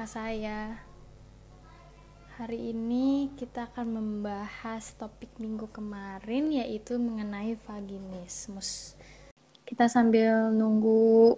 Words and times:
G-Live 0.00 0.16
saya. 0.16 0.80
Hari 2.40 2.72
ini 2.72 3.36
kita 3.36 3.68
akan 3.68 4.00
membahas 4.00 4.96
topik 4.96 5.28
minggu 5.36 5.68
kemarin 5.68 6.48
yaitu 6.56 6.96
mengenai 6.96 7.52
vaginismus. 7.68 8.96
Kita 9.68 9.92
sambil 9.92 10.56
nunggu 10.56 11.36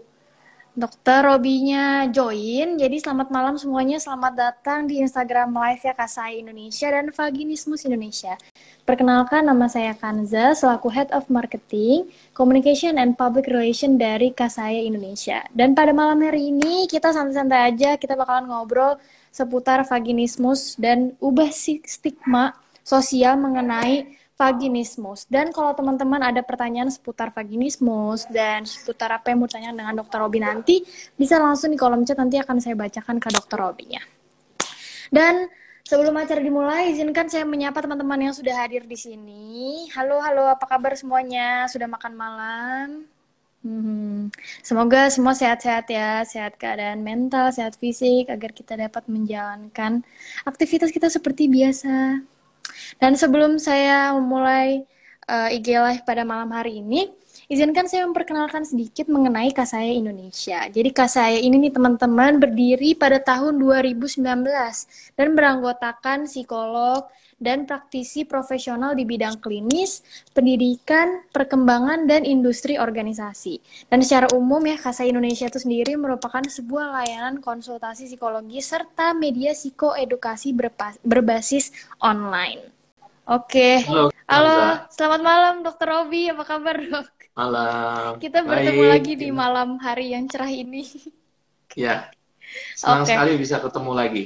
Dokter 0.73 1.21
Robinya 1.21 2.09
join. 2.09 2.81
Jadi 2.81 2.97
selamat 2.97 3.29
malam 3.29 3.61
semuanya, 3.61 4.01
selamat 4.01 4.33
datang 4.33 4.89
di 4.89 5.05
Instagram 5.05 5.53
Live 5.53 5.85
ya 5.85 5.93
Kasai 5.93 6.41
Indonesia 6.41 6.89
dan 6.89 7.13
Vaginismus 7.13 7.85
Indonesia. 7.85 8.41
Perkenalkan 8.89 9.45
nama 9.45 9.69
saya 9.69 9.93
Kanza 9.93 10.57
selaku 10.57 10.89
Head 10.89 11.13
of 11.13 11.29
Marketing, 11.29 12.09
Communication 12.33 12.97
and 12.97 13.21
Public 13.21 13.53
Relation 13.53 14.01
dari 14.01 14.33
Kasaya 14.33 14.81
Indonesia. 14.81 15.45
Dan 15.53 15.77
pada 15.77 15.93
malam 15.93 16.25
hari 16.25 16.49
ini 16.49 16.89
kita 16.89 17.13
santai-santai 17.13 17.77
aja, 17.77 18.01
kita 18.01 18.17
bakalan 18.17 18.49
ngobrol 18.49 18.97
seputar 19.29 19.85
vaginismus 19.85 20.81
dan 20.81 21.13
ubah 21.21 21.53
stigma 21.85 22.57
sosial 22.81 23.37
mengenai 23.37 24.09
vaginismus. 24.43 25.31
Dan 25.31 25.55
kalau 25.55 25.71
teman-teman 25.79 26.19
ada 26.19 26.43
pertanyaan 26.43 26.91
seputar 26.91 27.31
vaginismus 27.31 28.27
dan 28.27 28.67
seputar 28.67 29.15
apa 29.15 29.31
yang 29.31 29.39
mau 29.39 29.47
tanya 29.47 29.71
dengan 29.71 29.95
dokter 29.95 30.19
Robi 30.19 30.43
nanti, 30.43 30.83
bisa 31.15 31.39
langsung 31.39 31.71
di 31.71 31.79
kolom 31.79 32.03
chat 32.03 32.19
nanti 32.19 32.43
akan 32.43 32.59
saya 32.59 32.75
bacakan 32.75 33.23
ke 33.23 33.29
dokter 33.31 33.63
Robinya. 33.63 34.03
Dan 35.15 35.47
sebelum 35.87 36.19
acara 36.19 36.43
dimulai, 36.43 36.91
izinkan 36.91 37.31
saya 37.31 37.47
menyapa 37.47 37.79
teman-teman 37.79 38.19
yang 38.19 38.35
sudah 38.35 38.59
hadir 38.59 38.83
di 38.83 38.99
sini. 38.99 39.87
Halo, 39.95 40.19
halo, 40.19 40.51
apa 40.51 40.67
kabar 40.67 40.99
semuanya? 40.99 41.71
Sudah 41.71 41.87
makan 41.87 42.13
malam? 42.19 42.89
Hmm, 43.63 44.27
semoga 44.59 45.07
semua 45.07 45.39
sehat-sehat 45.39 45.87
ya, 45.87 46.27
sehat 46.27 46.59
keadaan 46.59 46.99
mental, 47.07 47.55
sehat 47.55 47.79
fisik, 47.79 48.27
agar 48.27 48.51
kita 48.51 48.75
dapat 48.75 49.07
menjalankan 49.07 50.03
aktivitas 50.43 50.91
kita 50.91 51.07
seperti 51.07 51.47
biasa. 51.47 52.27
Dan 53.01 53.15
sebelum 53.15 53.57
saya 53.57 54.13
memulai 54.17 54.85
uh, 55.29 55.49
IG 55.49 55.77
Live 55.77 56.05
pada 56.05 56.25
malam 56.27 56.51
hari 56.53 56.81
ini, 56.81 57.09
izinkan 57.49 57.89
saya 57.89 58.05
memperkenalkan 58.09 58.65
sedikit 58.67 59.09
mengenai 59.09 59.53
Kasaya 59.53 59.93
Indonesia. 59.93 60.67
Jadi 60.69 60.91
Kasaya 60.91 61.39
ini 61.39 61.69
nih 61.69 61.73
teman-teman 61.73 62.41
berdiri 62.41 62.97
pada 62.97 63.23
tahun 63.23 63.61
2019 63.61 64.21
dan 65.17 65.29
beranggotakan 65.37 66.25
psikolog, 66.29 67.09
dan 67.43 67.67
praktisi 67.67 68.23
profesional 68.23 68.95
di 68.95 69.03
bidang 69.03 69.43
klinis, 69.43 70.07
pendidikan, 70.31 71.27
perkembangan, 71.35 72.07
dan 72.07 72.23
industri 72.23 72.79
organisasi. 72.79 73.59
Dan 73.91 74.07
secara 74.07 74.31
umum 74.31 74.63
ya, 74.63 74.79
Kasa 74.79 75.03
Indonesia 75.03 75.51
itu 75.51 75.59
sendiri 75.59 75.99
merupakan 75.99 76.47
sebuah 76.47 77.03
layanan 77.03 77.43
konsultasi 77.43 78.07
psikologi 78.07 78.63
serta 78.63 79.11
media 79.19 79.51
psikoedukasi 79.51 80.55
berbasis 81.03 81.75
online. 81.99 82.82
Oke, 83.33 83.81
halo, 83.89 84.13
halo 84.29 84.85
selamat 84.93 85.21
malam 85.25 85.55
Dokter 85.65 85.89
Robi, 85.89 86.29
apa 86.29 86.45
kabar 86.45 86.77
dok? 86.77 87.09
Malam. 87.33 88.21
Kita 88.21 88.45
bertemu 88.45 88.85
Baik. 88.85 88.93
lagi 88.93 89.13
di 89.17 89.29
malam 89.33 89.81
hari 89.81 90.13
yang 90.13 90.29
cerah 90.29 90.53
ini. 90.53 90.85
Ya, 91.73 92.13
senang 92.77 93.09
okay. 93.09 93.17
sekali 93.17 93.33
bisa 93.41 93.57
ketemu 93.57 93.93
lagi. 93.97 94.25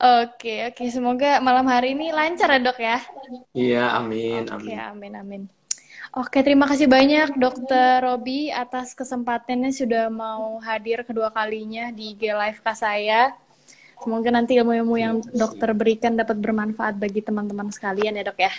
Oke, 0.00 0.72
oke. 0.72 0.88
Semoga 0.88 1.36
malam 1.44 1.68
hari 1.68 1.92
ini 1.92 2.08
lancar 2.08 2.48
ya 2.56 2.60
dok 2.64 2.80
ya. 2.80 2.98
Iya, 3.52 3.84
amin, 4.00 4.48
oke, 4.48 4.72
amin. 4.72 4.78
amin, 4.80 5.12
amin. 5.20 5.42
Oke, 6.16 6.40
terima 6.40 6.64
kasih 6.64 6.88
banyak 6.88 7.36
Dokter 7.36 8.00
Robi 8.00 8.48
atas 8.48 8.96
kesempatannya 8.96 9.68
sudah 9.68 10.08
mau 10.08 10.56
hadir 10.64 11.04
kedua 11.04 11.28
kalinya 11.28 11.92
di 11.92 12.16
G 12.16 12.32
Live 12.32 12.64
Kak 12.64 12.80
saya. 12.80 13.36
Semoga 13.96 14.28
nanti 14.28 14.54
ilmu-ilmu 14.60 14.94
yang 15.00 15.14
dokter 15.32 15.72
berikan 15.72 16.14
dapat 16.14 16.36
bermanfaat 16.38 17.00
bagi 17.00 17.24
teman-teman 17.24 17.72
sekalian 17.72 18.20
ya 18.20 18.24
dok 18.28 18.38
ya. 18.38 18.52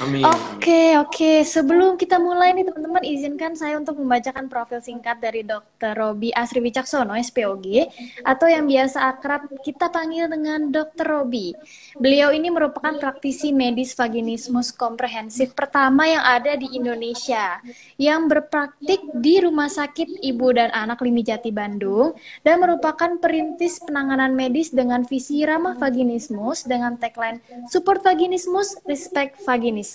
Amin. 0.00 0.24
Oke, 0.24 0.96
oke. 0.96 1.44
Sebelum 1.44 2.00
kita 2.00 2.16
mulai 2.16 2.56
nih 2.56 2.64
teman-teman, 2.64 3.04
izinkan 3.04 3.52
saya 3.52 3.76
untuk 3.76 4.00
membacakan 4.00 4.48
profil 4.48 4.80
singkat 4.80 5.20
dari 5.20 5.44
Dr. 5.44 5.92
Robi 5.92 6.32
Asri 6.32 6.64
Wicaksono, 6.64 7.12
SPOG, 7.20 7.84
atau 8.24 8.48
yang 8.48 8.64
biasa 8.64 9.12
akrab 9.12 9.44
kita 9.60 9.92
panggil 9.92 10.32
dengan 10.32 10.72
Dr. 10.72 11.04
Robi. 11.04 11.52
Beliau 12.00 12.32
ini 12.32 12.48
merupakan 12.48 12.96
praktisi 12.96 13.52
medis 13.52 13.92
vaginismus 13.92 14.72
komprehensif 14.72 15.52
pertama 15.52 16.08
yang 16.08 16.24
ada 16.24 16.56
di 16.56 16.80
Indonesia, 16.80 17.60
yang 18.00 18.24
berpraktik 18.24 19.04
di 19.20 19.44
Rumah 19.44 19.68
Sakit 19.68 20.24
Ibu 20.24 20.56
dan 20.56 20.72
Anak 20.72 21.04
Limi 21.04 21.20
Jati 21.20 21.52
Bandung, 21.52 22.16
dan 22.40 22.56
merupakan 22.64 23.20
perintis 23.20 23.76
penanganan 23.84 24.32
medis 24.32 24.72
dengan 24.72 25.04
visi 25.04 25.44
ramah 25.44 25.76
vaginismus 25.76 26.64
dengan 26.64 26.96
tagline 26.96 27.44
Support 27.68 28.00
Vaginismus, 28.00 28.80
Respect 28.88 29.44
Vaginismus 29.44 29.89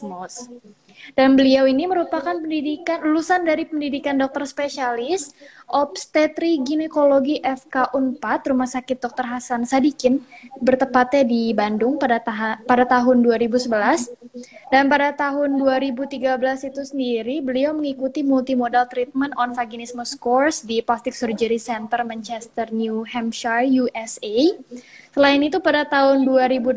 Dan 1.13 1.35
beliau 1.35 1.67
ini 1.69 1.85
merupakan 1.85 2.33
pendidikan 2.33 3.03
lulusan 3.03 3.43
dari 3.43 3.67
pendidikan 3.67 4.15
dokter 4.15 4.47
spesialis 4.47 5.35
obstetri 5.69 6.61
ginekologi 6.61 7.41
FK 7.43 7.93
Unpad 7.93 8.47
Rumah 8.49 8.69
Sakit 8.69 9.01
Dr. 9.03 9.25
Hasan 9.27 9.67
Sadikin 9.67 10.23
bertepatnya 10.61 11.27
di 11.27 11.51
Bandung 11.51 11.99
pada 11.99 12.21
taha, 12.21 12.61
pada 12.63 12.87
tahun 12.87 13.21
2011 13.21 13.69
dan 14.69 14.87
pada 14.87 15.11
tahun 15.13 15.57
2013 15.59 16.69
itu 16.69 16.81
sendiri 16.85 17.35
beliau 17.41 17.73
mengikuti 17.73 18.21
multimodal 18.23 18.87
treatment 18.87 19.33
on 19.35 19.51
vaginismus 19.51 20.15
course 20.15 20.63
di 20.63 20.79
Plastic 20.79 21.13
Surgery 21.17 21.59
Center 21.59 22.01
Manchester 22.07 22.69
New 22.71 23.03
Hampshire 23.05 23.65
USA 23.65 24.53
Selain 25.15 25.39
itu 25.39 25.63
pada 25.63 25.87
tahun 25.87 26.27
2018 26.27 26.75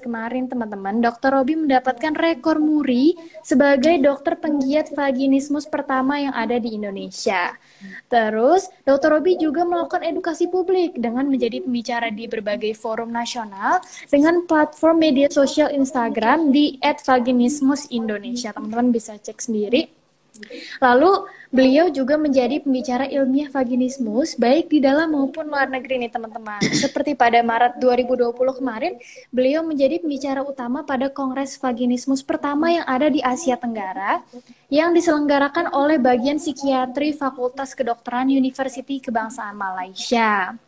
kemarin 0.00 0.48
teman-teman, 0.48 0.96
Dr. 1.04 1.28
Robi 1.28 1.60
mendapatkan 1.60 2.16
rekor 2.16 2.56
muri 2.56 3.12
sebagai 3.44 4.00
dokter 4.00 4.40
penggiat 4.40 4.96
vaginismus 4.96 5.68
pertama 5.68 6.16
yang 6.16 6.32
ada 6.32 6.56
di 6.56 6.72
Indonesia. 6.72 7.52
Terus, 8.08 8.72
Dr. 8.80 9.20
Robi 9.20 9.36
juga 9.36 9.68
melakukan 9.68 10.08
edukasi 10.08 10.48
publik 10.48 10.96
dengan 10.96 11.28
menjadi 11.28 11.60
pembicara 11.60 12.08
di 12.08 12.24
berbagai 12.24 12.72
forum 12.80 13.12
nasional 13.12 13.84
dengan 14.08 14.48
platform 14.48 14.96
media 14.96 15.28
sosial 15.28 15.68
Instagram 15.68 16.56
di 16.56 16.80
@vaginismusindonesia. 16.80 18.56
Teman-teman 18.56 18.88
bisa 18.88 19.20
cek 19.20 19.36
sendiri 19.36 20.05
Lalu 20.82 21.28
beliau 21.48 21.88
juga 21.88 22.20
menjadi 22.20 22.60
pembicara 22.60 23.08
ilmiah 23.08 23.48
vaginismus 23.48 24.36
baik 24.36 24.68
di 24.68 24.82
dalam 24.82 25.14
maupun 25.14 25.48
luar 25.48 25.70
negeri 25.70 26.04
nih 26.04 26.12
teman-teman. 26.12 26.60
Seperti 26.74 27.16
pada 27.16 27.40
Maret 27.40 27.78
2020 27.80 28.34
kemarin, 28.58 28.98
beliau 29.32 29.64
menjadi 29.64 30.02
pembicara 30.02 30.42
utama 30.42 30.82
pada 30.82 31.08
Kongres 31.08 31.56
Vaginismus 31.56 32.20
pertama 32.20 32.68
yang 32.74 32.84
ada 32.84 33.08
di 33.08 33.22
Asia 33.22 33.56
Tenggara 33.56 34.20
yang 34.68 34.90
diselenggarakan 34.92 35.72
oleh 35.72 35.96
bagian 35.96 36.42
psikiatri 36.42 37.14
Fakultas 37.14 37.72
Kedokteran 37.72 38.28
University 38.28 38.98
Kebangsaan 38.98 39.54
Malaysia. 39.54 40.58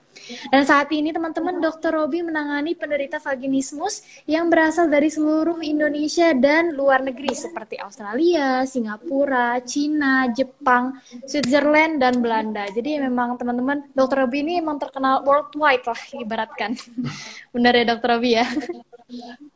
Dan 0.49 0.63
saat 0.65 0.89
ini 0.93 1.11
teman-teman 1.11 1.61
Dr. 1.61 1.95
Robi 1.95 2.21
menangani 2.25 2.77
penderita 2.77 3.17
vaginismus 3.21 4.05
yang 4.29 4.53
berasal 4.53 4.89
dari 4.89 5.09
seluruh 5.09 5.61
Indonesia 5.65 6.33
dan 6.37 6.77
luar 6.77 7.05
negeri 7.05 7.33
seperti 7.33 7.81
Australia, 7.81 8.65
Singapura, 8.69 9.61
Cina, 9.65 10.29
Jepang, 10.33 11.01
Switzerland 11.25 12.01
dan 12.03 12.21
Belanda. 12.21 12.69
Jadi 12.69 13.01
memang 13.01 13.41
teman-teman 13.41 13.89
Dr. 13.97 14.27
Robi 14.27 14.45
ini 14.45 14.61
memang 14.61 14.79
terkenal 14.81 15.25
worldwide 15.25 15.85
lah 15.85 16.01
ibaratkan. 16.17 16.77
Benar 17.55 17.73
ya 17.75 17.85
Dr. 17.97 18.09
Robi 18.17 18.31
ya? 18.37 18.47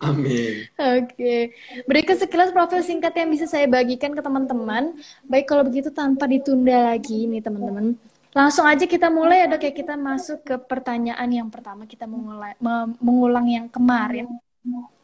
Amin. 0.00 0.64
Oke. 0.80 1.12
Okay. 1.12 1.40
Berikut 1.84 2.16
sekilas 2.16 2.56
profil 2.56 2.80
singkat 2.80 3.12
yang 3.12 3.28
bisa 3.28 3.44
saya 3.44 3.68
bagikan 3.68 4.16
ke 4.16 4.24
teman-teman. 4.24 4.96
Baik 5.28 5.44
kalau 5.44 5.62
begitu 5.68 5.92
tanpa 5.92 6.24
ditunda 6.24 6.96
lagi 6.96 7.28
nih 7.28 7.44
teman-teman. 7.44 8.00
Langsung 8.32 8.64
aja 8.64 8.88
kita 8.88 9.12
mulai 9.12 9.44
ya 9.44 9.46
dok 9.52 9.60
ya 9.60 9.72
kita 9.76 9.92
masuk 9.92 10.40
ke 10.40 10.56
pertanyaan 10.56 11.28
yang 11.28 11.48
pertama 11.52 11.84
kita 11.84 12.08
mengulang, 12.08 12.56
mengulang 12.96 13.44
yang 13.44 13.66
kemarin. 13.68 14.24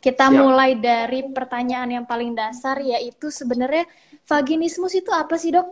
Kita 0.00 0.32
ya. 0.32 0.34
mulai 0.40 0.80
dari 0.80 1.28
pertanyaan 1.28 2.00
yang 2.00 2.04
paling 2.08 2.32
dasar 2.32 2.80
yaitu 2.80 3.28
sebenarnya 3.28 3.84
vaginismus 4.25 4.96
itu 4.96 5.12
apa 5.12 5.36
sih 5.36 5.52
dok? 5.52 5.69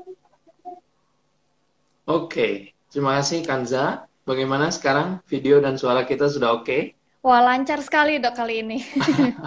Oke, 2.05 2.77
terima 2.93 3.17
kasih 3.19 3.41
Kanza. 3.41 4.05
Bagaimana 4.29 4.69
sekarang 4.69 5.25
video 5.25 5.57
dan 5.57 5.81
suara 5.81 6.05
kita 6.05 6.29
sudah 6.29 6.61
oke? 6.61 6.69
Okay? 6.69 6.83
Wah 7.25 7.41
lancar 7.41 7.81
sekali 7.81 8.21
dok 8.21 8.37
kali 8.37 8.61
ini. 8.61 8.79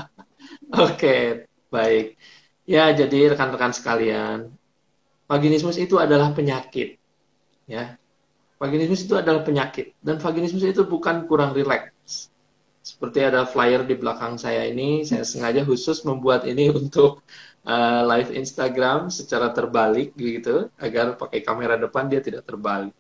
oke, 0.88 1.46
baik. 1.70 2.18
Ya 2.66 2.90
jadi 2.90 3.38
rekan-rekan 3.38 3.70
sekalian, 3.70 4.50
vaginismus 5.30 5.78
itu 5.78 6.02
adalah 6.02 6.34
penyakit 6.34 6.99
ya. 7.70 7.94
Vaginismus 8.60 9.08
itu 9.08 9.16
adalah 9.16 9.46
penyakit. 9.46 9.96
Dan 10.04 10.20
vaginismus 10.20 10.66
itu 10.68 10.84
bukan 10.84 11.30
kurang 11.30 11.56
rileks. 11.56 12.28
Seperti 12.84 13.22
ada 13.24 13.46
flyer 13.46 13.86
di 13.86 13.96
belakang 13.96 14.36
saya 14.36 14.66
ini 14.66 15.06
saya 15.06 15.24
sengaja 15.24 15.64
khusus 15.64 16.02
membuat 16.04 16.44
ini 16.50 16.68
untuk 16.82 17.24
uh, 17.70 18.02
live 18.10 18.34
Instagram 18.34 19.14
secara 19.14 19.54
terbalik 19.54 20.18
gitu 20.18 20.74
agar 20.82 21.16
pakai 21.16 21.46
kamera 21.46 21.78
depan 21.78 22.10
dia 22.10 22.20
tidak 22.20 22.44
terbalik. 22.50 22.92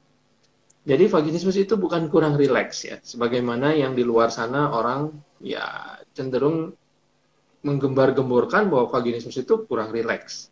Jadi 0.88 1.12
vaginismus 1.12 1.60
itu 1.60 1.76
bukan 1.76 2.08
kurang 2.08 2.40
rileks 2.40 2.88
ya, 2.88 2.98
sebagaimana 3.04 3.76
yang 3.76 3.94
di 3.94 4.02
luar 4.02 4.32
sana 4.32 4.72
orang 4.72 5.12
ya 5.44 6.00
cenderung 6.16 6.72
menggembar-gemborkan 7.62 8.72
bahwa 8.72 8.88
vaginismus 8.88 9.44
itu 9.44 9.68
kurang 9.68 9.92
rileks. 9.92 10.48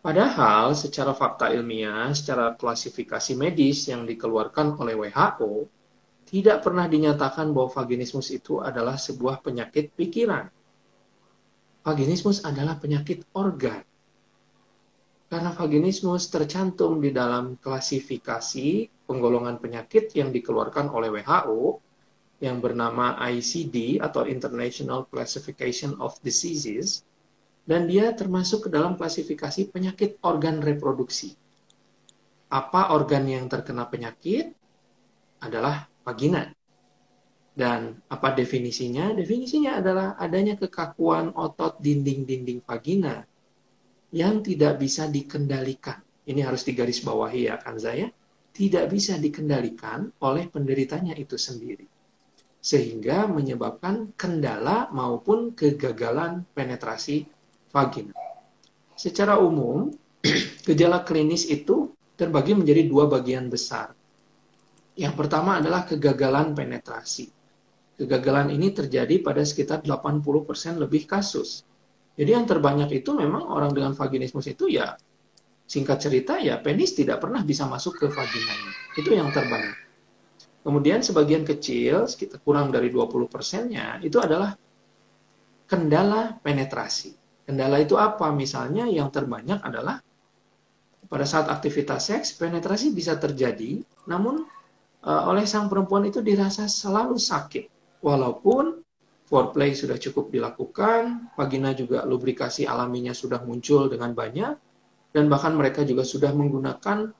Padahal 0.00 0.72
secara 0.72 1.12
fakta 1.12 1.52
ilmiah, 1.52 2.08
secara 2.16 2.56
klasifikasi 2.56 3.36
medis 3.36 3.84
yang 3.84 4.08
dikeluarkan 4.08 4.80
oleh 4.80 4.96
WHO, 4.96 5.68
tidak 6.24 6.64
pernah 6.64 6.88
dinyatakan 6.88 7.52
bahwa 7.52 7.68
vaginismus 7.68 8.32
itu 8.32 8.64
adalah 8.64 8.96
sebuah 8.96 9.44
penyakit 9.44 9.92
pikiran. 9.92 10.48
Vaginismus 11.84 12.48
adalah 12.48 12.80
penyakit 12.80 13.28
organ. 13.36 13.84
Karena 15.28 15.52
vaginismus 15.52 16.32
tercantum 16.32 16.96
di 16.96 17.12
dalam 17.12 17.60
klasifikasi 17.60 18.88
penggolongan 19.04 19.60
penyakit 19.60 20.16
yang 20.16 20.32
dikeluarkan 20.32 20.88
oleh 20.88 21.12
WHO 21.12 21.76
yang 22.40 22.64
bernama 22.64 23.20
ICD 23.20 24.00
atau 24.00 24.24
International 24.24 25.04
Classification 25.12 26.00
of 26.00 26.16
Diseases 26.24 27.04
dan 27.68 27.86
dia 27.86 28.10
termasuk 28.16 28.66
ke 28.66 28.68
dalam 28.72 28.96
klasifikasi 28.96 29.70
penyakit 29.70 30.18
organ 30.24 30.58
reproduksi. 30.58 31.36
Apa 32.50 32.90
organ 32.90 33.30
yang 33.30 33.46
terkena 33.46 33.86
penyakit? 33.86 34.50
Adalah 35.40 35.86
vagina. 36.02 36.50
Dan 37.54 37.94
apa 38.10 38.34
definisinya? 38.34 39.14
Definisinya 39.14 39.78
adalah 39.78 40.18
adanya 40.18 40.58
kekakuan 40.58 41.30
otot 41.36 41.78
dinding-dinding 41.78 42.64
vagina 42.66 43.22
yang 44.10 44.42
tidak 44.42 44.82
bisa 44.82 45.06
dikendalikan. 45.06 46.02
Ini 46.26 46.46
harus 46.46 46.66
digarisbawahi 46.66 47.40
ya 47.50 47.56
kan 47.62 47.78
saya. 47.78 48.10
Tidak 48.50 48.90
bisa 48.90 49.14
dikendalikan 49.14 50.10
oleh 50.26 50.50
penderitanya 50.50 51.14
itu 51.14 51.38
sendiri. 51.38 51.86
Sehingga 52.60 53.30
menyebabkan 53.30 54.10
kendala 54.18 54.90
maupun 54.90 55.54
kegagalan 55.54 56.44
penetrasi 56.52 57.30
vagina. 57.70 58.14
Secara 58.94 59.40
umum, 59.40 59.88
gejala 60.68 61.02
klinis 61.06 61.48
itu 61.48 61.94
terbagi 62.18 62.52
menjadi 62.52 62.84
dua 62.84 63.08
bagian 63.08 63.48
besar. 63.48 63.96
Yang 64.98 65.14
pertama 65.16 65.62
adalah 65.62 65.88
kegagalan 65.88 66.52
penetrasi. 66.52 67.32
Kegagalan 67.96 68.52
ini 68.52 68.72
terjadi 68.72 69.24
pada 69.24 69.40
sekitar 69.40 69.80
80% 69.80 70.76
lebih 70.76 71.08
kasus. 71.08 71.64
Jadi 72.20 72.36
yang 72.36 72.44
terbanyak 72.44 73.00
itu 73.00 73.16
memang 73.16 73.48
orang 73.48 73.72
dengan 73.72 73.96
vaginismus 73.96 74.50
itu 74.52 74.68
ya 74.68 74.92
singkat 75.70 76.02
cerita 76.02 76.34
ya 76.42 76.58
penis 76.58 76.98
tidak 76.98 77.22
pernah 77.22 77.46
bisa 77.46 77.64
masuk 77.70 77.96
ke 78.02 78.06
vaginanya. 78.10 78.72
Itu 78.98 79.14
yang 79.14 79.30
terbanyak. 79.30 79.78
Kemudian 80.60 81.00
sebagian 81.00 81.46
kecil, 81.46 82.04
sekitar 82.04 82.42
kurang 82.44 82.68
dari 82.68 82.92
20 82.92 83.32
persennya, 83.32 83.96
itu 84.04 84.20
adalah 84.20 84.52
kendala 85.64 86.36
penetrasi. 86.42 87.16
Kendala 87.50 87.82
itu 87.82 87.98
apa? 87.98 88.30
Misalnya 88.30 88.86
yang 88.86 89.10
terbanyak 89.10 89.58
adalah 89.58 89.98
pada 91.10 91.26
saat 91.26 91.50
aktivitas 91.50 92.06
seks 92.06 92.38
penetrasi 92.38 92.94
bisa 92.94 93.18
terjadi, 93.18 93.82
namun 94.06 94.46
uh, 95.02 95.22
oleh 95.26 95.42
sang 95.50 95.66
perempuan 95.66 96.06
itu 96.06 96.22
dirasa 96.22 96.70
selalu 96.70 97.18
sakit. 97.18 97.66
Walaupun 98.06 98.86
foreplay 99.26 99.74
sudah 99.74 99.98
cukup 99.98 100.30
dilakukan, 100.30 101.34
vagina 101.34 101.74
juga 101.74 102.06
lubrikasi 102.06 102.70
alaminya 102.70 103.10
sudah 103.10 103.42
muncul 103.42 103.90
dengan 103.90 104.14
banyak, 104.14 104.54
dan 105.10 105.26
bahkan 105.26 105.58
mereka 105.58 105.82
juga 105.82 106.06
sudah 106.06 106.30
menggunakan 106.30 107.10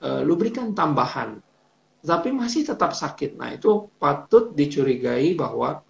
uh, 0.00 0.22
lubrikan 0.24 0.72
tambahan. 0.72 1.36
Tapi 2.00 2.32
masih 2.32 2.64
tetap 2.64 2.96
sakit. 2.96 3.36
Nah, 3.36 3.52
itu 3.52 3.92
patut 4.00 4.56
dicurigai 4.56 5.36
bahwa 5.36 5.84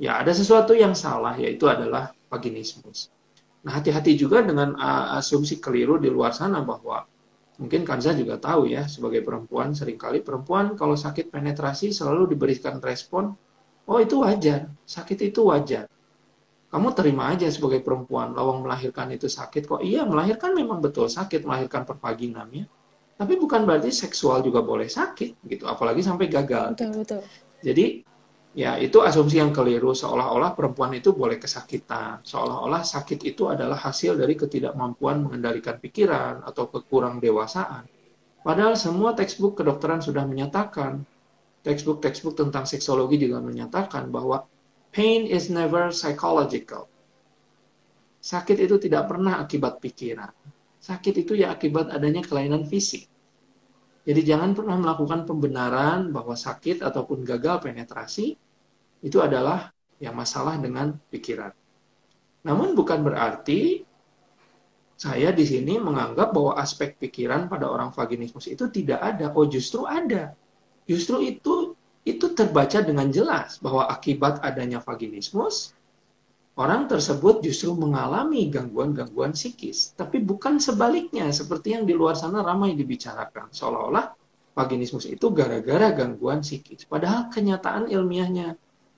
ya 0.00 0.24
ada 0.24 0.32
sesuatu 0.32 0.72
yang 0.72 0.96
salah, 0.96 1.36
yaitu 1.36 1.68
adalah 1.68 2.16
vaginismus. 2.32 3.12
Nah, 3.66 3.82
hati-hati 3.82 4.14
juga 4.14 4.46
dengan 4.46 4.78
uh, 4.78 5.18
asumsi 5.18 5.58
keliru 5.58 5.98
di 5.98 6.06
luar 6.06 6.30
sana 6.30 6.62
bahwa 6.62 7.02
mungkin 7.58 7.82
Kanza 7.82 8.14
juga 8.14 8.38
tahu 8.38 8.70
ya, 8.70 8.86
sebagai 8.86 9.26
perempuan, 9.26 9.74
sering 9.74 9.98
kali 9.98 10.22
perempuan 10.22 10.78
kalau 10.78 10.94
sakit 10.94 11.34
penetrasi 11.34 11.90
selalu 11.90 12.30
diberikan 12.30 12.78
respon, 12.78 13.34
oh 13.90 13.98
itu 13.98 14.22
wajar, 14.22 14.70
sakit 14.86 15.34
itu 15.34 15.50
wajar. 15.50 15.90
Kamu 16.70 16.94
terima 16.94 17.34
aja 17.34 17.50
sebagai 17.50 17.82
perempuan, 17.82 18.38
lawang 18.38 18.62
melahirkan 18.62 19.10
itu 19.10 19.26
sakit 19.26 19.66
kok. 19.66 19.82
Iya, 19.82 20.06
melahirkan 20.06 20.54
memang 20.54 20.78
betul 20.78 21.10
sakit, 21.10 21.42
melahirkan 21.42 21.82
pervaginamnya. 21.82 22.70
Tapi 23.16 23.34
bukan 23.34 23.66
berarti 23.66 23.90
seksual 23.90 24.46
juga 24.46 24.62
boleh 24.62 24.86
sakit, 24.86 25.42
gitu. 25.46 25.64
Apalagi 25.66 26.06
sampai 26.06 26.30
gagal. 26.30 26.76
Betul, 26.76 26.90
betul. 27.02 27.22
Jadi 27.64 28.04
Ya, 28.56 28.80
itu 28.80 29.04
asumsi 29.04 29.36
yang 29.36 29.52
keliru 29.52 29.92
seolah-olah 29.92 30.56
perempuan 30.56 30.88
itu 30.96 31.12
boleh 31.12 31.36
kesakitan, 31.36 32.24
seolah-olah 32.24 32.80
sakit 32.80 33.20
itu 33.28 33.52
adalah 33.52 33.76
hasil 33.76 34.16
dari 34.16 34.32
ketidakmampuan 34.32 35.28
mengendalikan 35.28 35.76
pikiran 35.76 36.40
atau 36.40 36.64
kekurang 36.72 37.20
dewasaan. 37.20 37.84
Padahal 38.40 38.72
semua 38.72 39.12
textbook 39.12 39.60
kedokteran 39.60 40.00
sudah 40.00 40.24
menyatakan, 40.24 41.04
textbook-textbook 41.68 42.32
tentang 42.32 42.64
seksologi 42.64 43.28
juga 43.28 43.44
menyatakan 43.44 44.08
bahwa 44.08 44.48
pain 44.88 45.28
is 45.28 45.52
never 45.52 45.92
psychological. 45.92 46.88
Sakit 48.24 48.56
itu 48.56 48.80
tidak 48.80 49.12
pernah 49.12 49.36
akibat 49.36 49.84
pikiran. 49.84 50.32
Sakit 50.80 51.28
itu 51.28 51.36
ya 51.36 51.52
akibat 51.52 51.92
adanya 51.92 52.24
kelainan 52.24 52.64
fisik. 52.64 53.04
Jadi 54.08 54.20
jangan 54.24 54.56
pernah 54.56 54.80
melakukan 54.80 55.28
pembenaran 55.28 56.08
bahwa 56.08 56.32
sakit 56.32 56.80
ataupun 56.80 57.20
gagal 57.20 57.60
penetrasi 57.60 58.45
itu 59.06 59.22
adalah 59.22 59.70
yang 60.02 60.18
masalah 60.18 60.58
dengan 60.58 60.98
pikiran. 61.14 61.54
Namun 62.42 62.74
bukan 62.74 63.06
berarti 63.06 63.86
saya 64.96 65.30
di 65.30 65.44
sini 65.46 65.78
menganggap 65.78 66.34
bahwa 66.34 66.58
aspek 66.58 66.98
pikiran 66.98 67.46
pada 67.46 67.70
orang 67.70 67.94
vaginismus 67.94 68.50
itu 68.50 68.66
tidak 68.72 68.98
ada. 68.98 69.30
Oh, 69.36 69.46
justru 69.46 69.86
ada. 69.86 70.34
Justru 70.90 71.22
itu 71.22 71.78
itu 72.06 72.26
terbaca 72.34 72.82
dengan 72.82 73.10
jelas 73.10 73.58
bahwa 73.58 73.90
akibat 73.90 74.38
adanya 74.40 74.78
vaginismus 74.78 75.74
orang 76.56 76.88
tersebut 76.88 77.44
justru 77.44 77.76
mengalami 77.76 78.48
gangguan-gangguan 78.48 79.36
psikis, 79.36 79.92
tapi 79.92 80.24
bukan 80.24 80.56
sebaliknya 80.56 81.28
seperti 81.28 81.76
yang 81.76 81.84
di 81.84 81.92
luar 81.92 82.16
sana 82.16 82.40
ramai 82.40 82.72
dibicarakan. 82.72 83.52
Seolah-olah 83.52 84.16
vaginismus 84.56 85.04
itu 85.04 85.28
gara-gara 85.36 85.92
gangguan 85.92 86.40
psikis. 86.40 86.88
Padahal 86.88 87.28
kenyataan 87.28 87.92
ilmiahnya 87.92 88.56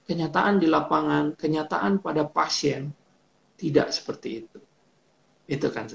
kenyataan 0.08 0.56
di 0.56 0.66
lapangan, 0.66 1.36
kenyataan 1.36 2.00
pada 2.00 2.24
pasien 2.24 2.88
tidak 3.60 3.92
seperti 3.92 4.42
itu. 4.42 4.58
Itu 5.44 5.68
kan. 5.68 5.92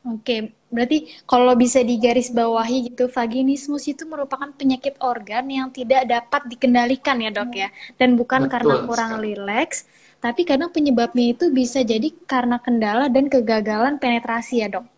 Oke, 0.00 0.56
berarti 0.72 1.12
kalau 1.28 1.52
bisa 1.56 1.84
digarisbawahi 1.84 2.92
gitu, 2.92 3.04
vaginismus 3.08 3.84
itu 3.84 4.08
merupakan 4.08 4.48
penyakit 4.48 4.96
organ 5.04 5.44
yang 5.48 5.68
tidak 5.68 6.08
dapat 6.08 6.48
dikendalikan 6.48 7.20
ya 7.20 7.28
dok 7.28 7.52
ya, 7.52 7.68
dan 8.00 8.16
bukan 8.16 8.48
Betul 8.48 8.52
karena 8.56 8.74
kurang 8.88 9.12
rileks, 9.20 9.84
tapi 10.24 10.48
karena 10.48 10.72
penyebabnya 10.72 11.36
itu 11.36 11.52
bisa 11.52 11.84
jadi 11.84 12.16
karena 12.24 12.56
kendala 12.64 13.12
dan 13.12 13.28
kegagalan 13.28 14.00
penetrasi 14.00 14.64
ya 14.64 14.72
dok. 14.72 14.88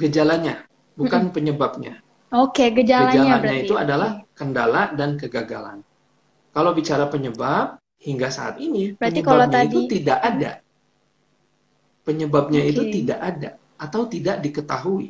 Gejalanya, 0.00 0.64
bukan 0.96 1.28
-hmm. 1.28 1.34
penyebabnya. 1.36 2.00
Oke, 2.32 2.72
gejalanya, 2.72 3.12
gejalanya 3.12 3.36
berarti. 3.44 3.60
itu 3.68 3.74
adalah 3.76 4.10
kendala 4.32 4.82
dan 4.96 5.20
kegagalan. 5.20 5.84
Kalau 6.54 6.70
bicara 6.70 7.10
penyebab, 7.10 7.82
hingga 8.04 8.28
saat 8.28 8.60
ini 8.60 8.94
Berarti 8.94 9.24
penyebabnya 9.24 9.26
kalau 9.26 9.46
tadi... 9.48 9.66
itu 9.66 9.80
tidak 9.88 10.18
ada. 10.20 10.50
Penyebabnya 12.04 12.60
okay. 12.60 12.70
itu 12.70 12.82
tidak 13.00 13.18
ada 13.18 13.50
atau 13.80 14.02
tidak 14.06 14.36
diketahui. 14.44 15.08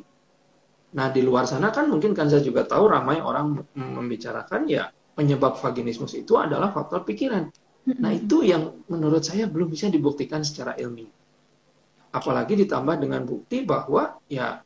Nah, 0.94 1.10
di 1.10 1.20
luar 1.26 1.42
sana 1.50 1.74
kan 1.74 1.90
mungkin 1.90 2.14
Kanza 2.14 2.38
juga 2.38 2.62
tahu 2.62 2.86
ramai 2.86 3.18
orang 3.18 3.66
membicarakan 3.74 4.70
ya 4.70 4.94
penyebab 5.18 5.58
vaginismus 5.58 6.14
itu 6.14 6.38
adalah 6.38 6.70
faktor 6.70 7.02
pikiran. 7.02 7.50
Nah, 7.98 8.12
itu 8.14 8.46
yang 8.46 8.86
menurut 8.86 9.26
saya 9.26 9.50
belum 9.50 9.74
bisa 9.74 9.90
dibuktikan 9.90 10.46
secara 10.46 10.78
ilmiah. 10.78 11.10
Apalagi 12.14 12.54
ditambah 12.54 12.94
dengan 13.02 13.26
bukti 13.26 13.66
bahwa 13.66 14.22
ya 14.30 14.62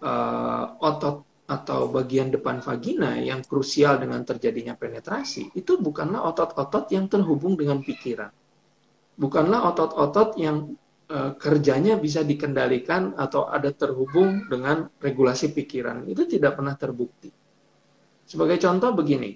uh, 0.00 0.64
otot 0.80 1.27
atau 1.48 1.88
bagian 1.88 2.28
depan 2.28 2.60
vagina 2.60 3.16
yang 3.16 3.40
krusial 3.40 3.96
dengan 3.96 4.20
terjadinya 4.20 4.76
penetrasi 4.76 5.56
itu 5.56 5.80
bukanlah 5.80 6.28
otot-otot 6.28 6.92
yang 6.92 7.08
terhubung 7.08 7.56
dengan 7.56 7.80
pikiran. 7.80 8.28
Bukanlah 9.16 9.72
otot-otot 9.72 10.36
yang 10.36 10.76
e, 11.08 11.32
kerjanya 11.40 11.96
bisa 11.96 12.20
dikendalikan 12.20 13.16
atau 13.16 13.48
ada 13.48 13.72
terhubung 13.72 14.44
dengan 14.44 14.92
regulasi 15.00 15.56
pikiran. 15.56 16.04
Itu 16.04 16.28
tidak 16.28 16.60
pernah 16.60 16.76
terbukti. 16.76 17.32
Sebagai 18.28 18.60
contoh 18.60 18.92
begini, 18.92 19.32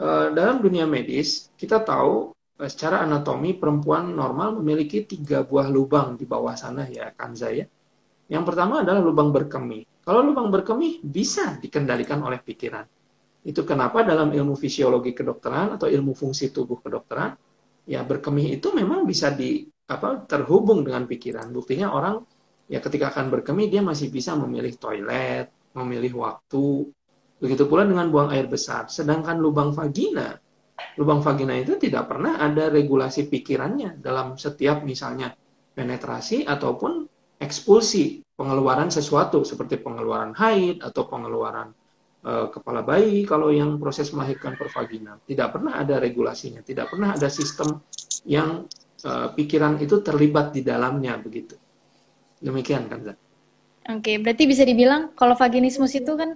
e, 0.00 0.06
dalam 0.32 0.64
dunia 0.64 0.88
medis 0.88 1.52
kita 1.60 1.84
tahu 1.84 2.32
e, 2.56 2.64
secara 2.72 3.04
anatomi 3.04 3.52
perempuan 3.52 4.16
normal 4.16 4.56
memiliki 4.64 5.04
tiga 5.04 5.44
buah 5.44 5.68
lubang 5.68 6.16
di 6.16 6.24
bawah 6.24 6.56
sana 6.56 6.88
ya 6.88 7.12
kanza 7.12 7.52
ya. 7.52 7.68
Yang 8.32 8.44
pertama 8.48 8.80
adalah 8.80 9.04
lubang 9.04 9.28
berkemih 9.28 9.93
kalau 10.04 10.20
lubang 10.20 10.52
berkemih 10.52 11.00
bisa 11.00 11.56
dikendalikan 11.56 12.20
oleh 12.20 12.36
pikiran. 12.44 12.84
Itu 13.44 13.64
kenapa 13.64 14.04
dalam 14.04 14.32
ilmu 14.32 14.52
fisiologi 14.56 15.16
kedokteran 15.16 15.80
atau 15.80 15.88
ilmu 15.88 16.12
fungsi 16.12 16.52
tubuh 16.52 16.80
kedokteran, 16.80 17.32
ya 17.88 18.04
berkemih 18.04 18.60
itu 18.60 18.72
memang 18.72 19.08
bisa 19.08 19.32
di 19.32 19.64
apa 19.88 20.24
terhubung 20.24 20.84
dengan 20.84 21.04
pikiran. 21.04 21.52
Buktinya 21.52 21.92
orang 21.92 22.24
ya 22.68 22.80
ketika 22.80 23.12
akan 23.12 23.32
berkemih 23.32 23.68
dia 23.68 23.84
masih 23.84 24.08
bisa 24.08 24.32
memilih 24.36 24.76
toilet, 24.80 25.52
memilih 25.76 26.20
waktu. 26.20 26.88
Begitu 27.40 27.68
pula 27.68 27.84
dengan 27.84 28.08
buang 28.08 28.32
air 28.32 28.48
besar. 28.48 28.88
Sedangkan 28.88 29.36
lubang 29.36 29.76
vagina, 29.76 30.40
lubang 30.96 31.20
vagina 31.20 31.52
itu 31.60 31.76
tidak 31.76 32.08
pernah 32.08 32.40
ada 32.40 32.72
regulasi 32.72 33.28
pikirannya 33.28 34.00
dalam 34.00 34.40
setiap 34.40 34.80
misalnya 34.80 35.36
penetrasi 35.76 36.48
ataupun 36.48 37.04
ekspulsi 37.44 38.23
pengeluaran 38.34 38.90
sesuatu 38.90 39.46
seperti 39.46 39.78
pengeluaran 39.78 40.34
haid 40.34 40.82
atau 40.82 41.06
pengeluaran 41.06 41.70
uh, 42.26 42.46
kepala 42.50 42.82
bayi 42.82 43.22
kalau 43.22 43.54
yang 43.54 43.78
proses 43.78 44.10
melahirkan 44.10 44.58
per 44.58 44.68
vagina. 44.74 45.16
Tidak 45.22 45.48
pernah 45.54 45.78
ada 45.78 46.02
regulasinya, 46.02 46.60
tidak 46.60 46.90
pernah 46.90 47.14
ada 47.14 47.30
sistem 47.30 47.78
yang 48.26 48.66
uh, 49.06 49.28
pikiran 49.32 49.78
itu 49.78 50.02
terlibat 50.02 50.50
di 50.50 50.66
dalamnya 50.66 51.14
begitu. 51.22 51.54
Demikian 52.42 52.90
kan, 52.90 53.00
Oke, 53.84 54.16
berarti 54.16 54.48
bisa 54.48 54.64
dibilang 54.64 55.12
kalau 55.12 55.36
vaginismus 55.36 55.92
itu 55.92 56.16
kan 56.16 56.32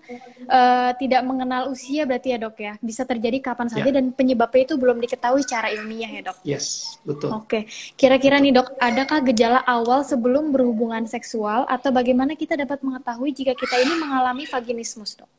uh, 0.52 0.92
tidak 1.00 1.24
mengenal 1.24 1.72
usia 1.72 2.04
berarti 2.04 2.36
ya 2.36 2.38
dok 2.44 2.60
ya, 2.60 2.76
bisa 2.84 3.08
terjadi 3.08 3.40
kapan 3.40 3.72
saja 3.72 3.88
ya. 3.88 3.96
dan 3.96 4.12
penyebabnya 4.12 4.68
itu 4.68 4.76
belum 4.76 5.00
diketahui 5.00 5.40
secara 5.40 5.72
ilmiah 5.72 6.12
ya 6.12 6.22
dok. 6.28 6.36
Yes, 6.44 7.00
betul. 7.08 7.32
Oke, 7.32 7.64
kira-kira 7.96 8.36
nih 8.36 8.52
dok, 8.52 8.76
adakah 8.76 9.24
gejala 9.32 9.64
awal 9.64 10.04
sebelum 10.04 10.52
berhubungan 10.52 11.08
seksual 11.08 11.64
atau 11.72 11.88
bagaimana 11.88 12.36
kita 12.36 12.52
dapat 12.52 12.84
mengetahui 12.84 13.32
jika 13.32 13.56
kita 13.56 13.80
ini 13.80 13.96
mengalami 13.96 14.44
vaginismus 14.44 15.16
dok? 15.16 15.30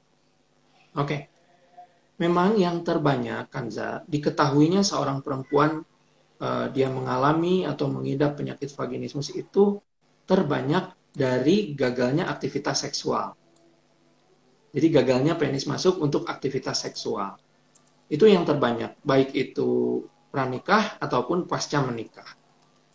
Oke, 0.98 1.30
memang 2.18 2.58
yang 2.58 2.82
terbanyak 2.82 3.54
Kanza 3.54 4.01
diketahuinya 4.10 4.82
seorang 4.82 5.22
perempuan 5.22 5.86
uh, 6.42 6.66
dia 6.74 6.89
mengalami 6.89 7.70
atau 7.70 7.86
mengidap 7.86 8.34
penyakit 8.34 8.74
vaginismus 8.74 9.30
itu 9.38 9.78
terbanyak 10.25 10.99
dari 11.13 11.74
gagalnya 11.74 12.30
aktivitas 12.30 12.86
seksual. 12.86 13.34
Jadi 14.70 14.88
gagalnya 14.94 15.34
penis 15.34 15.66
masuk 15.66 15.98
untuk 15.98 16.30
aktivitas 16.30 16.86
seksual. 16.86 17.34
Itu 18.10 18.30
yang 18.30 18.46
terbanyak, 18.46 19.01
baik 19.01 19.34
itu 19.34 20.01
pranikah 20.30 21.01
ataupun 21.01 21.50
pasca 21.50 21.82
menikah. 21.82 22.38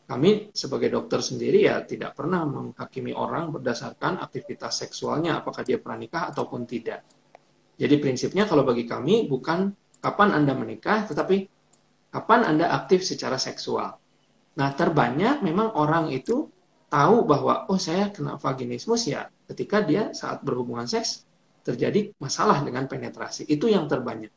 Kami 0.04 0.54
sebagai 0.54 0.92
dokter 0.92 1.18
sendiri 1.24 1.64
ya 1.66 1.82
tidak 1.82 2.14
pernah 2.14 2.44
menghakimi 2.46 3.16
orang 3.16 3.50
berdasarkan 3.50 4.22
aktivitas 4.22 4.86
seksualnya, 4.86 5.42
apakah 5.42 5.66
dia 5.66 5.80
pranikah 5.80 6.30
ataupun 6.30 6.68
tidak. 6.68 7.02
Jadi 7.74 7.94
prinsipnya 7.98 8.46
kalau 8.46 8.62
bagi 8.62 8.86
kami 8.86 9.26
bukan 9.26 9.74
kapan 9.98 10.30
Anda 10.30 10.54
menikah, 10.54 11.10
tetapi 11.10 11.50
kapan 12.14 12.40
Anda 12.46 12.70
aktif 12.70 13.02
secara 13.02 13.34
seksual. 13.40 13.98
Nah 14.54 14.70
terbanyak 14.78 15.42
memang 15.42 15.74
orang 15.74 16.14
itu 16.14 16.53
tahu 16.94 17.26
bahwa 17.26 17.66
oh 17.66 17.80
saya 17.80 18.14
kena 18.14 18.38
vaginismus 18.38 19.10
ya 19.10 19.26
ketika 19.50 19.82
dia 19.82 20.14
saat 20.14 20.46
berhubungan 20.46 20.86
seks 20.86 21.26
terjadi 21.66 22.14
masalah 22.22 22.62
dengan 22.62 22.86
penetrasi. 22.86 23.48
Itu 23.50 23.66
yang 23.66 23.90
terbanyak. 23.90 24.30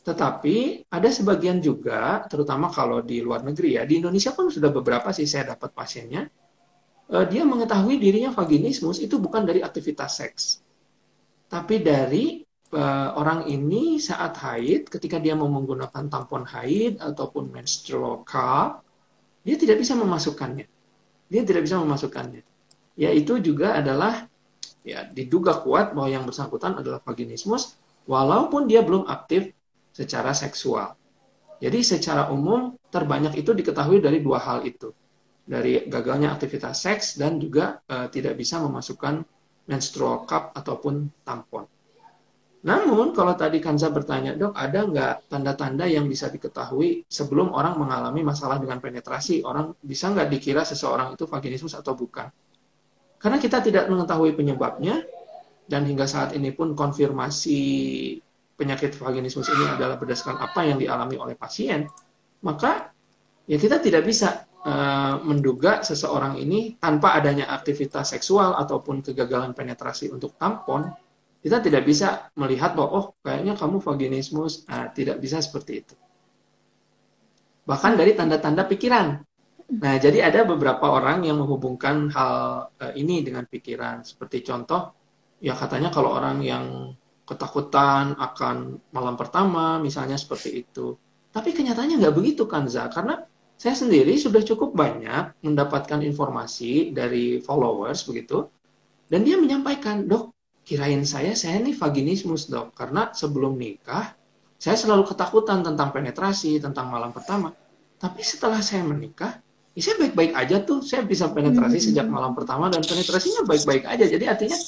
Tetapi 0.00 0.88
ada 0.88 1.08
sebagian 1.12 1.60
juga, 1.60 2.24
terutama 2.26 2.72
kalau 2.72 3.04
di 3.04 3.20
luar 3.20 3.44
negeri 3.44 3.76
ya, 3.76 3.84
di 3.84 4.00
Indonesia 4.00 4.32
pun 4.32 4.48
sudah 4.48 4.72
beberapa 4.72 5.12
sih 5.12 5.28
saya 5.28 5.52
dapat 5.52 5.76
pasiennya, 5.76 6.26
uh, 7.12 7.24
dia 7.28 7.44
mengetahui 7.44 8.00
dirinya 8.00 8.32
vaginismus 8.32 9.04
itu 9.04 9.20
bukan 9.20 9.44
dari 9.44 9.60
aktivitas 9.60 10.10
seks, 10.16 10.42
tapi 11.52 11.84
dari 11.84 12.40
uh, 12.72 13.12
orang 13.12 13.44
ini 13.52 14.00
saat 14.00 14.40
haid, 14.40 14.88
ketika 14.88 15.20
dia 15.20 15.36
mau 15.36 15.52
menggunakan 15.52 16.08
tampon 16.08 16.48
haid 16.48 16.96
ataupun 16.96 17.52
menstrual 17.52 18.24
cup, 18.24 18.80
dia 19.44 19.60
tidak 19.60 19.84
bisa 19.84 19.92
memasukkannya 20.00 20.79
dia 21.30 21.46
tidak 21.46 21.64
bisa 21.64 21.78
memasukkannya. 21.78 22.42
Ya 22.98 23.14
itu 23.14 23.38
juga 23.38 23.78
adalah 23.78 24.26
ya 24.82 25.06
diduga 25.06 25.62
kuat 25.62 25.94
bahwa 25.94 26.10
yang 26.10 26.26
bersangkutan 26.26 26.76
adalah 26.82 26.98
vaginismus 27.00 27.78
walaupun 28.10 28.66
dia 28.66 28.82
belum 28.82 29.06
aktif 29.06 29.54
secara 29.94 30.34
seksual. 30.34 30.98
Jadi 31.60 31.84
secara 31.84 32.32
umum 32.32 32.74
terbanyak 32.90 33.38
itu 33.38 33.54
diketahui 33.54 34.02
dari 34.02 34.18
dua 34.18 34.42
hal 34.42 34.66
itu. 34.66 34.90
Dari 35.44 35.86
gagalnya 35.86 36.34
aktivitas 36.34 36.82
seks 36.82 37.20
dan 37.20 37.36
juga 37.38 37.78
uh, 37.86 38.08
tidak 38.10 38.36
bisa 38.36 38.58
memasukkan 38.60 39.22
menstrual 39.68 40.26
cup 40.26 40.56
ataupun 40.56 41.10
tampon. 41.22 41.68
Namun 42.60 43.16
kalau 43.16 43.32
tadi 43.40 43.56
Kanza 43.56 43.88
bertanya, 43.88 44.36
dok 44.36 44.52
ada 44.52 44.84
nggak 44.84 45.32
tanda-tanda 45.32 45.88
yang 45.88 46.04
bisa 46.04 46.28
diketahui 46.28 47.08
sebelum 47.08 47.56
orang 47.56 47.80
mengalami 47.80 48.20
masalah 48.20 48.60
dengan 48.60 48.76
penetrasi? 48.84 49.40
Orang 49.40 49.72
bisa 49.80 50.12
nggak 50.12 50.28
dikira 50.28 50.60
seseorang 50.60 51.16
itu 51.16 51.24
vaginismus 51.24 51.72
atau 51.72 51.96
bukan? 51.96 52.28
Karena 53.16 53.40
kita 53.40 53.64
tidak 53.64 53.88
mengetahui 53.88 54.36
penyebabnya, 54.36 55.00
dan 55.70 55.88
hingga 55.88 56.04
saat 56.04 56.36
ini 56.36 56.52
pun 56.52 56.76
konfirmasi 56.76 57.60
penyakit 58.60 58.92
vaginismus 58.92 59.48
ini 59.48 59.64
adalah 59.80 59.96
berdasarkan 59.96 60.36
apa 60.42 60.60
yang 60.68 60.76
dialami 60.76 61.16
oleh 61.16 61.38
pasien, 61.38 61.88
maka 62.44 62.92
ya 63.48 63.56
kita 63.56 63.80
tidak 63.80 64.04
bisa 64.04 64.44
uh, 64.66 65.16
menduga 65.24 65.80
seseorang 65.80 66.36
ini 66.36 66.76
tanpa 66.76 67.16
adanya 67.16 67.48
aktivitas 67.56 68.12
seksual 68.12 68.52
ataupun 68.60 69.00
kegagalan 69.00 69.56
penetrasi 69.56 70.12
untuk 70.12 70.36
tampon 70.36 70.92
kita 71.40 71.64
tidak 71.64 71.88
bisa 71.88 72.28
melihat 72.36 72.76
bahwa 72.76 72.90
oh 72.92 73.06
kayaknya 73.24 73.56
kamu 73.56 73.80
vaginismus. 73.80 74.68
Nah, 74.68 74.92
tidak 74.92 75.20
bisa 75.24 75.40
seperti 75.40 75.72
itu. 75.80 75.94
Bahkan 77.64 77.96
dari 77.96 78.12
tanda-tanda 78.12 78.68
pikiran. 78.68 79.24
Nah 79.70 79.94
jadi 80.02 80.26
ada 80.26 80.42
beberapa 80.42 80.90
orang 80.90 81.22
yang 81.22 81.38
menghubungkan 81.38 82.10
hal 82.10 82.34
uh, 82.74 82.92
ini 82.98 83.22
dengan 83.22 83.46
pikiran. 83.46 84.02
Seperti 84.02 84.42
contoh 84.42 84.90
ya 85.38 85.54
katanya 85.54 85.94
kalau 85.94 86.18
orang 86.18 86.42
yang 86.42 86.90
ketakutan 87.22 88.18
akan 88.18 88.82
malam 88.90 89.14
pertama 89.14 89.78
misalnya 89.78 90.18
seperti 90.18 90.66
itu. 90.66 90.98
Tapi 91.30 91.54
kenyataannya 91.54 92.02
nggak 92.02 92.16
begitu 92.18 92.50
kan 92.50 92.66
Za 92.66 92.90
karena 92.90 93.22
saya 93.54 93.78
sendiri 93.78 94.18
sudah 94.18 94.42
cukup 94.42 94.74
banyak 94.74 95.38
mendapatkan 95.46 96.02
informasi 96.02 96.90
dari 96.90 97.38
followers 97.38 98.02
begitu. 98.10 98.50
Dan 99.06 99.22
dia 99.22 99.38
menyampaikan 99.38 100.10
dok 100.10 100.29
kirain 100.64 101.02
saya 101.02 101.34
saya 101.34 101.58
ini 101.58 101.74
vaginismus 101.74 102.48
dok. 102.48 102.76
Karena 102.76 103.10
sebelum 103.10 103.56
nikah 103.56 104.14
saya 104.60 104.76
selalu 104.76 105.08
ketakutan 105.08 105.64
tentang 105.64 105.88
penetrasi 105.88 106.60
tentang 106.60 106.92
malam 106.92 107.10
pertama. 107.16 107.56
Tapi 107.96 108.20
setelah 108.20 108.60
saya 108.60 108.84
menikah 108.84 109.40
ya 109.72 109.80
saya 109.80 109.96
baik-baik 110.04 110.32
aja 110.36 110.56
tuh. 110.60 110.84
Saya 110.84 111.04
bisa 111.04 111.32
penetrasi 111.32 111.78
hmm. 111.80 111.86
sejak 111.92 112.06
malam 112.08 112.36
pertama 112.36 112.68
dan 112.68 112.84
penetrasinya 112.84 113.48
baik-baik 113.48 113.88
aja. 113.88 114.04
Jadi 114.04 114.24
artinya 114.28 114.58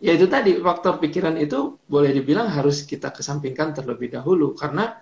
ya 0.00 0.12
itu 0.16 0.26
tadi 0.28 0.56
faktor 0.60 0.96
pikiran 1.00 1.36
itu 1.36 1.76
boleh 1.84 2.12
dibilang 2.12 2.48
harus 2.48 2.84
kita 2.88 3.12
kesampingkan 3.12 3.76
terlebih 3.76 4.16
dahulu. 4.16 4.56
Karena 4.56 4.96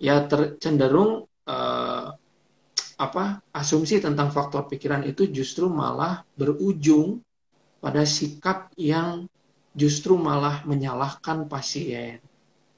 ya 0.00 0.24
tercenderung 0.28 1.24
uh, 1.48 2.06
apa 3.00 3.40
asumsi 3.56 3.96
tentang 3.96 4.28
faktor 4.28 4.68
pikiran 4.68 5.08
itu 5.08 5.24
justru 5.32 5.72
malah 5.72 6.20
berujung 6.36 7.24
pada 7.80 8.04
sikap 8.04 8.68
yang 8.76 9.24
justru 9.74 10.18
malah 10.18 10.66
menyalahkan 10.66 11.46
pasien, 11.46 12.18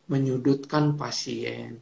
menyudutkan 0.09 0.95
pasien, 1.01 1.81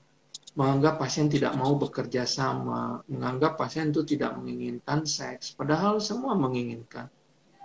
menganggap 0.54 0.98
pasien 1.02 1.26
tidak 1.26 1.54
mau 1.58 1.74
bekerja 1.78 2.26
sama, 2.26 3.02
menganggap 3.10 3.58
pasien 3.58 3.90
itu 3.90 4.06
tidak 4.06 4.38
menginginkan 4.38 5.02
seks, 5.06 5.54
padahal 5.54 5.98
semua 5.98 6.34
menginginkan. 6.38 7.10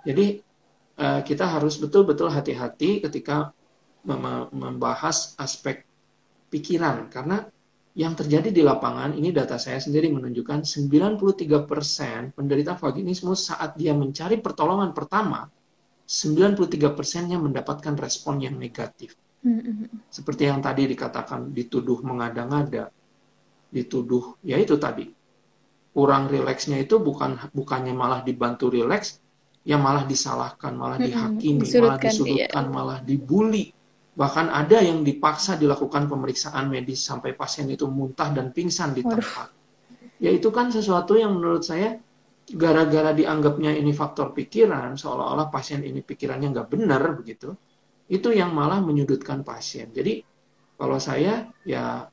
Jadi 0.05 0.41
eh, 0.97 1.21
kita 1.25 1.45
harus 1.45 1.77
betul-betul 1.77 2.29
hati-hati 2.29 3.01
ketika 3.01 3.53
membahas 4.53 5.33
aspek 5.41 5.81
pikiran 6.53 7.09
karena 7.09 7.49
yang 7.97 8.13
terjadi 8.13 8.53
di 8.53 8.61
lapangan 8.61 9.17
ini 9.17 9.33
data 9.33 9.57
saya 9.57 9.81
sendiri 9.81 10.13
menunjukkan 10.13 10.61
93% 10.61 12.37
penderita 12.37 12.77
vaginismus 12.77 13.49
saat 13.49 13.73
dia 13.79 13.97
mencari 13.97 14.37
pertolongan 14.37 14.93
pertama 14.93 15.49
93 16.05 16.93
persennya 16.93 17.41
mendapatkan 17.41 17.97
respon 17.97 18.38
yang 18.38 18.55
negatif. 18.62 19.17
Mm-hmm. 19.41 20.09
Seperti 20.09 20.50
yang 20.50 20.62
tadi 20.62 20.85
dikatakan, 20.85 21.50
dituduh 21.50 22.01
mengada-ngada, 22.05 22.93
dituduh, 23.74 24.38
ya 24.45 24.62
itu 24.62 24.77
tadi. 24.77 25.09
Kurang 25.95 26.29
rileksnya 26.29 26.81
itu 26.81 27.01
bukan 27.01 27.50
bukannya 27.53 27.93
malah 27.93 28.21
dibantu 28.21 28.69
rileks, 28.69 29.21
ya 29.65 29.81
malah 29.81 30.05
disalahkan, 30.05 30.77
malah 30.77 31.01
dihakimi, 31.01 31.65
mm-hmm. 31.65 31.81
malah 31.81 31.97
disudutkan, 31.97 32.65
iya. 32.69 32.74
malah 32.74 33.00
dibully. 33.01 33.74
Bahkan 34.15 34.47
ada 34.47 34.79
yang 34.79 35.03
dipaksa 35.03 35.59
dilakukan 35.59 36.07
pemeriksaan 36.07 36.71
medis 36.71 37.03
sampai 37.03 37.35
pasien 37.35 37.67
itu 37.67 37.83
muntah 37.89 38.31
dan 38.31 38.53
pingsan 38.55 38.95
di 38.95 39.03
tempat. 39.03 39.51
Ya 40.24 40.31
itu 40.31 40.47
kan 40.55 40.71
sesuatu 40.71 41.19
yang 41.19 41.35
menurut 41.35 41.67
saya 41.67 42.00
gara-gara 42.45 43.11
dianggapnya 43.15 43.73
ini 43.73 43.89
faktor 43.89 44.35
pikiran, 44.37 44.93
seolah-olah 44.93 45.49
pasien 45.49 45.81
ini 45.81 46.05
pikirannya 46.05 46.53
nggak 46.53 46.69
benar 46.69 47.01
begitu, 47.17 47.57
itu 48.05 48.29
yang 48.29 48.53
malah 48.53 48.81
menyudutkan 48.85 49.41
pasien. 49.41 49.89
Jadi 49.89 50.21
kalau 50.75 50.99
saya 50.99 51.47
ya 51.63 52.05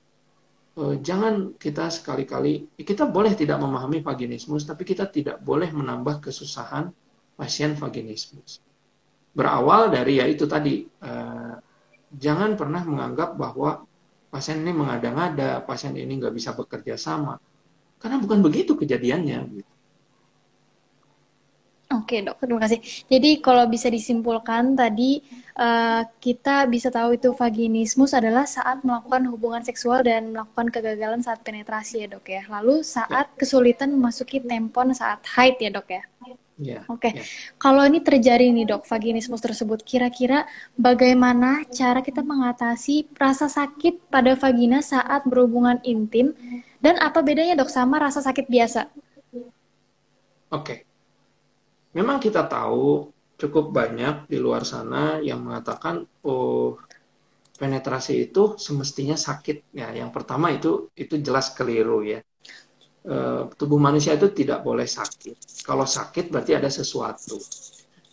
eh, 0.78 0.94
jangan 1.02 1.58
kita 1.58 1.90
sekali-kali 1.90 2.78
kita 2.78 3.04
boleh 3.10 3.34
tidak 3.34 3.58
memahami 3.58 4.00
vaginismus 4.00 4.64
tapi 4.64 4.86
kita 4.86 5.10
tidak 5.10 5.42
boleh 5.42 5.68
menambah 5.74 6.22
kesusahan 6.22 6.88
pasien 7.34 7.74
vaginismus 7.74 8.62
berawal 9.34 9.90
dari 9.90 10.22
ya 10.22 10.26
itu 10.30 10.46
tadi 10.46 10.86
eh, 10.86 11.54
jangan 12.14 12.54
pernah 12.54 12.82
menganggap 12.86 13.34
bahwa 13.34 13.82
pasien 14.32 14.62
ini 14.64 14.72
mengada-ngada 14.72 15.60
pasien 15.66 15.92
ini 15.98 16.16
nggak 16.20 16.34
bisa 16.34 16.54
bekerja 16.56 16.96
sama 16.96 17.36
karena 18.00 18.18
bukan 18.18 18.42
begitu 18.42 18.74
kejadiannya 18.74 19.38
gitu. 19.60 19.71
Oke 22.02 22.18
dok, 22.18 22.34
terima 22.42 22.58
kasih. 22.66 22.82
Jadi 23.06 23.38
kalau 23.38 23.70
bisa 23.70 23.86
disimpulkan 23.86 24.74
tadi 24.74 25.22
uh, 25.54 26.02
kita 26.18 26.66
bisa 26.66 26.90
tahu 26.90 27.14
itu 27.14 27.30
vaginismus 27.30 28.10
adalah 28.10 28.42
saat 28.42 28.82
melakukan 28.82 29.22
hubungan 29.30 29.62
seksual 29.62 30.02
dan 30.02 30.34
melakukan 30.34 30.74
kegagalan 30.74 31.22
saat 31.22 31.46
penetrasi 31.46 32.02
ya 32.02 32.08
dok 32.10 32.26
ya. 32.26 32.42
Lalu 32.50 32.82
saat 32.82 33.30
ya. 33.30 33.36
kesulitan 33.38 33.94
memasuki 33.94 34.42
tempon 34.42 34.90
saat 34.98 35.22
haid 35.38 35.62
ya 35.62 35.70
dok 35.70 35.88
ya. 35.94 36.02
Ya. 36.62 36.82
Oke, 36.90 37.10
ya. 37.10 37.22
kalau 37.58 37.86
ini 37.86 38.02
terjadi 38.02 38.50
nih 38.50 38.66
dok 38.66 38.86
vaginismus 38.86 39.42
tersebut, 39.42 39.82
kira-kira 39.86 40.46
bagaimana 40.74 41.62
cara 41.70 42.02
kita 42.02 42.22
mengatasi 42.22 43.14
rasa 43.14 43.46
sakit 43.46 44.10
pada 44.10 44.34
vagina 44.34 44.82
saat 44.82 45.22
berhubungan 45.26 45.78
intim 45.86 46.34
dan 46.82 46.98
apa 46.98 47.22
bedanya 47.22 47.54
dok 47.54 47.70
sama 47.70 48.02
rasa 48.02 48.22
sakit 48.22 48.46
biasa? 48.50 48.90
Oke 50.52 50.91
memang 51.92 52.18
kita 52.20 52.48
tahu 52.48 53.12
cukup 53.36 53.74
banyak 53.74 54.30
di 54.30 54.38
luar 54.38 54.62
sana 54.62 55.18
yang 55.18 55.42
mengatakan 55.42 56.06
oh 56.24 56.78
penetrasi 57.58 58.30
itu 58.30 58.58
semestinya 58.58 59.14
sakit. 59.14 59.74
Ya 59.74 59.90
yang 59.94 60.10
pertama 60.10 60.50
itu 60.50 60.90
itu 60.98 61.18
jelas 61.18 61.54
keliru 61.54 62.02
ya. 62.02 62.20
E, 63.02 63.16
tubuh 63.54 63.78
manusia 63.78 64.14
itu 64.14 64.30
tidak 64.30 64.62
boleh 64.62 64.86
sakit. 64.86 65.62
Kalau 65.66 65.86
sakit 65.86 66.30
berarti 66.30 66.58
ada 66.58 66.70
sesuatu. 66.70 67.38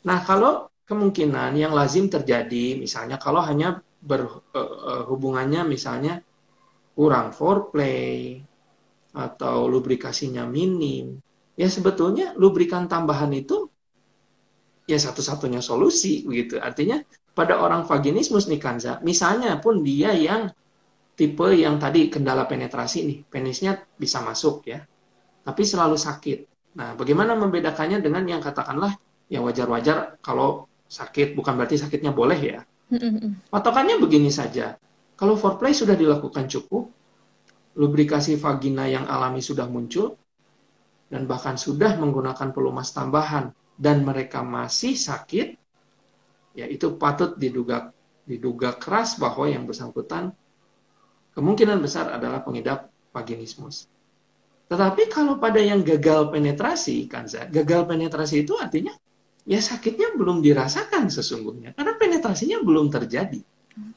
Nah 0.06 0.22
kalau 0.26 0.70
kemungkinan 0.86 1.54
yang 1.58 1.74
lazim 1.74 2.10
terjadi 2.10 2.78
misalnya 2.78 3.22
kalau 3.22 3.46
hanya 3.46 3.82
berhubungannya 4.02 5.62
e, 5.66 5.70
misalnya 5.70 6.14
kurang 6.98 7.32
foreplay 7.32 8.42
atau 9.14 9.66
lubrikasinya 9.66 10.46
minim 10.46 11.18
ya 11.58 11.66
sebetulnya 11.66 12.38
lubrikan 12.38 12.86
tambahan 12.86 13.34
itu 13.34 13.69
ya 14.90 14.98
satu-satunya 14.98 15.62
solusi 15.62 16.26
begitu. 16.26 16.58
Artinya 16.58 16.98
pada 17.38 17.62
orang 17.62 17.86
vaginismus 17.86 18.50
nih 18.50 18.58
Kanza, 18.58 18.98
misalnya 19.06 19.62
pun 19.62 19.86
dia 19.86 20.10
yang 20.18 20.50
tipe 21.14 21.46
yang 21.54 21.78
tadi 21.78 22.10
kendala 22.10 22.50
penetrasi 22.50 23.06
nih, 23.06 23.20
penisnya 23.30 23.78
bisa 24.02 24.26
masuk 24.26 24.66
ya, 24.66 24.82
tapi 25.46 25.62
selalu 25.62 25.94
sakit. 25.94 26.50
Nah, 26.80 26.98
bagaimana 26.98 27.38
membedakannya 27.38 28.02
dengan 28.02 28.26
yang 28.26 28.42
katakanlah 28.42 28.98
yang 29.30 29.46
wajar-wajar 29.46 30.18
kalau 30.26 30.66
sakit, 30.90 31.38
bukan 31.38 31.54
berarti 31.54 31.78
sakitnya 31.78 32.10
boleh 32.10 32.40
ya. 32.40 32.60
Patokannya 33.54 34.02
begini 34.02 34.34
saja, 34.34 34.74
kalau 35.14 35.38
foreplay 35.38 35.78
sudah 35.78 35.94
dilakukan 35.94 36.50
cukup, 36.50 36.90
lubrikasi 37.78 38.34
vagina 38.42 38.90
yang 38.90 39.06
alami 39.06 39.46
sudah 39.46 39.70
muncul, 39.70 40.18
dan 41.14 41.30
bahkan 41.30 41.60
sudah 41.60 41.94
menggunakan 42.02 42.50
pelumas 42.50 42.90
tambahan 42.90 43.54
dan 43.80 44.04
mereka 44.04 44.44
masih 44.44 45.00
sakit, 45.00 45.56
ya 46.52 46.68
itu 46.68 47.00
patut 47.00 47.40
diduga 47.40 47.96
diduga 48.28 48.76
keras 48.76 49.16
bahwa 49.16 49.48
yang 49.48 49.64
bersangkutan 49.64 50.36
kemungkinan 51.34 51.80
besar 51.80 52.12
adalah 52.12 52.44
pengidap 52.44 52.92
vaginismus. 53.16 53.88
Tetapi 54.70 55.10
kalau 55.10 55.42
pada 55.42 55.58
yang 55.58 55.82
gagal 55.82 56.30
penetrasi, 56.30 57.10
Kanza, 57.10 57.50
gagal 57.50 57.90
penetrasi 57.90 58.46
itu 58.46 58.54
artinya 58.60 58.94
ya 59.50 59.58
sakitnya 59.58 60.14
belum 60.14 60.46
dirasakan 60.46 61.10
sesungguhnya 61.10 61.74
karena 61.74 61.98
penetrasinya 61.98 62.62
belum 62.62 62.94
terjadi. 62.94 63.42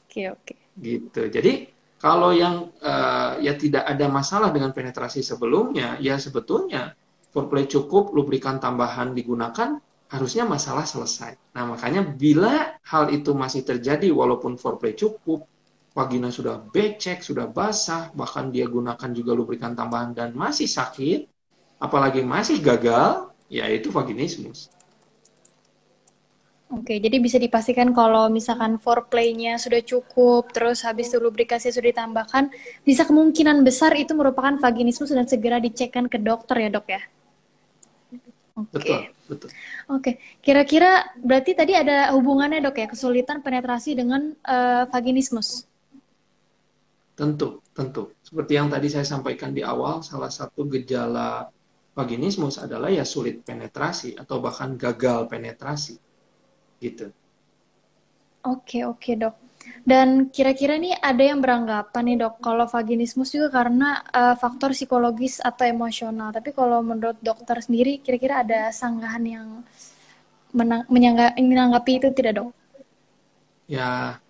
Oke, 0.07 0.33
oke. 0.33 0.55
Gitu. 0.79 1.29
Jadi 1.29 1.69
kalau 2.01 2.33
yang 2.33 2.73
uh, 2.81 3.37
ya 3.37 3.53
tidak 3.53 3.85
ada 3.85 4.09
masalah 4.09 4.49
dengan 4.49 4.73
penetrasi 4.73 5.21
sebelumnya, 5.21 6.01
ya 6.01 6.17
sebetulnya 6.17 6.97
foreplay 7.33 7.65
cukup, 7.65 8.13
lubrikan 8.13 8.61
tambahan 8.61 9.17
digunakan, 9.17 9.81
harusnya 10.13 10.45
masalah 10.45 10.85
selesai. 10.85 11.33
Nah, 11.57 11.65
makanya 11.65 12.05
bila 12.05 12.77
hal 12.85 13.09
itu 13.09 13.33
masih 13.33 13.65
terjadi 13.65 14.13
walaupun 14.13 14.61
foreplay 14.61 14.93
cukup, 14.93 15.49
vagina 15.97 16.29
sudah 16.29 16.61
becek, 16.69 17.25
sudah 17.25 17.49
basah, 17.49 18.13
bahkan 18.13 18.53
dia 18.53 18.69
gunakan 18.69 19.09
juga 19.09 19.33
lubrikan 19.33 19.73
tambahan 19.73 20.13
dan 20.13 20.37
masih 20.37 20.69
sakit, 20.69 21.25
apalagi 21.81 22.21
masih 22.21 22.61
gagal, 22.61 23.33
yaitu 23.49 23.89
vaginismus. 23.89 24.69
Oke, 26.73 26.97
jadi 26.97 27.21
bisa 27.21 27.37
dipastikan 27.37 27.93
kalau 27.93 28.33
misalkan 28.33 28.81
foreplay-nya 28.81 29.61
sudah 29.61 29.85
cukup, 29.85 30.49
terus 30.49 30.81
habis 30.81 31.13
itu 31.13 31.21
lubrikasi 31.21 31.69
sudah 31.69 31.93
ditambahkan, 31.93 32.49
bisa 32.81 33.05
kemungkinan 33.05 33.61
besar 33.61 33.93
itu 33.93 34.17
merupakan 34.17 34.57
vaginismus 34.57 35.13
dan 35.13 35.29
segera 35.29 35.61
dicekkan 35.61 36.09
ke 36.09 36.17
dokter 36.17 36.65
ya 36.65 36.69
dok 36.73 36.89
ya? 36.89 37.01
Oke. 38.53 38.77
Betul, 38.77 39.01
betul. 39.25 39.49
Oke, 39.89 40.11
kira-kira 40.45 41.09
berarti 41.17 41.57
tadi 41.57 41.73
ada 41.73 42.13
hubungannya 42.13 42.61
dok 42.61 42.77
ya 42.77 42.87
kesulitan 42.87 43.41
penetrasi 43.41 43.97
dengan 43.97 44.29
uh, 44.45 44.85
vaginismus? 44.93 45.65
Tentu, 47.17 47.61
tentu. 47.73 48.13
Seperti 48.21 48.53
yang 48.57 48.69
tadi 48.69 48.93
saya 48.93 49.05
sampaikan 49.05 49.53
di 49.53 49.65
awal, 49.65 50.05
salah 50.05 50.29
satu 50.29 50.69
gejala 50.69 51.49
vaginismus 51.97 52.61
adalah 52.61 52.89
ya 52.89 53.05
sulit 53.05 53.45
penetrasi 53.45 54.17
atau 54.17 54.41
bahkan 54.41 54.73
gagal 54.77 55.29
penetrasi, 55.29 55.97
gitu. 56.81 57.09
Oke, 58.45 58.81
oke 58.85 59.13
dok. 59.17 59.42
Dan 59.83 60.31
kira-kira 60.31 60.79
nih 60.79 60.95
ada 60.95 61.23
yang 61.23 61.43
beranggapan 61.43 62.03
nih 62.07 62.17
dok, 62.23 62.39
kalau 62.39 62.63
vaginismus 62.67 63.35
juga 63.35 63.51
karena 63.51 63.99
uh, 64.15 64.35
faktor 64.39 64.71
psikologis 64.71 65.43
atau 65.43 65.67
emosional. 65.67 66.31
Tapi 66.31 66.55
kalau 66.55 66.79
menurut 66.79 67.19
dokter 67.19 67.59
sendiri, 67.59 67.99
kira-kira 67.99 68.47
ada 68.47 68.71
sanggahan 68.71 69.23
yang 69.27 69.47
menyangga 70.87 71.35
menanggapi 71.35 71.99
itu 71.99 72.07
tidak 72.15 72.33
dok? 72.39 72.49
Ya, 73.67 74.23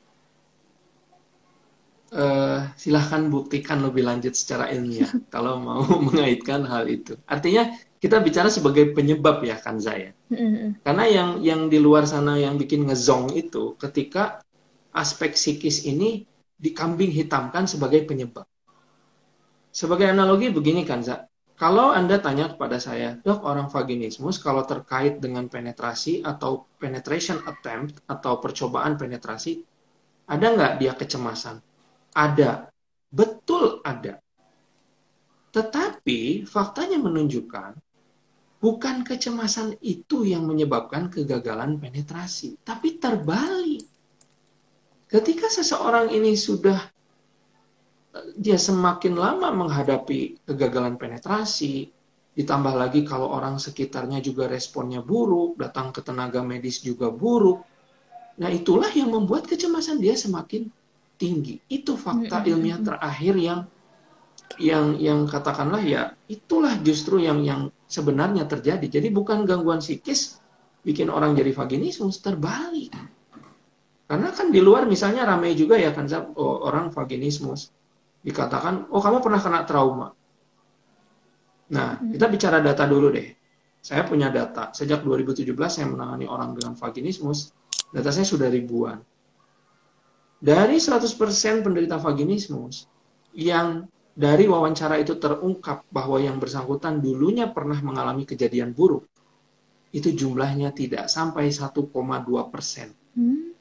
uh, 2.14 2.60
silahkan 2.78 3.28
buktikan 3.28 3.82
lebih 3.82 4.06
lanjut 4.06 4.38
secara 4.38 4.70
ilmiah 4.72 5.10
kalau 5.34 5.60
mau 5.60 5.84
mengaitkan 6.08 6.64
hal 6.70 6.86
itu. 6.88 7.18
Artinya 7.26 7.74
kita 7.98 8.20
bicara 8.20 8.52
sebagai 8.52 8.94
penyebab 8.94 9.42
ya 9.44 9.58
kan 9.58 9.80
saya. 9.80 10.14
Mm-hmm. 10.30 10.84
Karena 10.84 11.04
yang 11.08 11.30
yang 11.42 11.62
di 11.68 11.80
luar 11.80 12.04
sana 12.04 12.36
yang 12.36 12.60
bikin 12.60 12.88
ngezong 12.88 13.34
itu 13.34 13.80
ketika 13.80 14.44
aspek 14.94 15.34
psikis 15.34 15.84
ini 15.90 16.24
dikambing 16.56 17.12
hitamkan 17.12 17.66
sebagai 17.66 18.06
penyebab. 18.06 18.46
Sebagai 19.74 20.06
analogi 20.14 20.54
begini 20.54 20.86
kan, 20.86 21.02
Za. 21.02 21.26
Kalau 21.58 21.94
Anda 21.94 22.22
tanya 22.22 22.50
kepada 22.54 22.78
saya, 22.78 23.18
dok 23.22 23.46
orang 23.46 23.70
vaginismus 23.70 24.38
kalau 24.42 24.66
terkait 24.66 25.18
dengan 25.18 25.50
penetrasi 25.50 26.22
atau 26.22 26.70
penetration 26.78 27.42
attempt 27.46 28.02
atau 28.06 28.38
percobaan 28.38 28.98
penetrasi, 28.98 29.62
ada 30.30 30.46
nggak 30.54 30.74
dia 30.78 30.94
kecemasan? 30.94 31.58
Ada. 32.14 32.70
Betul 33.10 33.82
ada. 33.86 34.22
Tetapi 35.54 36.46
faktanya 36.50 36.98
menunjukkan 36.98 37.78
bukan 38.62 39.02
kecemasan 39.02 39.78
itu 39.82 40.26
yang 40.26 40.46
menyebabkan 40.46 41.10
kegagalan 41.10 41.82
penetrasi, 41.82 42.62
tapi 42.62 43.02
terbalik. 43.02 43.73
Ketika 45.14 45.46
seseorang 45.46 46.10
ini 46.10 46.34
sudah 46.34 46.90
dia 48.34 48.58
semakin 48.58 49.14
lama 49.14 49.54
menghadapi 49.54 50.42
kegagalan 50.50 50.98
penetrasi, 50.98 51.94
ditambah 52.34 52.74
lagi 52.74 53.06
kalau 53.06 53.30
orang 53.30 53.62
sekitarnya 53.62 54.26
juga 54.26 54.50
responnya 54.50 55.06
buruk, 55.06 55.62
datang 55.62 55.94
ke 55.94 56.02
tenaga 56.02 56.42
medis 56.42 56.82
juga 56.82 57.14
buruk. 57.14 57.62
Nah, 58.42 58.50
itulah 58.50 58.90
yang 58.90 59.14
membuat 59.14 59.46
kecemasan 59.46 60.02
dia 60.02 60.18
semakin 60.18 60.74
tinggi. 61.22 61.62
Itu 61.70 61.94
fakta 61.94 62.42
ilmiah 62.42 62.82
terakhir 62.82 63.38
yang 63.38 63.62
yang 64.58 64.98
yang 64.98 65.30
katakanlah 65.30 65.82
ya 65.82 66.14
itulah 66.30 66.74
justru 66.82 67.22
yang 67.22 67.46
yang 67.46 67.70
sebenarnya 67.86 68.50
terjadi. 68.50 68.98
Jadi 68.98 69.14
bukan 69.14 69.46
gangguan 69.46 69.78
psikis 69.78 70.42
bikin 70.82 71.14
orang 71.14 71.38
jadi 71.38 71.54
vaginismus, 71.54 72.18
terbalik. 72.18 72.98
Karena 74.14 74.30
kan 74.30 74.54
di 74.54 74.62
luar 74.62 74.86
misalnya 74.86 75.26
ramai 75.26 75.58
juga 75.58 75.74
ya 75.74 75.90
kan 75.90 76.06
oh, 76.38 76.70
orang 76.70 76.94
vaginismus 76.94 77.74
dikatakan, 78.22 78.94
oh 78.94 79.02
kamu 79.02 79.26
pernah 79.26 79.42
kena 79.42 79.66
trauma. 79.66 80.14
Nah, 81.74 81.98
hmm. 81.98 82.14
kita 82.14 82.26
bicara 82.30 82.62
data 82.62 82.86
dulu 82.86 83.10
deh. 83.10 83.34
Saya 83.82 84.06
punya 84.06 84.30
data. 84.30 84.70
Sejak 84.70 85.02
2017 85.02 85.50
saya 85.66 85.90
menangani 85.90 86.30
orang 86.30 86.54
dengan 86.54 86.78
vaginismus, 86.78 87.58
data 87.90 88.14
saya 88.14 88.30
sudah 88.30 88.54
ribuan. 88.54 89.02
dari 90.44 90.78
100% 90.78 91.66
penderita 91.66 91.98
vaginismus 91.98 92.86
yang 93.34 93.90
dari 94.14 94.46
wawancara 94.46 95.02
itu 95.02 95.18
terungkap 95.18 95.90
bahwa 95.90 96.22
yang 96.22 96.38
bersangkutan 96.38 97.02
dulunya 97.02 97.50
pernah 97.50 97.82
mengalami 97.82 98.30
kejadian 98.30 98.78
buruk, 98.78 99.10
itu 99.90 100.14
jumlahnya 100.14 100.70
tidak 100.70 101.10
sampai 101.10 101.50
1,2 101.50 101.82
persen. 102.54 102.94
Hmm. 103.18 103.53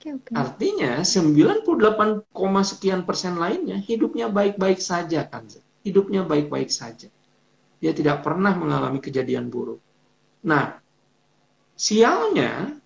Okay, 0.00 0.16
okay. 0.16 0.32
Artinya 0.32 1.04
98, 1.04 2.32
sekian 2.64 3.04
persen 3.04 3.36
lainnya 3.36 3.76
hidupnya 3.76 4.32
baik-baik 4.32 4.80
saja 4.80 5.28
kan. 5.28 5.44
Hidupnya 5.84 6.24
baik-baik 6.24 6.72
saja. 6.72 7.12
Dia 7.84 7.92
tidak 7.92 8.24
pernah 8.24 8.56
mengalami 8.56 8.96
kejadian 8.96 9.52
buruk. 9.52 9.76
Nah, 10.48 10.80
sialnya 11.76 12.80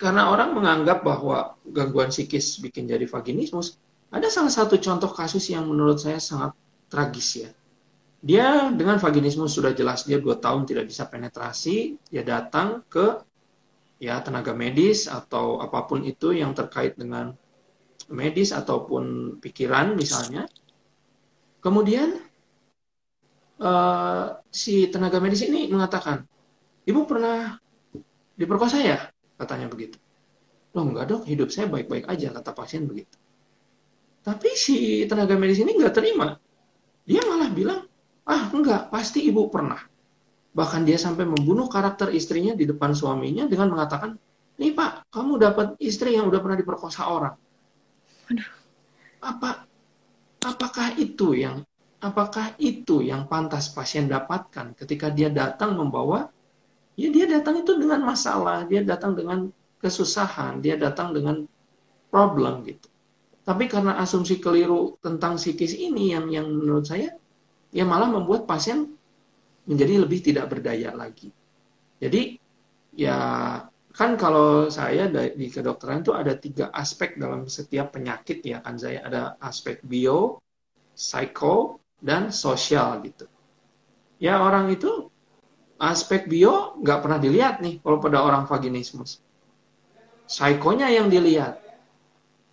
karena 0.00 0.32
orang 0.32 0.56
menganggap 0.56 1.04
bahwa 1.04 1.60
gangguan 1.68 2.08
psikis 2.08 2.56
bikin 2.56 2.88
jadi 2.88 3.04
vaginismus, 3.04 3.76
ada 4.08 4.32
salah 4.32 4.48
satu 4.48 4.80
contoh 4.80 5.12
kasus 5.12 5.52
yang 5.52 5.68
menurut 5.68 6.00
saya 6.00 6.24
sangat 6.24 6.56
tragis 6.88 7.28
ya. 7.36 7.50
Dia 8.24 8.72
dengan 8.72 8.96
vaginismus 8.96 9.52
sudah 9.52 9.76
jelas 9.76 10.08
dia 10.08 10.16
dua 10.16 10.40
tahun 10.40 10.64
tidak 10.64 10.88
bisa 10.88 11.04
penetrasi, 11.04 12.00
dia 12.08 12.24
datang 12.24 12.80
ke 12.88 13.20
ya 14.02 14.20
tenaga 14.20 14.52
medis 14.52 15.06
atau 15.06 15.62
apa 15.62 15.86
pun 15.86 16.02
itu 16.02 16.34
yang 16.34 16.52
terkait 16.52 16.98
dengan 16.98 17.32
medis 18.10 18.52
ataupun 18.52 19.36
pikiran 19.40 19.96
misalnya. 19.96 20.44
Kemudian 21.64 22.20
uh, 23.60 24.36
si 24.52 24.92
tenaga 24.92 25.22
medis 25.22 25.46
ini 25.46 25.70
mengatakan, 25.72 26.28
ibu 26.84 27.08
pernah 27.08 27.56
diperkosa 28.36 28.78
ya? 28.84 28.98
Katanya 29.40 29.72
begitu. 29.72 29.96
Loh 30.74 30.84
enggak 30.84 31.06
dok, 31.08 31.22
hidup 31.24 31.48
saya 31.54 31.70
baik-baik 31.70 32.10
aja, 32.10 32.34
kata 32.34 32.50
pasien 32.52 32.84
begitu. 32.84 33.16
Tapi 34.24 34.50
si 34.56 35.04
tenaga 35.08 35.38
medis 35.38 35.62
ini 35.62 35.76
nggak 35.76 35.94
terima. 35.94 36.36
Dia 37.04 37.20
malah 37.24 37.48
bilang, 37.52 37.80
ah 38.28 38.48
enggak, 38.52 38.92
pasti 38.92 39.24
ibu 39.24 39.48
pernah. 39.48 39.80
Bahkan 40.54 40.86
dia 40.86 40.94
sampai 40.94 41.26
membunuh 41.26 41.66
karakter 41.66 42.14
istrinya 42.14 42.54
di 42.54 42.64
depan 42.64 42.94
suaminya 42.94 43.50
dengan 43.50 43.74
mengatakan, 43.74 44.14
nih 44.56 44.70
pak, 44.70 45.10
kamu 45.10 45.42
dapat 45.42 45.74
istri 45.82 46.14
yang 46.14 46.30
udah 46.30 46.38
pernah 46.38 46.58
diperkosa 46.58 47.10
orang. 47.10 47.34
Aduh. 48.30 48.50
Apa, 49.24 49.66
apakah 50.46 50.94
itu 50.94 51.34
yang 51.34 51.66
apakah 52.04 52.52
itu 52.60 53.00
yang 53.00 53.24
pantas 53.24 53.72
pasien 53.72 54.06
dapatkan 54.06 54.76
ketika 54.76 55.08
dia 55.08 55.32
datang 55.32 55.72
membawa 55.72 56.28
ya 57.00 57.08
dia 57.08 57.24
datang 57.26 57.64
itu 57.64 57.80
dengan 57.80 58.04
masalah, 58.04 58.68
dia 58.68 58.84
datang 58.84 59.16
dengan 59.16 59.48
kesusahan, 59.80 60.60
dia 60.60 60.76
datang 60.76 61.16
dengan 61.16 61.48
problem 62.12 62.62
gitu. 62.68 62.86
Tapi 63.44 63.68
karena 63.68 64.00
asumsi 64.00 64.40
keliru 64.40 64.96
tentang 65.04 65.36
psikis 65.36 65.76
ini 65.76 66.14
yang 66.16 66.30
yang 66.32 66.46
menurut 66.48 66.88
saya 66.88 67.12
ya 67.74 67.84
malah 67.84 68.08
membuat 68.08 68.46
pasien 68.48 68.94
menjadi 69.64 69.94
lebih 70.04 70.20
tidak 70.20 70.52
berdaya 70.52 70.92
lagi. 70.92 71.32
Jadi 71.98 72.36
ya 72.94 73.18
kan 73.94 74.18
kalau 74.20 74.68
saya 74.68 75.08
di 75.08 75.48
kedokteran 75.48 76.04
itu 76.04 76.12
ada 76.12 76.34
tiga 76.36 76.68
aspek 76.74 77.16
dalam 77.16 77.48
setiap 77.48 77.96
penyakit 77.96 78.44
ya 78.44 78.60
kan 78.60 78.76
saya 78.76 79.06
ada 79.06 79.22
aspek 79.40 79.80
bio, 79.80 80.42
psycho, 80.92 81.80
dan 82.04 82.28
sosial 82.28 83.00
gitu. 83.00 83.24
Ya 84.20 84.44
orang 84.44 84.68
itu 84.68 85.08
aspek 85.80 86.28
bio 86.28 86.76
nggak 86.84 87.00
pernah 87.00 87.18
dilihat 87.18 87.64
nih 87.64 87.80
kalau 87.80 87.98
pada 87.98 88.20
orang 88.20 88.44
vaginismus. 88.44 89.24
Psikonya 90.28 90.92
yang 90.92 91.08
dilihat. 91.08 91.63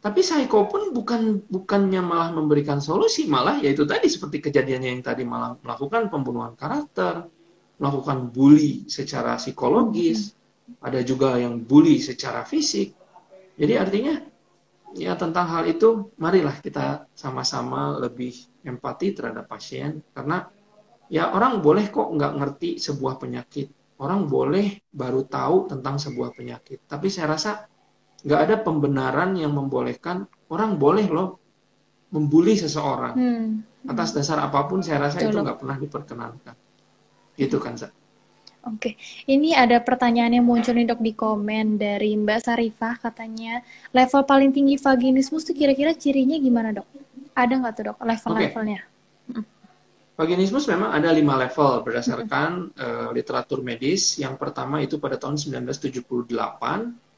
Tapi 0.01 0.25
psiko 0.25 0.65
pun 0.65 0.89
bukan 0.97 1.45
bukannya 1.45 2.01
malah 2.01 2.33
memberikan 2.33 2.81
solusi, 2.81 3.29
malah 3.29 3.61
yaitu 3.61 3.85
tadi 3.85 4.09
seperti 4.09 4.49
kejadiannya 4.49 4.97
yang 4.97 5.05
tadi 5.05 5.21
malah 5.21 5.53
melakukan 5.61 6.09
pembunuhan 6.09 6.57
karakter, 6.57 7.29
melakukan 7.77 8.33
bully 8.33 8.89
secara 8.89 9.37
psikologis, 9.37 10.33
ada 10.81 11.05
juga 11.05 11.37
yang 11.37 11.61
bully 11.61 12.01
secara 12.01 12.41
fisik. 12.41 12.97
Jadi 13.61 13.73
artinya 13.77 14.17
ya 14.97 15.13
tentang 15.13 15.45
hal 15.45 15.69
itu 15.69 16.09
marilah 16.17 16.57
kita 16.57 17.05
sama-sama 17.13 18.01
lebih 18.01 18.33
empati 18.65 19.13
terhadap 19.13 19.45
pasien 19.45 20.01
karena 20.17 20.49
ya 21.13 21.29
orang 21.29 21.61
boleh 21.61 21.93
kok 21.93 22.09
nggak 22.09 22.33
ngerti 22.41 22.81
sebuah 22.81 23.21
penyakit. 23.21 23.69
Orang 24.01 24.25
boleh 24.25 24.81
baru 24.89 25.21
tahu 25.29 25.69
tentang 25.69 26.01
sebuah 26.01 26.33
penyakit. 26.33 26.81
Tapi 26.89 27.05
saya 27.13 27.37
rasa 27.37 27.69
nggak 28.21 28.41
ada 28.47 28.55
pembenaran 28.61 29.33
yang 29.33 29.53
membolehkan 29.53 30.29
orang 30.53 30.77
boleh 30.77 31.07
loh 31.09 31.41
membuli 32.11 32.53
seseorang. 32.59 33.15
Hmm. 33.15 33.47
Atas 33.87 34.13
dasar 34.13 34.37
apa 34.43 34.67
pun 34.67 34.83
saya 34.85 35.09
rasa 35.09 35.17
Betul. 35.17 35.31
itu 35.31 35.37
nggak 35.41 35.57
pernah 35.57 35.77
diperkenankan. 35.79 36.55
Gitu 37.39 37.57
kan, 37.57 37.73
Zat. 37.79 37.93
Oke, 38.61 38.93
ini 39.25 39.57
ada 39.57 39.81
pertanyaan 39.81 40.37
yang 40.37 40.45
muncul 40.45 40.77
nih 40.77 40.85
dok 40.85 41.01
di 41.01 41.17
komen 41.17 41.81
dari 41.81 42.13
Mbak 42.13 42.39
Sarifah 42.45 42.93
katanya 43.01 43.65
level 43.89 44.21
paling 44.21 44.53
tinggi 44.53 44.77
vaginismus 44.77 45.49
itu 45.49 45.65
kira-kira 45.65 45.97
cirinya 45.97 46.37
gimana 46.37 46.69
dok? 46.69 46.85
Ada 47.33 47.57
nggak 47.57 47.73
tuh 47.73 47.83
dok 47.89 47.97
level-levelnya? 48.05 48.81
Okay. 48.85 48.89
Vaginismus 50.13 50.69
memang 50.69 50.93
ada 50.93 51.09
lima 51.09 51.33
level 51.33 51.81
berdasarkan 51.81 52.69
uh, 52.77 53.09
literatur 53.09 53.65
medis. 53.65 54.21
Yang 54.21 54.37
pertama 54.37 54.77
itu 54.77 55.01
pada 55.01 55.17
tahun 55.17 55.41
1978 55.41 57.10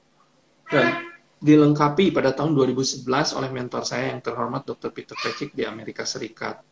dan 0.73 1.13
dilengkapi 1.37 2.09
pada 2.09 2.33
tahun 2.33 2.57
2011 2.57 3.05
oleh 3.37 3.49
mentor 3.53 3.85
saya 3.85 4.09
yang 4.09 4.25
terhormat 4.25 4.65
Dr. 4.65 4.89
Peter 4.89 5.13
Patrick 5.13 5.53
di 5.53 5.61
Amerika 5.69 6.01
Serikat. 6.01 6.65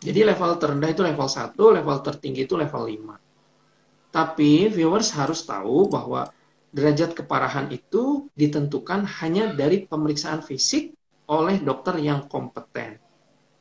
Jadi 0.00 0.24
level 0.24 0.56
terendah 0.56 0.88
itu 0.88 1.02
level 1.04 1.28
1, 1.28 1.52
level 1.52 1.96
tertinggi 2.00 2.48
itu 2.48 2.56
level 2.56 2.88
5. 2.88 4.14
Tapi 4.14 4.72
viewers 4.72 5.12
harus 5.12 5.44
tahu 5.44 5.92
bahwa 5.92 6.32
derajat 6.72 7.12
keparahan 7.12 7.68
itu 7.68 8.32
ditentukan 8.32 9.04
hanya 9.20 9.52
dari 9.52 9.84
pemeriksaan 9.84 10.40
fisik 10.40 10.96
oleh 11.28 11.60
dokter 11.60 12.00
yang 12.00 12.24
kompeten 12.30 12.96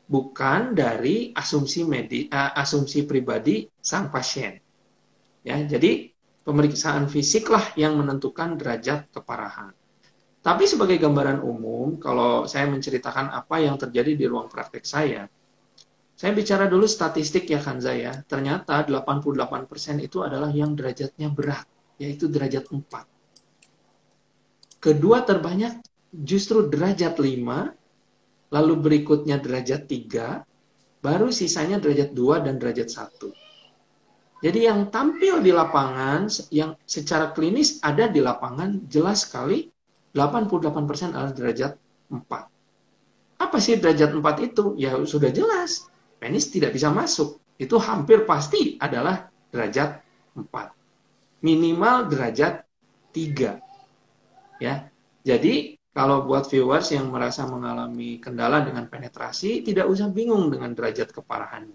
bukan 0.08 0.72
dari 0.72 1.36
asumsi 1.36 1.84
medi, 1.84 2.32
uh, 2.32 2.56
asumsi 2.56 3.04
pribadi 3.04 3.68
sang 3.84 4.08
pasien. 4.08 4.56
Ya, 5.44 5.60
jadi 5.68 6.12
pemeriksaan 6.48 7.12
fisiklah 7.12 7.76
yang 7.76 8.00
menentukan 8.00 8.56
derajat 8.56 9.12
keparahan. 9.12 9.76
Tapi 10.40 10.64
sebagai 10.64 10.96
gambaran 10.96 11.44
umum, 11.44 12.00
kalau 12.00 12.48
saya 12.48 12.72
menceritakan 12.72 13.36
apa 13.36 13.60
yang 13.60 13.76
terjadi 13.76 14.16
di 14.16 14.24
ruang 14.32 14.48
praktek 14.48 14.88
saya, 14.88 15.28
saya 16.16 16.32
bicara 16.32 16.72
dulu 16.72 16.88
statistik 16.88 17.52
ya 17.52 17.60
kan 17.60 17.84
saya. 17.84 18.24
Ternyata 18.24 18.88
88% 18.88 20.00
itu 20.00 20.24
adalah 20.24 20.48
yang 20.48 20.72
derajatnya 20.72 21.28
berat, 21.36 21.68
yaitu 22.00 22.32
derajat 22.32 22.72
4. 22.72 24.80
Kedua 24.80 25.28
terbanyak 25.28 25.84
justru 26.16 26.72
derajat 26.72 27.20
5 27.20 28.56
lalu 28.56 28.74
berikutnya 28.80 29.44
derajat 29.44 29.84
3, 29.84 30.48
baru 31.04 31.28
sisanya 31.28 31.84
derajat 31.84 32.16
2 32.16 32.48
dan 32.48 32.56
derajat 32.56 32.88
1. 32.88 33.47
Jadi 34.38 34.70
yang 34.70 34.94
tampil 34.94 35.42
di 35.42 35.50
lapangan, 35.50 36.30
yang 36.54 36.78
secara 36.86 37.34
klinis 37.34 37.82
ada 37.82 38.06
di 38.06 38.22
lapangan, 38.22 38.86
jelas 38.86 39.26
sekali 39.26 39.66
88% 40.14 41.14
adalah 41.14 41.34
derajat 41.34 41.74
4. 42.14 43.42
Apa 43.42 43.58
sih 43.58 43.82
derajat 43.82 44.14
4 44.14 44.48
itu? 44.54 44.78
Ya 44.78 44.94
sudah 45.06 45.34
jelas, 45.34 45.90
penis 46.22 46.54
tidak 46.54 46.78
bisa 46.78 46.94
masuk. 46.94 47.42
Itu 47.58 47.82
hampir 47.82 48.30
pasti 48.30 48.78
adalah 48.78 49.30
derajat 49.50 50.06
4. 50.38 50.46
Minimal 51.42 52.10
derajat 52.14 52.62
3. 53.14 53.58
Ya. 54.62 54.90
Jadi 55.26 55.78
kalau 55.98 56.30
buat 56.30 56.46
viewers 56.46 56.94
yang 56.94 57.10
merasa 57.10 57.50
mengalami 57.50 58.22
kendala 58.22 58.62
dengan 58.62 58.86
penetrasi, 58.86 59.66
tidak 59.66 59.90
usah 59.90 60.14
bingung 60.14 60.54
dengan 60.54 60.78
derajat 60.78 61.10
keparahan. 61.10 61.66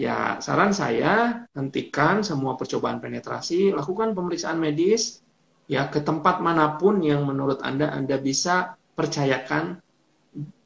Ya, 0.00 0.40
saran 0.40 0.72
saya, 0.72 1.44
hentikan 1.52 2.24
semua 2.24 2.56
percobaan 2.56 3.04
penetrasi, 3.04 3.68
lakukan 3.68 4.16
pemeriksaan 4.16 4.56
medis, 4.56 5.20
ya 5.68 5.92
ke 5.92 6.00
tempat 6.00 6.40
mana 6.40 6.80
pun 6.80 7.04
yang 7.04 7.28
menurut 7.28 7.60
Anda 7.60 7.92
Anda 7.92 8.16
bisa 8.16 8.80
percayakan 8.96 9.76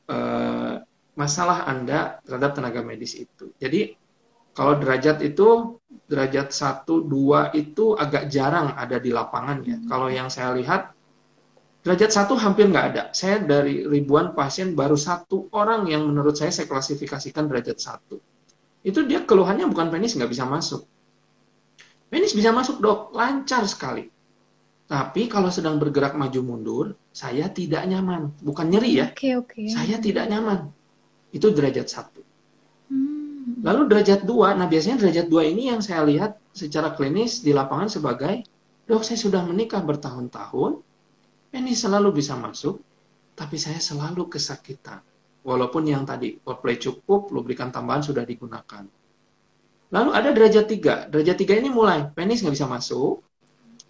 eh, 0.07 0.75
masalah 1.19 1.67
Anda 1.67 2.23
terhadap 2.23 2.63
tenaga 2.63 2.87
medis 2.87 3.19
itu. 3.19 3.51
Jadi, 3.59 3.99
kalau 4.55 4.79
derajat 4.79 5.19
itu, 5.27 5.83
derajat 6.07 6.55
1, 6.55 6.87
2 6.87 7.59
itu 7.59 7.99
agak 7.99 8.31
jarang 8.31 8.79
ada 8.79 9.03
di 9.03 9.11
lapangan 9.11 9.67
ya. 9.67 9.83
Kalau 9.91 10.15
yang 10.15 10.31
saya 10.31 10.55
lihat, 10.55 10.95
Derajat 11.85 12.17
satu 12.17 12.41
hampir 12.41 12.65
nggak 12.73 12.87
ada. 12.97 13.03
Saya 13.13 13.45
dari 13.45 13.85
ribuan 13.85 14.33
pasien 14.33 14.73
baru 14.73 14.97
satu 14.97 15.53
orang 15.53 15.85
yang 15.85 16.09
menurut 16.09 16.33
saya 16.33 16.49
saya 16.49 16.65
klasifikasikan 16.65 17.45
derajat 17.45 17.77
satu. 17.77 18.17
Itu 18.85 19.09
dia 19.09 19.25
keluhannya 19.25 19.65
bukan 19.73 19.89
penis 19.89 20.13
nggak 20.13 20.29
bisa 20.29 20.45
masuk. 20.45 20.85
Penis 22.13 22.37
bisa 22.37 22.53
masuk 22.53 22.85
dok, 22.85 23.17
lancar 23.17 23.65
sekali. 23.65 24.13
Tapi 24.85 25.27
kalau 25.33 25.49
sedang 25.49 25.81
bergerak 25.81 26.13
maju 26.13 26.41
mundur, 26.45 26.87
saya 27.09 27.49
tidak 27.49 27.89
nyaman. 27.89 28.29
Bukan 28.45 28.69
nyeri 28.69 29.01
ya. 29.01 29.07
Oke, 29.11 29.33
oke. 29.41 29.65
Saya 29.73 29.97
tidak 29.97 30.29
nyaman. 30.29 30.69
Itu 31.33 31.51
derajat 31.51 31.89
satu. 31.89 32.21
Hmm. 32.93 33.65
Lalu 33.65 33.89
derajat 33.89 34.29
dua, 34.29 34.53
nah 34.53 34.69
biasanya 34.69 35.01
derajat 35.01 35.27
dua 35.33 35.49
ini 35.49 35.73
yang 35.73 35.81
saya 35.81 36.05
lihat 36.05 36.37
secara 36.53 36.93
klinis 36.93 37.41
di 37.41 37.57
lapangan 37.57 37.89
sebagai, 37.89 38.45
dok 38.85 39.01
saya 39.01 39.17
sudah 39.17 39.41
menikah 39.41 39.81
bertahun-tahun, 39.81 40.85
ini 41.57 41.73
selalu 41.73 42.21
bisa 42.21 42.37
masuk, 42.37 42.79
tapi 43.33 43.57
saya 43.57 43.81
selalu 43.81 44.29
kesakitan. 44.29 45.01
Walaupun 45.45 45.85
yang 45.85 46.09
tadi 46.09 46.41
foreplay 46.41 46.81
cukup, 46.81 47.29
lubrikan 47.29 47.69
tambahan 47.69 48.01
sudah 48.01 48.25
digunakan. 48.25 48.89
Lalu 49.93 50.11
ada 50.17 50.33
derajat 50.33 50.67
tiga. 50.67 51.05
Derajat 51.07 51.37
tiga 51.37 51.55
ini 51.61 51.69
mulai 51.69 52.09
penis 52.17 52.41
nggak 52.41 52.57
bisa 52.57 52.67
masuk, 52.67 53.21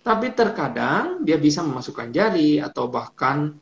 tapi 0.04 0.34
terkadang 0.34 1.22
dia 1.22 1.38
bisa 1.38 1.62
memasukkan 1.62 2.12
jari 2.12 2.60
atau 2.60 2.90
bahkan 2.92 3.56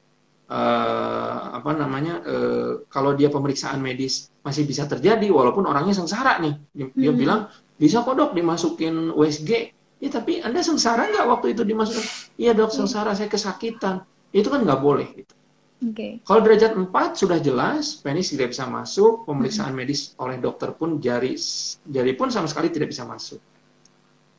uh, 0.50 1.40
apa 1.54 1.70
namanya 1.76 2.18
uh, 2.24 2.72
kalau 2.90 3.14
dia 3.14 3.30
pemeriksaan 3.30 3.78
medis 3.78 4.32
masih 4.42 4.66
bisa 4.66 4.90
terjadi 4.90 5.30
walaupun 5.30 5.68
orangnya 5.70 5.94
sengsara 5.94 6.42
nih. 6.42 6.54
Dia, 6.74 6.86
hmm. 6.90 6.98
dia 6.98 7.12
bilang 7.14 7.40
bisa 7.78 8.02
kok 8.02 8.18
dok 8.18 8.32
dimasukin 8.34 9.14
USG. 9.14 9.76
Ya 10.02 10.10
tapi 10.10 10.42
anda 10.42 10.66
sengsara 10.66 11.14
nggak 11.14 11.26
waktu 11.30 11.54
itu 11.54 11.62
dimasukkan? 11.62 12.34
Iya 12.34 12.58
dok 12.58 12.74
sengsara 12.74 13.14
saya 13.14 13.30
kesakitan. 13.30 14.02
Itu 14.34 14.50
kan 14.50 14.66
nggak 14.66 14.80
boleh. 14.82 15.14
Gitu. 15.14 15.34
Okay. 15.82 16.22
Kalau 16.22 16.40
derajat 16.46 16.78
4 16.78 16.94
sudah 17.18 17.42
jelas, 17.42 17.98
penis 17.98 18.30
tidak 18.30 18.54
bisa 18.54 18.70
masuk, 18.70 19.26
pemeriksaan 19.26 19.74
hmm. 19.74 19.82
medis 19.82 20.14
oleh 20.14 20.38
dokter 20.38 20.70
pun 20.78 21.02
jari 21.02 21.34
jari 21.82 22.12
pun 22.14 22.30
sama 22.30 22.46
sekali 22.46 22.70
tidak 22.70 22.94
bisa 22.94 23.02
masuk. 23.02 23.42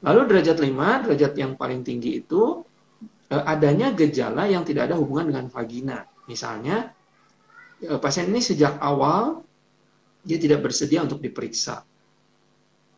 Lalu 0.07 0.19
derajat 0.31 0.57
5, 0.63 1.03
derajat 1.03 1.33
yang 1.35 1.59
paling 1.59 1.83
tinggi 1.83 2.23
itu 2.23 2.63
eh, 3.27 3.43
adanya 3.43 3.91
gejala 3.91 4.47
yang 4.47 4.63
tidak 4.63 4.87
ada 4.87 4.95
hubungan 4.95 5.35
dengan 5.35 5.45
vagina. 5.51 6.07
Misalnya 6.31 6.95
eh, 7.83 7.99
pasien 7.99 8.31
ini 8.31 8.39
sejak 8.39 8.79
awal 8.79 9.43
dia 10.23 10.39
tidak 10.39 10.63
bersedia 10.63 11.03
untuk 11.03 11.19
diperiksa. 11.19 11.83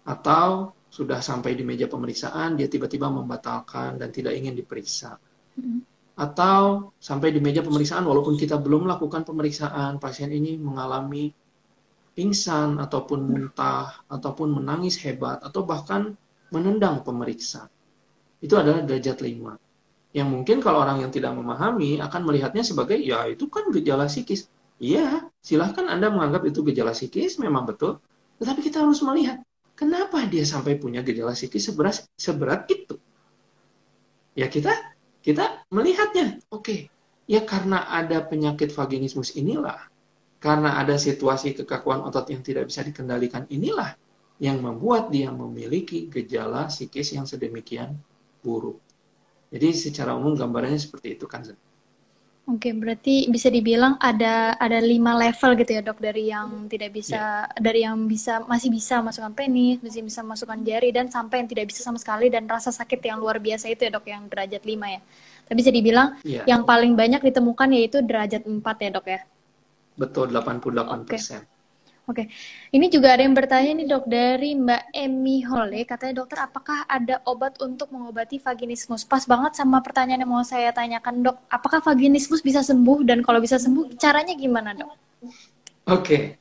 Atau 0.06 0.78
sudah 0.94 1.18
sampai 1.18 1.58
di 1.58 1.66
meja 1.66 1.90
pemeriksaan 1.90 2.62
dia 2.62 2.70
tiba-tiba 2.70 3.10
membatalkan 3.10 3.98
dan 3.98 4.14
tidak 4.14 4.38
ingin 4.38 4.54
diperiksa. 4.54 5.18
Hmm 5.58 5.95
atau 6.16 6.96
sampai 6.96 7.36
di 7.36 7.44
meja 7.44 7.60
pemeriksaan 7.60 8.08
walaupun 8.08 8.40
kita 8.40 8.56
belum 8.56 8.88
melakukan 8.88 9.28
pemeriksaan 9.28 10.00
pasien 10.00 10.32
ini 10.32 10.56
mengalami 10.56 11.36
pingsan 12.16 12.80
ataupun 12.80 13.20
muntah 13.28 14.08
ataupun 14.08 14.56
menangis 14.56 14.96
hebat 15.04 15.44
atau 15.44 15.68
bahkan 15.68 16.16
menendang 16.56 17.04
pemeriksa. 17.04 17.68
Itu 18.40 18.56
adalah 18.56 18.88
derajat 18.88 19.20
5 19.20 19.60
yang 20.16 20.32
mungkin 20.32 20.64
kalau 20.64 20.80
orang 20.88 21.04
yang 21.04 21.12
tidak 21.12 21.36
memahami 21.36 22.00
akan 22.00 22.22
melihatnya 22.24 22.64
sebagai 22.64 22.96
ya 22.96 23.28
itu 23.28 23.52
kan 23.52 23.68
gejala 23.76 24.08
psikis. 24.08 24.48
Iya 24.80 25.28
silahkan 25.44 25.92
anda 25.92 26.08
menganggap 26.08 26.48
itu 26.48 26.64
gejala 26.64 26.96
psikis 26.96 27.36
memang 27.36 27.68
betul. 27.68 28.00
Tetapi 28.40 28.64
kita 28.64 28.88
harus 28.88 29.04
melihat 29.04 29.44
kenapa 29.76 30.24
dia 30.24 30.48
sampai 30.48 30.80
punya 30.80 31.04
gejala 31.04 31.36
psikis 31.36 31.68
seberat, 31.68 32.08
seberat 32.16 32.64
itu? 32.72 32.96
Ya 34.40 34.48
kita 34.48 34.72
kita 35.26 35.66
melihatnya, 35.74 36.38
oke, 36.54 36.62
okay, 36.62 36.80
ya 37.26 37.42
karena 37.42 37.90
ada 37.90 38.22
penyakit 38.22 38.70
vaginismus 38.70 39.34
inilah, 39.34 39.82
karena 40.38 40.78
ada 40.78 41.02
situasi 41.02 41.58
kekakuan 41.58 42.06
otot 42.06 42.30
yang 42.30 42.46
tidak 42.46 42.70
bisa 42.70 42.86
dikendalikan 42.86 43.50
inilah 43.50 43.98
yang 44.38 44.62
membuat 44.62 45.10
dia 45.10 45.34
memiliki 45.34 46.06
gejala 46.14 46.70
psikis 46.70 47.18
yang 47.18 47.26
sedemikian 47.26 47.98
buruk. 48.46 48.78
Jadi 49.50 49.74
secara 49.74 50.14
umum 50.14 50.38
gambarannya 50.38 50.78
seperti 50.78 51.18
itu 51.18 51.26
kan. 51.26 51.42
Oke, 52.46 52.78
berarti 52.78 53.26
bisa 53.26 53.50
dibilang 53.50 53.98
ada 53.98 54.54
ada 54.62 54.78
lima 54.78 55.18
level 55.18 55.58
gitu 55.58 55.72
ya 55.74 55.82
dok 55.82 55.98
dari 55.98 56.30
yang 56.30 56.70
tidak 56.70 56.94
bisa 56.94 57.50
yeah. 57.50 57.58
dari 57.58 57.82
yang 57.82 58.06
bisa 58.06 58.46
masih 58.46 58.70
bisa 58.70 59.02
masukkan 59.02 59.34
penis, 59.34 59.82
masih 59.82 60.06
bisa 60.06 60.22
masukkan 60.22 60.62
jari 60.62 60.94
dan 60.94 61.10
sampai 61.10 61.42
yang 61.42 61.50
tidak 61.50 61.74
bisa 61.74 61.82
sama 61.82 61.98
sekali 61.98 62.30
dan 62.30 62.46
rasa 62.46 62.70
sakit 62.70 63.02
yang 63.02 63.18
luar 63.18 63.42
biasa 63.42 63.66
itu 63.66 63.90
ya 63.90 63.98
dok 63.98 64.06
yang 64.06 64.30
derajat 64.30 64.62
lima 64.62 64.94
ya. 64.94 65.02
Tapi 65.50 65.58
bisa 65.58 65.74
dibilang 65.74 66.22
yeah. 66.22 66.46
yang 66.46 66.70
paling 66.70 66.94
banyak 66.94 67.26
ditemukan 67.26 67.70
yaitu 67.74 68.06
derajat 68.06 68.46
empat 68.46 68.78
ya 68.78 68.90
dok 68.94 69.08
ya. 69.10 69.26
Betul, 69.98 70.30
88 70.30 71.10
persen. 71.10 71.42
Okay. 71.42 71.55
Oke, 72.06 72.30
ini 72.70 72.86
juga 72.94 73.18
ada 73.18 73.26
yang 73.26 73.34
bertanya 73.34 73.82
nih 73.82 73.88
dok 73.90 74.06
dari 74.06 74.54
Mbak 74.54 74.94
Emi 74.94 75.42
Hole, 75.42 75.90
katanya 75.90 76.22
dokter 76.22 76.38
apakah 76.38 76.86
ada 76.86 77.18
obat 77.26 77.58
untuk 77.66 77.90
mengobati 77.90 78.38
vaginismus? 78.38 79.02
Pas 79.10 79.26
banget 79.26 79.58
sama 79.58 79.82
pertanyaan 79.82 80.22
yang 80.22 80.30
mau 80.30 80.46
saya 80.46 80.70
tanyakan 80.70 81.26
dok, 81.26 81.38
apakah 81.50 81.82
vaginismus 81.82 82.46
bisa 82.46 82.62
sembuh 82.62 83.02
dan 83.10 83.26
kalau 83.26 83.42
bisa 83.42 83.58
sembuh 83.58 83.98
caranya 83.98 84.38
gimana 84.38 84.78
dok? 84.78 84.94
Oke, 85.90 86.38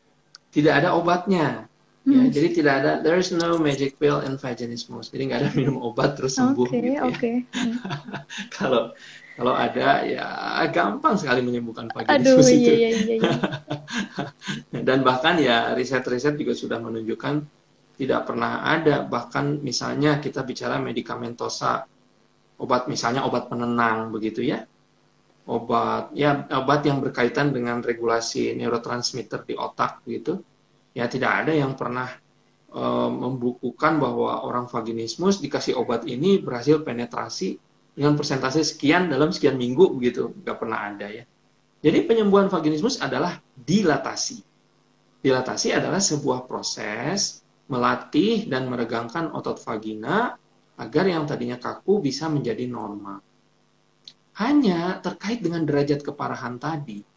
tidak 0.53 0.85
ada 0.85 0.93
obatnya. 0.93 1.65
Ya, 2.05 2.21
hmm. 2.21 2.29
jadi 2.29 2.49
tidak 2.53 2.75
ada, 2.85 2.93
there 3.01 3.17
is 3.17 3.33
no 3.33 3.57
magic 3.57 3.97
pill 3.97 4.21
in 4.21 4.37
vaginismus. 4.37 5.09
Jadi 5.09 5.33
nggak 5.33 5.41
ada 5.41 5.51
minum 5.57 5.81
obat 5.81 6.21
terus 6.21 6.37
sembuh 6.37 6.69
okay, 6.69 6.77
gitu 6.77 6.93
ya. 6.93 7.03
Okay. 7.09 7.37
Hmm. 7.57 7.81
kalau 8.61 8.93
kalau 9.35 9.55
ada 9.55 10.07
ya 10.07 10.63
gampang 10.71 11.19
sekali 11.19 11.43
menyembuhkan 11.43 11.91
vaginismus 11.91 12.47
Aduh, 12.47 12.55
itu. 12.55 12.71
Iya, 12.71 12.89
iya, 12.95 13.15
iya. 13.19 13.33
Dan 14.87 15.03
bahkan 15.03 15.35
ya 15.43 15.75
riset-riset 15.75 16.39
juga 16.39 16.55
sudah 16.55 16.79
menunjukkan 16.79 17.43
tidak 17.95 18.21
pernah 18.27 18.67
ada 18.67 19.07
bahkan 19.07 19.59
misalnya 19.63 20.19
kita 20.19 20.43
bicara 20.43 20.83
medikamentosa 20.83 21.87
obat 22.59 22.91
misalnya 22.91 23.23
obat 23.27 23.47
penenang 23.47 24.11
begitu 24.11 24.43
ya 24.43 24.67
obat 25.47 26.11
ya 26.15 26.47
obat 26.59 26.81
yang 26.87 26.99
berkaitan 26.99 27.55
dengan 27.55 27.79
regulasi 27.85 28.55
neurotransmitter 28.59 29.47
di 29.47 29.55
otak 29.55 30.03
gitu 30.11 30.43
ya 30.95 31.07
tidak 31.07 31.45
ada 31.47 31.53
yang 31.55 31.79
pernah 31.79 32.09
e, 32.71 32.83
membukukan 33.13 34.01
bahwa 34.03 34.43
orang 34.43 34.67
vaginismus 34.67 35.39
dikasih 35.39 35.79
obat 35.79 36.07
ini 36.09 36.43
berhasil 36.43 36.83
penetrasi 36.83 37.61
dengan 37.95 38.19
persentase 38.19 38.61
sekian 38.67 39.09
dalam 39.09 39.31
sekian 39.31 39.55
minggu 39.55 39.95
begitu. 39.95 40.35
Nggak 40.43 40.57
pernah 40.59 40.91
ada 40.91 41.07
ya. 41.09 41.25
Jadi 41.85 41.99
penyembuhan 42.05 42.51
vaginismus 42.51 42.99
adalah 43.01 43.39
dilatasi. 43.55 44.43
Dilatasi 45.25 45.73
adalah 45.73 46.03
sebuah 46.03 46.45
proses 46.45 47.41
melatih 47.65 48.45
dan 48.45 48.69
meregangkan 48.69 49.33
otot 49.33 49.57
vagina 49.65 50.37
agar 50.77 51.05
yang 51.09 51.25
tadinya 51.25 51.57
kaku 51.57 52.05
bisa 52.05 52.29
menjadi 52.29 52.69
normal. 52.69 53.25
Hanya 54.37 55.01
terkait 55.01 55.41
dengan 55.41 55.65
derajat 55.65 56.03
keparahan 56.03 56.59
tadi 56.61 57.15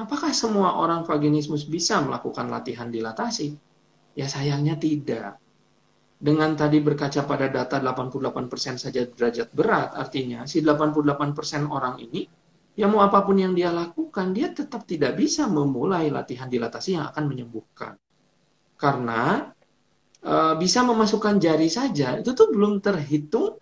apakah 0.00 0.32
semua 0.32 0.80
orang 0.80 1.04
vaginismus 1.04 1.68
bisa 1.68 2.00
melakukan 2.00 2.48
latihan 2.48 2.88
dilatasi? 2.88 3.52
Ya 4.16 4.26
sayangnya 4.26 4.80
tidak 4.80 5.39
dengan 6.20 6.52
tadi 6.52 6.84
berkaca 6.84 7.24
pada 7.24 7.48
data 7.48 7.80
88% 7.80 8.76
saja 8.76 9.08
derajat 9.08 9.48
berat, 9.56 9.96
artinya 9.96 10.44
si 10.44 10.60
88% 10.60 11.64
orang 11.72 11.96
ini, 11.96 12.28
ya 12.76 12.92
mau 12.92 13.00
apa 13.00 13.24
pun 13.24 13.40
yang 13.40 13.56
dia 13.56 13.72
lakukan, 13.72 14.36
dia 14.36 14.52
tetap 14.52 14.84
tidak 14.84 15.16
bisa 15.16 15.48
memulai 15.48 16.12
latihan 16.12 16.52
dilatasi 16.52 17.00
yang 17.00 17.08
akan 17.08 17.24
menyembuhkan. 17.24 17.96
Karena 18.76 19.48
e, 20.20 20.34
bisa 20.60 20.84
memasukkan 20.84 21.40
jari 21.40 21.72
saja, 21.72 22.20
itu 22.20 22.36
tuh 22.36 22.52
belum 22.52 22.84
terhitung 22.84 23.56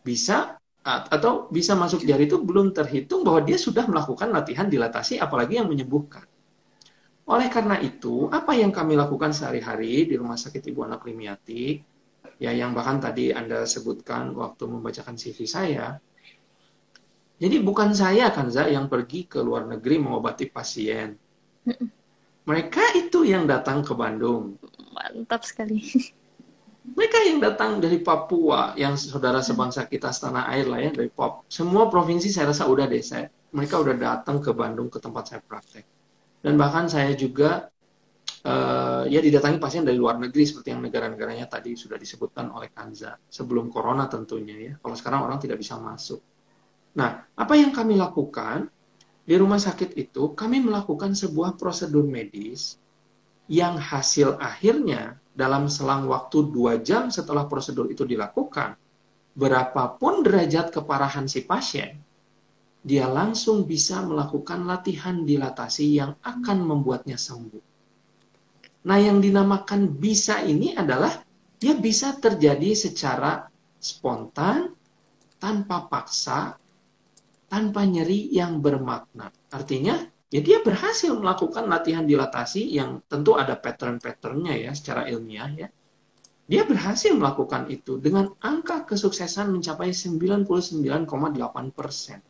bisa 0.00 0.56
atau 0.84 1.48
bisa 1.48 1.72
masuk 1.76 2.04
jari 2.04 2.28
itu 2.28 2.40
belum 2.40 2.76
terhitung 2.76 3.24
bahwa 3.24 3.44
dia 3.44 3.56
sudah 3.56 3.88
melakukan 3.88 4.28
latihan 4.32 4.68
dilatasi 4.68 5.20
apalagi 5.20 5.60
yang 5.60 5.68
menyembuhkan. 5.68 6.24
Oleh 7.24 7.48
karena 7.48 7.80
itu, 7.80 8.28
apa 8.28 8.52
yang 8.52 8.68
kami 8.68 9.00
lakukan 9.00 9.32
sehari-hari 9.32 10.04
di 10.04 10.14
Rumah 10.20 10.36
Sakit 10.36 10.60
Ibu 10.60 10.84
Anak 10.84 11.08
Limiati, 11.08 11.80
ya 12.36 12.52
yang 12.52 12.76
bahkan 12.76 13.00
tadi 13.00 13.32
Anda 13.32 13.64
sebutkan 13.64 14.36
waktu 14.36 14.68
membacakan 14.68 15.16
CV 15.16 15.48
saya, 15.48 15.96
jadi 17.40 17.64
bukan 17.64 17.96
saya 17.96 18.28
kan 18.28 18.52
Za 18.52 18.68
yang 18.68 18.92
pergi 18.92 19.24
ke 19.24 19.40
luar 19.40 19.64
negeri 19.64 20.04
mengobati 20.04 20.52
pasien. 20.52 21.16
Mereka 22.44 23.00
itu 23.00 23.24
yang 23.24 23.48
datang 23.48 23.80
ke 23.80 23.96
Bandung. 23.96 24.60
Mantap 24.92 25.48
sekali. 25.48 25.80
Mereka 26.84 27.18
yang 27.24 27.40
datang 27.40 27.80
dari 27.80 28.04
Papua, 28.04 28.76
yang 28.76 29.00
saudara 29.00 29.40
sebangsa 29.40 29.88
kita 29.88 30.12
setanah 30.12 30.52
air 30.52 30.68
lah 30.68 30.84
ya 30.84 30.92
dari 30.92 31.08
Pop. 31.08 31.48
Semua 31.48 31.88
provinsi 31.88 32.28
saya 32.28 32.52
rasa 32.52 32.68
udah 32.68 32.84
deh 32.84 33.00
saya. 33.00 33.32
Mereka 33.56 33.80
udah 33.80 33.96
datang 33.96 34.44
ke 34.44 34.52
Bandung 34.52 34.92
ke 34.92 35.00
tempat 35.00 35.32
saya 35.32 35.40
praktek 35.40 35.93
dan 36.44 36.60
bahkan 36.60 36.84
saya 36.92 37.16
juga 37.16 37.72
uh, 38.44 39.08
ya 39.08 39.24
didatangi 39.24 39.56
pasien 39.56 39.80
dari 39.80 39.96
luar 39.96 40.20
negeri 40.20 40.44
seperti 40.44 40.76
yang 40.76 40.84
negara-negaranya 40.84 41.48
tadi 41.48 41.72
sudah 41.72 41.96
disebutkan 41.96 42.52
oleh 42.52 42.68
Kanza 42.68 43.16
sebelum 43.32 43.72
corona 43.72 44.04
tentunya 44.12 44.56
ya. 44.60 44.72
Kalau 44.76 44.92
sekarang 44.92 45.24
orang 45.24 45.40
tidak 45.40 45.56
bisa 45.56 45.80
masuk. 45.80 46.20
Nah 47.00 47.24
apa 47.32 47.54
yang 47.56 47.72
kami 47.72 47.96
lakukan? 47.96 48.68
Di 49.24 49.40
rumah 49.40 49.56
sakit 49.56 49.96
itu 49.96 50.36
kami 50.36 50.60
melakukan 50.60 51.16
sebuah 51.16 51.56
prosedur 51.56 52.04
medis 52.04 52.76
yang 53.48 53.80
hasil 53.80 54.36
akhirnya 54.36 55.16
dalam 55.32 55.64
selang 55.72 56.04
waktu 56.12 56.52
dua 56.52 56.76
jam 56.84 57.08
setelah 57.08 57.48
prosedur 57.48 57.88
itu 57.88 58.04
dilakukan 58.04 58.76
berapapun 59.32 60.20
derajat 60.20 60.76
keparahan 60.76 61.24
si 61.24 61.40
pasien, 61.48 62.03
dia 62.84 63.08
langsung 63.08 63.64
bisa 63.64 64.04
melakukan 64.04 64.68
latihan 64.68 65.24
dilatasi 65.24 65.96
yang 65.96 66.12
akan 66.20 66.58
membuatnya 66.68 67.16
sembuh. 67.16 67.64
Nah, 68.84 68.98
yang 69.00 69.24
dinamakan 69.24 69.96
bisa 69.96 70.44
ini 70.44 70.76
adalah 70.76 71.16
dia 71.56 71.72
bisa 71.80 72.12
terjadi 72.20 72.76
secara 72.76 73.48
spontan, 73.80 74.76
tanpa 75.40 75.88
paksa, 75.88 76.60
tanpa 77.48 77.88
nyeri 77.88 78.28
yang 78.28 78.60
bermakna. 78.60 79.32
Artinya, 79.48 80.04
ya 80.28 80.40
dia 80.44 80.60
berhasil 80.60 81.12
melakukan 81.16 81.64
latihan 81.64 82.04
dilatasi 82.04 82.68
yang 82.76 83.00
tentu 83.08 83.36
ada 83.40 83.56
pattern-patternnya 83.56 84.68
ya 84.68 84.76
secara 84.76 85.08
ilmiah 85.08 85.52
ya. 85.56 85.68
Dia 86.44 86.68
berhasil 86.68 87.16
melakukan 87.16 87.72
itu 87.72 87.96
dengan 87.96 88.28
angka 88.44 88.84
kesuksesan 88.84 89.48
mencapai 89.48 89.96
99,8 89.96 90.52
persen. 91.72 92.20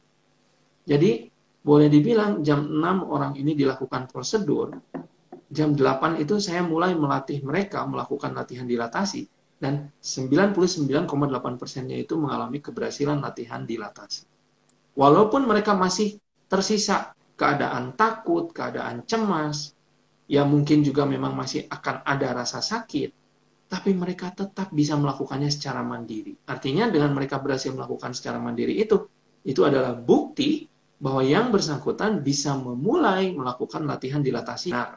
Jadi 0.85 1.33
boleh 1.65 1.89
dibilang 1.89 2.45
jam 2.45 2.69
6 2.69 3.09
orang 3.09 3.33
ini 3.41 3.57
dilakukan 3.57 4.05
prosedur, 4.13 4.77
jam 5.49 5.73
8 5.73 6.21
itu 6.21 6.37
saya 6.37 6.61
mulai 6.61 6.93
melatih 6.93 7.41
mereka 7.41 7.89
melakukan 7.89 8.37
latihan 8.37 8.69
dilatasi 8.69 9.25
dan 9.57 9.89
99,8 10.05 11.09
persennya 11.57 11.97
itu 11.97 12.21
mengalami 12.21 12.61
keberhasilan 12.61 13.25
latihan 13.25 13.65
dilatasi. 13.65 14.29
Walaupun 14.93 15.49
mereka 15.49 15.73
masih 15.73 16.21
tersisa 16.53 17.17
keadaan 17.35 17.97
takut, 17.97 18.53
keadaan 18.53 19.09
cemas, 19.09 19.73
ya 20.29 20.45
mungkin 20.45 20.85
juga 20.85 21.09
memang 21.09 21.33
masih 21.33 21.65
akan 21.67 22.05
ada 22.05 22.37
rasa 22.37 22.61
sakit, 22.61 23.11
tapi 23.73 23.91
mereka 23.97 24.37
tetap 24.37 24.69
bisa 24.69 24.95
melakukannya 25.01 25.49
secara 25.49 25.81
mandiri. 25.81 26.37
Artinya 26.45 26.93
dengan 26.93 27.17
mereka 27.17 27.41
berhasil 27.41 27.73
melakukan 27.73 28.13
secara 28.13 28.37
mandiri 28.37 28.77
itu, 28.77 29.09
itu 29.49 29.61
adalah 29.65 29.97
bukti 29.97 30.69
bahwa 31.05 31.21
yang 31.21 31.53
bersangkutan 31.53 32.25
bisa 32.25 32.57
memulai 32.57 33.37
melakukan 33.37 33.85
latihan 33.85 34.25
dilatasi. 34.25 34.73
Nah, 34.73 34.97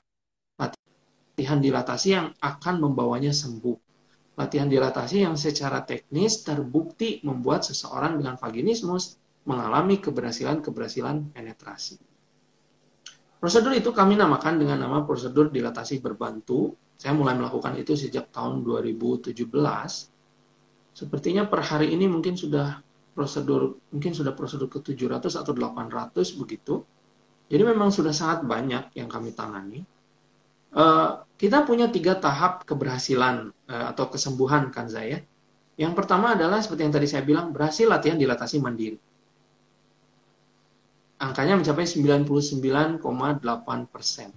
latihan 0.55 1.59
dilatasi 1.59 2.07
yang 2.15 2.31
akan 2.39 2.75
membawanya 2.79 3.35
sembuh. 3.35 3.75
Latihan 4.39 4.71
dilatasi 4.71 5.27
yang 5.27 5.35
secara 5.35 5.83
teknis 5.83 6.47
terbukti 6.47 7.19
membuat 7.27 7.67
seseorang 7.67 8.15
dengan 8.15 8.39
vaginismus 8.39 9.19
mengalami 9.43 9.99
keberhasilan-keberhasilan 9.99 11.35
penetrasi. 11.35 11.99
Prosedur 13.43 13.75
itu 13.75 13.91
kami 13.91 14.15
namakan 14.15 14.63
dengan 14.63 14.87
nama 14.87 15.03
prosedur 15.03 15.51
dilatasi 15.51 15.99
berbantu. 15.99 16.71
Saya 16.95 17.19
mulai 17.19 17.35
melakukan 17.35 17.75
itu 17.75 17.99
sejak 17.99 18.31
tahun 18.31 18.63
2017. 18.63 19.35
Sepertinya 20.95 21.43
per 21.45 21.61
hari 21.67 21.91
ini 21.93 22.07
mungkin 22.09 22.33
sudah 22.33 22.81
prosedur 23.17 23.81
mungkin 23.89 24.13
sudah 24.13 24.37
prosedur 24.37 24.69
ke 24.69 24.77
700 24.93 25.41
atau 25.41 25.49
800 25.57 26.13
begitu. 26.37 26.85
Jadi 27.49 27.63
memang 27.65 27.89
sudah 27.89 28.13
sangat 28.13 28.45
banyak 28.45 28.93
yang 28.93 29.09
kami 29.09 29.33
tangani. 29.33 29.81
Uh, 30.69 31.25
kita 31.41 31.65
punya 31.65 31.89
tiga 31.89 32.21
tahap 32.21 32.61
keberhasilan 32.69 33.49
uh, 33.65 33.85
atau 33.89 34.13
kesembuhan 34.13 34.69
kan 34.69 34.85
saya. 34.85 35.25
Yang 35.81 35.93
pertama 35.97 36.37
adalah 36.37 36.61
seperti 36.61 36.85
yang 36.85 36.93
tadi 36.93 37.07
saya 37.09 37.23
bilang 37.25 37.49
berhasil 37.49 37.89
latihan 37.89 38.21
dilatasi 38.21 38.61
mandiri. 38.61 38.99
Angkanya 41.17 41.57
mencapai 41.57 41.89
99,8 41.89 43.01
persen. 43.89 44.29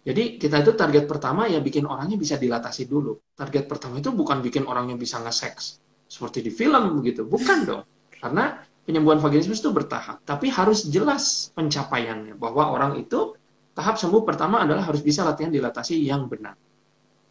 Jadi 0.00 0.40
kita 0.40 0.64
itu 0.64 0.72
target 0.72 1.04
pertama 1.04 1.44
ya 1.44 1.60
bikin 1.60 1.84
orangnya 1.84 2.16
bisa 2.16 2.40
dilatasi 2.40 2.88
dulu. 2.88 3.20
Target 3.36 3.68
pertama 3.68 4.00
itu 4.00 4.08
bukan 4.16 4.40
bikin 4.40 4.64
orangnya 4.64 4.96
bisa 4.96 5.20
nge-seks 5.20 5.89
seperti 6.10 6.42
di 6.42 6.50
film 6.50 6.98
begitu. 6.98 7.22
Bukan 7.22 7.58
dong. 7.62 7.86
Karena 8.10 8.58
penyembuhan 8.82 9.22
vaginismus 9.22 9.62
itu 9.62 9.70
bertahap, 9.70 10.26
tapi 10.26 10.50
harus 10.50 10.90
jelas 10.90 11.54
pencapaiannya 11.54 12.34
bahwa 12.34 12.74
orang 12.74 12.98
itu 12.98 13.38
tahap 13.78 13.94
sembuh 13.94 14.26
pertama 14.26 14.66
adalah 14.66 14.82
harus 14.82 15.00
bisa 15.06 15.22
latihan 15.22 15.54
dilatasi 15.54 15.94
yang 16.02 16.26
benar. 16.26 16.58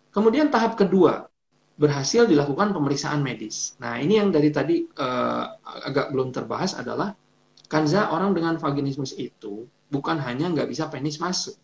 Kemudian 0.09 0.47
tahap 0.47 0.79
kedua, 0.79 1.27
berhasil 1.75 2.25
dilakukan 2.25 2.71
pemeriksaan 2.71 3.19
medis. 3.19 3.75
Nah, 3.83 3.99
ini 3.99 4.17
yang 4.17 4.31
dari 4.31 4.49
tadi 4.49 4.83
uh, 4.83 5.45
agak 5.85 6.15
belum 6.15 6.31
terbahas 6.31 6.79
adalah 6.79 7.11
kanza 7.69 8.09
orang 8.09 8.33
dengan 8.33 8.57
vaginismus 8.57 9.13
itu 9.19 9.67
bukan 9.87 10.17
hanya 10.23 10.49
nggak 10.49 10.67
bisa 10.67 10.87
penis 10.87 11.21
masuk, 11.21 11.55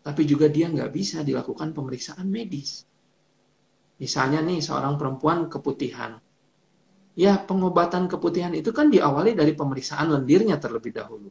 tapi 0.00 0.24
juga 0.24 0.48
dia 0.48 0.68
nggak 0.68 0.90
bisa 0.90 1.22
dilakukan 1.22 1.76
pemeriksaan 1.76 2.26
medis. 2.26 2.88
Misalnya 4.00 4.40
nih, 4.40 4.64
seorang 4.64 4.96
perempuan 4.96 5.48
keputihan, 5.52 6.16
Ya, 7.18 7.34
pengobatan 7.42 8.06
keputihan 8.06 8.54
itu 8.54 8.70
kan 8.70 8.86
diawali 8.86 9.34
dari 9.34 9.52
pemeriksaan 9.54 10.14
lendirnya 10.14 10.62
terlebih 10.62 10.94
dahulu. 10.94 11.30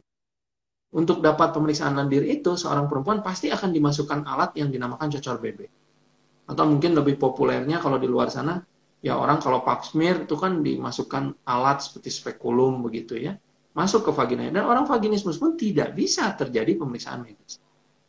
Untuk 0.90 1.22
dapat 1.22 1.54
pemeriksaan 1.54 1.94
lendir 1.94 2.26
itu, 2.26 2.58
seorang 2.58 2.90
perempuan 2.90 3.22
pasti 3.22 3.48
akan 3.48 3.70
dimasukkan 3.70 4.26
alat 4.26 4.58
yang 4.58 4.74
dinamakan 4.74 5.06
cocor 5.14 5.38
bebek. 5.38 5.70
Atau 6.50 6.66
mungkin 6.66 6.98
lebih 6.98 7.14
populernya 7.14 7.78
kalau 7.78 7.96
di 7.96 8.10
luar 8.10 8.26
sana, 8.26 8.58
ya 8.98 9.14
orang 9.14 9.38
kalau 9.38 9.62
pap 9.62 9.86
smear 9.86 10.26
itu 10.26 10.34
kan 10.34 10.66
dimasukkan 10.66 11.46
alat 11.46 11.78
seperti 11.80 12.10
spekulum 12.10 12.82
begitu 12.82 13.16
ya. 13.16 13.38
Masuk 13.70 14.02
ke 14.02 14.10
vagina. 14.10 14.50
Dan 14.50 14.66
orang 14.66 14.82
vaginismus 14.82 15.38
pun 15.38 15.54
tidak 15.54 15.94
bisa 15.94 16.34
terjadi 16.34 16.74
pemeriksaan 16.74 17.22
medis. 17.22 17.62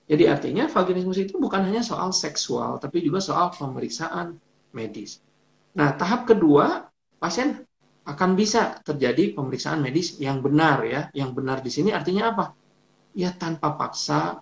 Jadi 0.10 0.26
artinya 0.26 0.66
vaginismus 0.66 1.22
itu 1.22 1.38
bukan 1.38 1.70
hanya 1.70 1.86
soal 1.86 2.10
seksual, 2.12 2.82
tapi 2.82 3.06
juga 3.06 3.22
soal 3.22 3.54
pemeriksaan 3.54 4.36
medis. 4.74 5.22
Nah, 5.78 5.96
tahap 5.96 6.28
kedua 6.28 6.91
pasien 7.22 7.62
akan 8.02 8.34
bisa 8.34 8.82
terjadi 8.82 9.38
pemeriksaan 9.38 9.78
medis 9.78 10.18
yang 10.18 10.42
benar 10.42 10.82
ya. 10.82 11.14
Yang 11.14 11.30
benar 11.38 11.58
di 11.62 11.70
sini 11.70 11.94
artinya 11.94 12.34
apa? 12.34 12.46
Ya 13.14 13.30
tanpa 13.30 13.78
paksa 13.78 14.42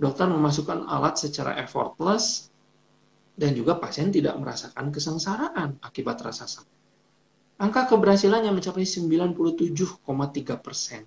dokter 0.00 0.24
memasukkan 0.24 0.88
alat 0.88 1.20
secara 1.20 1.60
effortless 1.60 2.48
dan 3.36 3.52
juga 3.52 3.76
pasien 3.76 4.08
tidak 4.08 4.32
merasakan 4.40 4.88
kesengsaraan 4.88 5.76
akibat 5.84 6.24
rasa 6.24 6.48
sakit. 6.48 6.76
Angka 7.56 7.88
keberhasilannya 7.88 8.52
mencapai 8.52 8.84
97,3 8.84 9.36
persen. 10.60 11.04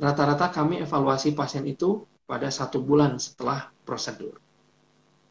Rata-rata 0.00 0.48
kami 0.52 0.80
evaluasi 0.80 1.36
pasien 1.36 1.64
itu 1.68 2.04
pada 2.24 2.48
satu 2.48 2.80
bulan 2.80 3.20
setelah 3.20 3.68
prosedur. 3.84 4.40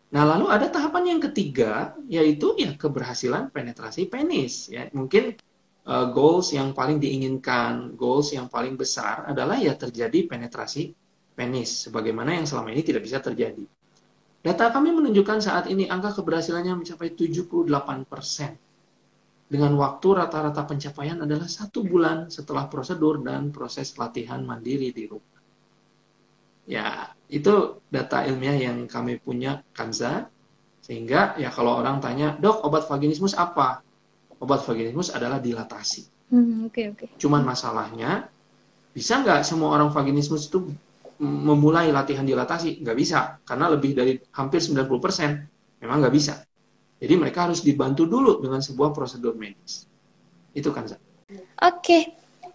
Nah, 0.09 0.23
lalu 0.25 0.49
ada 0.49 0.65
tahapan 0.73 1.17
yang 1.17 1.21
ketiga, 1.21 1.93
yaitu 2.09 2.57
ya 2.57 2.73
keberhasilan 2.73 3.53
penetrasi 3.53 4.09
penis. 4.09 4.65
Ya, 4.65 4.89
mungkin 4.89 5.37
uh, 5.85 6.09
goals 6.09 6.49
yang 6.49 6.73
paling 6.73 6.97
diinginkan, 6.97 7.93
goals 7.93 8.33
yang 8.33 8.49
paling 8.49 8.73
besar 8.73 9.29
adalah 9.29 9.61
ya 9.61 9.77
terjadi 9.77 10.25
penetrasi 10.25 10.97
penis, 11.37 11.85
sebagaimana 11.85 12.41
yang 12.41 12.49
selama 12.49 12.73
ini 12.73 12.81
tidak 12.81 13.05
bisa 13.05 13.21
terjadi. 13.21 13.63
Data 14.39 14.71
kami 14.73 14.95
menunjukkan 14.95 15.45
saat 15.45 15.69
ini 15.69 15.85
angka 15.85 16.17
keberhasilannya 16.17 16.73
mencapai 16.73 17.13
78 17.13 17.69
persen. 18.09 18.57
Dengan 19.49 19.73
waktu 19.81 20.07
rata-rata 20.13 20.61
pencapaian 20.65 21.21
adalah 21.25 21.49
satu 21.49 21.81
bulan 21.81 22.29
setelah 22.29 22.69
prosedur 22.69 23.21
dan 23.21 23.49
proses 23.49 23.97
latihan 23.97 24.41
mandiri 24.45 24.93
di 24.93 25.09
rumah. 25.09 25.41
Ya, 26.69 27.09
itu 27.29 27.85
data 27.93 28.25
ilmiah 28.25 28.57
yang 28.57 28.89
kami 28.89 29.21
punya 29.21 29.61
Kanza. 29.71 30.27
Sehingga 30.81 31.37
ya 31.37 31.53
kalau 31.53 31.77
orang 31.77 32.01
tanya, 32.01 32.33
dok 32.33 32.65
obat 32.65 32.89
vaginismus 32.89 33.37
apa? 33.37 33.85
Obat 34.41 34.65
vaginismus 34.65 35.13
adalah 35.13 35.37
dilatasi. 35.37 36.33
Hmm, 36.33 36.65
okay, 36.65 36.89
okay. 36.89 37.05
Cuman 37.21 37.45
masalahnya, 37.45 38.25
bisa 38.89 39.21
nggak 39.21 39.45
semua 39.45 39.77
orang 39.77 39.93
vaginismus 39.93 40.49
itu 40.49 40.73
memulai 41.21 41.93
latihan 41.93 42.25
dilatasi? 42.25 42.81
Nggak 42.81 42.97
bisa, 42.97 43.37
karena 43.45 43.69
lebih 43.69 43.93
dari 43.93 44.17
hampir 44.33 44.57
90% 44.65 45.85
memang 45.85 45.97
nggak 46.01 46.15
bisa. 46.15 46.41
Jadi 46.99 47.13
mereka 47.15 47.47
harus 47.47 47.61
dibantu 47.61 48.09
dulu 48.09 48.41
dengan 48.41 48.59
sebuah 48.59 48.89
prosedur 48.89 49.37
medis. 49.37 49.85
Itu 50.51 50.73
kan, 50.73 50.89
Oke, 50.89 50.97
okay. 51.61 52.03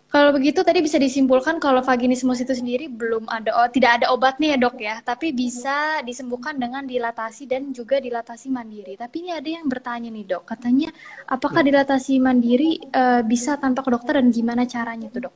Kalau 0.08 0.30
begitu 0.30 0.62
tadi 0.62 0.78
bisa 0.78 0.94
disimpulkan 0.94 1.58
kalau 1.58 1.82
vaginismus 1.82 2.38
itu 2.38 2.54
sendiri 2.54 2.86
belum 2.86 3.26
ada 3.26 3.50
oh, 3.58 3.66
tidak 3.66 3.98
ada 3.98 4.14
obatnya 4.14 4.54
ya 4.54 4.58
dok 4.62 4.76
ya, 4.78 4.96
tapi 5.02 5.34
bisa 5.34 6.06
disembuhkan 6.06 6.54
dengan 6.54 6.86
dilatasi 6.86 7.50
dan 7.50 7.74
juga 7.74 7.98
dilatasi 7.98 8.46
mandiri. 8.46 8.94
Tapi 8.94 9.26
ini 9.26 9.30
ada 9.34 9.48
yang 9.50 9.66
bertanya 9.66 10.14
nih 10.14 10.22
dok, 10.22 10.46
katanya 10.46 10.94
apakah 11.26 11.66
dilatasi 11.66 12.22
mandiri 12.22 12.78
uh, 12.94 13.26
bisa 13.26 13.58
tanpa 13.58 13.82
ke 13.82 13.90
dokter 13.90 14.22
dan 14.22 14.30
gimana 14.30 14.62
caranya 14.70 15.10
tuh 15.10 15.26
dok? 15.26 15.34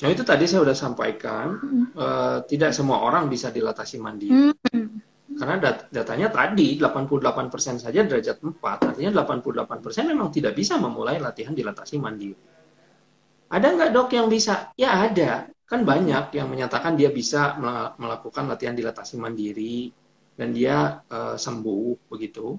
Nah 0.00 0.08
itu 0.08 0.22
tadi 0.24 0.44
saya 0.48 0.64
sudah 0.64 0.78
sampaikan, 0.78 1.46
hmm. 1.60 1.86
uh, 1.98 2.38
tidak 2.48 2.72
semua 2.72 3.04
orang 3.04 3.26
bisa 3.26 3.52
dilatasi 3.52 4.00
mandiri. 4.00 4.54
Hmm. 4.70 5.02
Karena 5.30 5.62
dat 5.62 5.90
datanya 5.94 6.30
tadi 6.30 6.74
88% 6.78 7.82
saja 7.82 8.00
derajat 8.02 8.38
4, 8.42 8.54
artinya 8.60 9.10
88% 9.22 10.10
memang 10.10 10.30
tidak 10.34 10.58
bisa 10.58 10.74
memulai 10.78 11.22
latihan 11.22 11.54
dilatasi 11.54 11.98
mandiri. 12.02 12.34
Ada 13.50 13.66
nggak 13.74 13.90
dok 13.90 14.08
yang 14.14 14.30
bisa? 14.30 14.70
Ya 14.78 15.10
ada. 15.10 15.50
Kan 15.66 15.82
banyak 15.82 16.34
yang 16.34 16.46
menyatakan 16.50 16.94
dia 16.94 17.10
bisa 17.10 17.58
melakukan 17.98 18.46
latihan 18.46 18.74
dilatasi 18.74 19.18
mandiri 19.18 19.90
dan 20.38 20.54
dia 20.54 21.02
uh, 21.10 21.34
sembuh 21.34 22.10
begitu. 22.10 22.54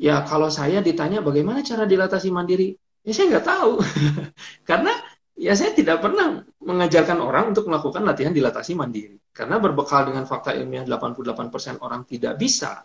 Ya 0.00 0.24
kalau 0.24 0.48
saya 0.48 0.80
ditanya 0.80 1.20
bagaimana 1.20 1.60
cara 1.60 1.84
dilatasi 1.84 2.32
mandiri, 2.32 2.72
ya 3.04 3.12
saya 3.12 3.36
nggak 3.36 3.46
tahu. 3.48 3.72
Karena 4.68 4.92
ya 5.36 5.56
saya 5.56 5.72
tidak 5.72 6.04
pernah 6.04 6.44
mengajarkan 6.60 7.18
orang 7.20 7.56
untuk 7.56 7.68
melakukan 7.68 8.04
latihan 8.04 8.32
dilatasi 8.32 8.76
mandiri. 8.76 9.16
Karena 9.32 9.56
berbekal 9.56 10.12
dengan 10.12 10.28
fakta 10.28 10.52
ilmiah 10.52 10.84
88% 10.84 11.80
orang 11.80 12.04
tidak 12.04 12.36
bisa, 12.36 12.84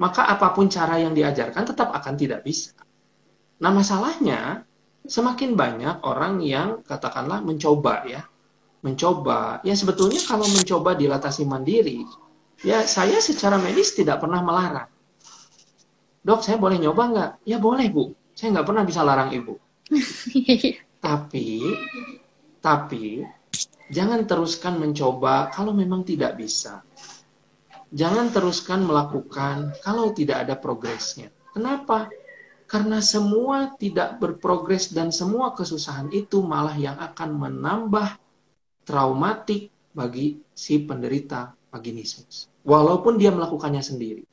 maka 0.00 0.28
apa 0.28 0.52
pun 0.52 0.68
cara 0.68 1.00
yang 1.00 1.16
diajarkan 1.16 1.64
tetap 1.64 1.88
akan 1.96 2.14
tidak 2.16 2.44
bisa. 2.44 2.76
Nah 3.58 3.72
masalahnya, 3.72 4.67
semakin 5.08 5.56
banyak 5.56 6.04
orang 6.04 6.44
yang 6.44 6.84
katakanlah 6.84 7.40
mencoba 7.40 8.04
ya, 8.04 8.22
mencoba. 8.84 9.64
Ya 9.64 9.72
sebetulnya 9.72 10.20
kalau 10.28 10.44
mencoba 10.46 10.94
dilatasi 10.94 11.48
mandiri, 11.48 12.04
ya 12.62 12.84
saya 12.84 13.18
secara 13.18 13.56
medis 13.56 13.96
tidak 13.96 14.20
pernah 14.20 14.44
melarang 14.44 14.88
dok 16.28 16.44
saya 16.44 16.60
boleh 16.60 16.76
nyoba 16.76 17.02
nggak? 17.08 17.32
Ya 17.48 17.56
boleh 17.56 17.88
bu, 17.88 18.12
saya 18.36 18.52
nggak 18.52 18.66
pernah 18.68 18.84
bisa 18.84 19.00
larang 19.00 19.32
ibu. 19.32 19.56
tapi, 21.04 21.64
tapi 22.60 23.24
jangan 23.88 24.28
teruskan 24.28 24.76
mencoba 24.76 25.48
kalau 25.48 25.72
memang 25.72 26.04
tidak 26.04 26.36
bisa. 26.36 26.84
Jangan 27.88 28.28
teruskan 28.28 28.84
melakukan 28.84 29.72
kalau 29.80 30.12
tidak 30.12 30.44
ada 30.44 30.60
progresnya. 30.60 31.32
Kenapa? 31.56 32.12
Karena 32.68 33.00
semua 33.00 33.72
tidak 33.80 34.20
berprogres 34.20 34.92
dan 34.92 35.08
semua 35.08 35.56
kesusahan 35.56 36.12
itu 36.12 36.44
malah 36.44 36.76
yang 36.76 37.00
akan 37.00 37.40
menambah 37.40 38.20
traumatik 38.84 39.72
bagi 39.96 40.36
si 40.52 40.84
penderita 40.84 41.56
vaginismus. 41.72 42.52
Walaupun 42.68 43.16
dia 43.16 43.32
melakukannya 43.32 43.80
sendiri. 43.80 44.24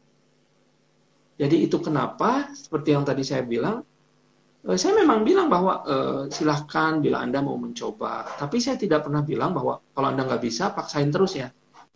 Jadi 1.36 1.68
itu 1.68 1.80
kenapa 1.80 2.52
seperti 2.52 2.96
yang 2.96 3.08
tadi 3.08 3.24
saya 3.24 3.44
bilang, 3.44 3.84
eh, 4.68 4.78
saya 4.80 5.00
memang 5.00 5.24
bilang 5.24 5.48
bahwa 5.48 5.84
eh, 5.88 6.22
silahkan 6.28 7.00
bila 7.00 7.24
Anda 7.24 7.40
mau 7.40 7.56
mencoba. 7.56 8.36
Tapi 8.36 8.60
saya 8.60 8.76
tidak 8.76 9.08
pernah 9.08 9.24
bilang 9.24 9.56
bahwa 9.56 9.80
kalau 9.96 10.08
Anda 10.12 10.28
nggak 10.28 10.44
bisa, 10.44 10.76
paksain 10.76 11.08
terus 11.08 11.40
ya. 11.40 11.52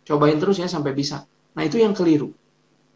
Cobain 0.08 0.40
terus 0.40 0.56
ya 0.56 0.68
sampai 0.68 0.96
bisa. 0.96 1.20
Nah 1.56 1.62
itu 1.68 1.76
yang 1.76 1.92
keliru. 1.92 2.32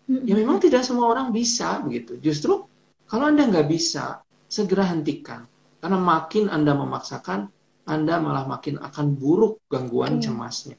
Ya 0.08 0.36
memang 0.36 0.60
tidak 0.60 0.84
semua 0.84 1.12
orang 1.12 1.32
bisa 1.32 1.80
begitu. 1.80 2.20
Justru 2.20 2.64
kalau 3.10 3.30
Anda 3.30 3.48
nggak 3.48 3.68
bisa, 3.68 4.24
segera 4.48 4.88
hentikan. 4.88 5.44
Karena 5.80 6.00
makin 6.00 6.48
Anda 6.48 6.72
memaksakan, 6.72 7.48
Anda 7.84 8.16
malah 8.20 8.48
makin 8.48 8.80
akan 8.80 9.16
buruk 9.20 9.60
gangguan 9.68 10.18
iya. 10.18 10.30
cemasnya. 10.30 10.76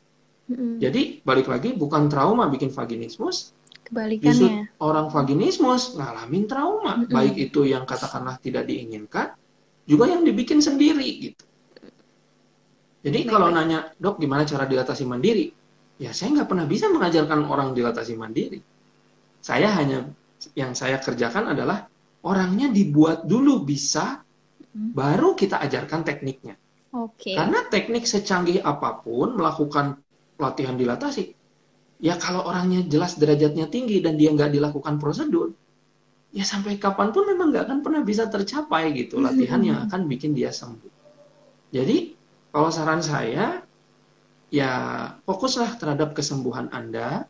Jadi 0.78 1.26
balik 1.26 1.50
lagi 1.50 1.74
bukan 1.74 2.06
trauma 2.06 2.46
bikin 2.46 2.70
vaginismus, 2.70 3.56
Kebalikannya. 3.86 4.34
Justru 4.34 4.48
orang 4.82 5.14
vaginismus 5.14 5.94
ngalamin 5.94 6.50
trauma, 6.50 7.06
baik 7.06 7.38
itu 7.38 7.70
yang 7.70 7.86
katakanlah 7.86 8.42
tidak 8.42 8.66
diinginkan, 8.66 9.38
juga 9.86 10.10
yang 10.10 10.26
dibikin 10.26 10.58
sendiri 10.58 11.06
gitu. 11.22 11.46
Jadi 13.06 13.20
Baik. 13.22 13.30
kalau 13.30 13.54
nanya, 13.54 13.94
dok 14.02 14.18
gimana 14.18 14.42
cara 14.50 14.66
dilatasi 14.66 15.06
mandiri? 15.06 15.54
Ya 16.02 16.10
saya 16.18 16.34
nggak 16.34 16.50
pernah 16.50 16.66
bisa 16.66 16.90
mengajarkan 16.90 17.46
orang 17.46 17.78
dilatasi 17.78 18.18
mandiri. 18.18 18.58
Saya 19.46 19.70
hanya, 19.78 20.10
yang 20.58 20.74
saya 20.74 20.98
kerjakan 20.98 21.54
adalah 21.54 21.86
orangnya 22.26 22.74
dibuat 22.74 23.30
dulu 23.30 23.62
bisa, 23.62 24.26
baru 24.74 25.38
kita 25.38 25.62
ajarkan 25.62 26.02
tekniknya. 26.02 26.58
Okay. 26.90 27.38
Karena 27.38 27.64
teknik 27.70 28.10
secanggih 28.10 28.66
apa 28.66 29.00
pun 29.00 29.38
melakukan 29.38 30.02
latihan 30.42 30.76
dilatasi, 30.76 31.32
ya 32.02 32.18
kalau 32.18 32.44
orangnya 32.50 32.84
jelas 32.90 33.16
derajatnya 33.16 33.70
tinggi 33.70 34.02
dan 34.04 34.18
dia 34.18 34.34
nggak 34.34 34.52
dilakukan 34.52 35.00
prosedur, 35.00 35.54
ya 36.36 36.44
sampai 36.44 36.76
kapan 36.76 37.16
pun 37.16 37.24
memang 37.30 37.52
nggak 37.54 37.72
akan 37.72 37.80
pernah 37.84 38.02
bisa 38.04 38.28
tercapai 38.28 38.92
gitu 38.96 39.24
latihan 39.24 39.64
yang 39.64 39.78
akan 39.88 40.08
bikin 40.10 40.36
dia 40.36 40.52
sembuh. 40.52 40.92
Jadi 41.72 42.16
kalau 42.52 42.72
saran 42.72 43.04
saya, 43.04 43.60
ya 44.48 44.72
fokuslah 45.28 45.76
terhadap 45.76 46.16
kesembuhan 46.16 46.72
Anda. 46.72 47.28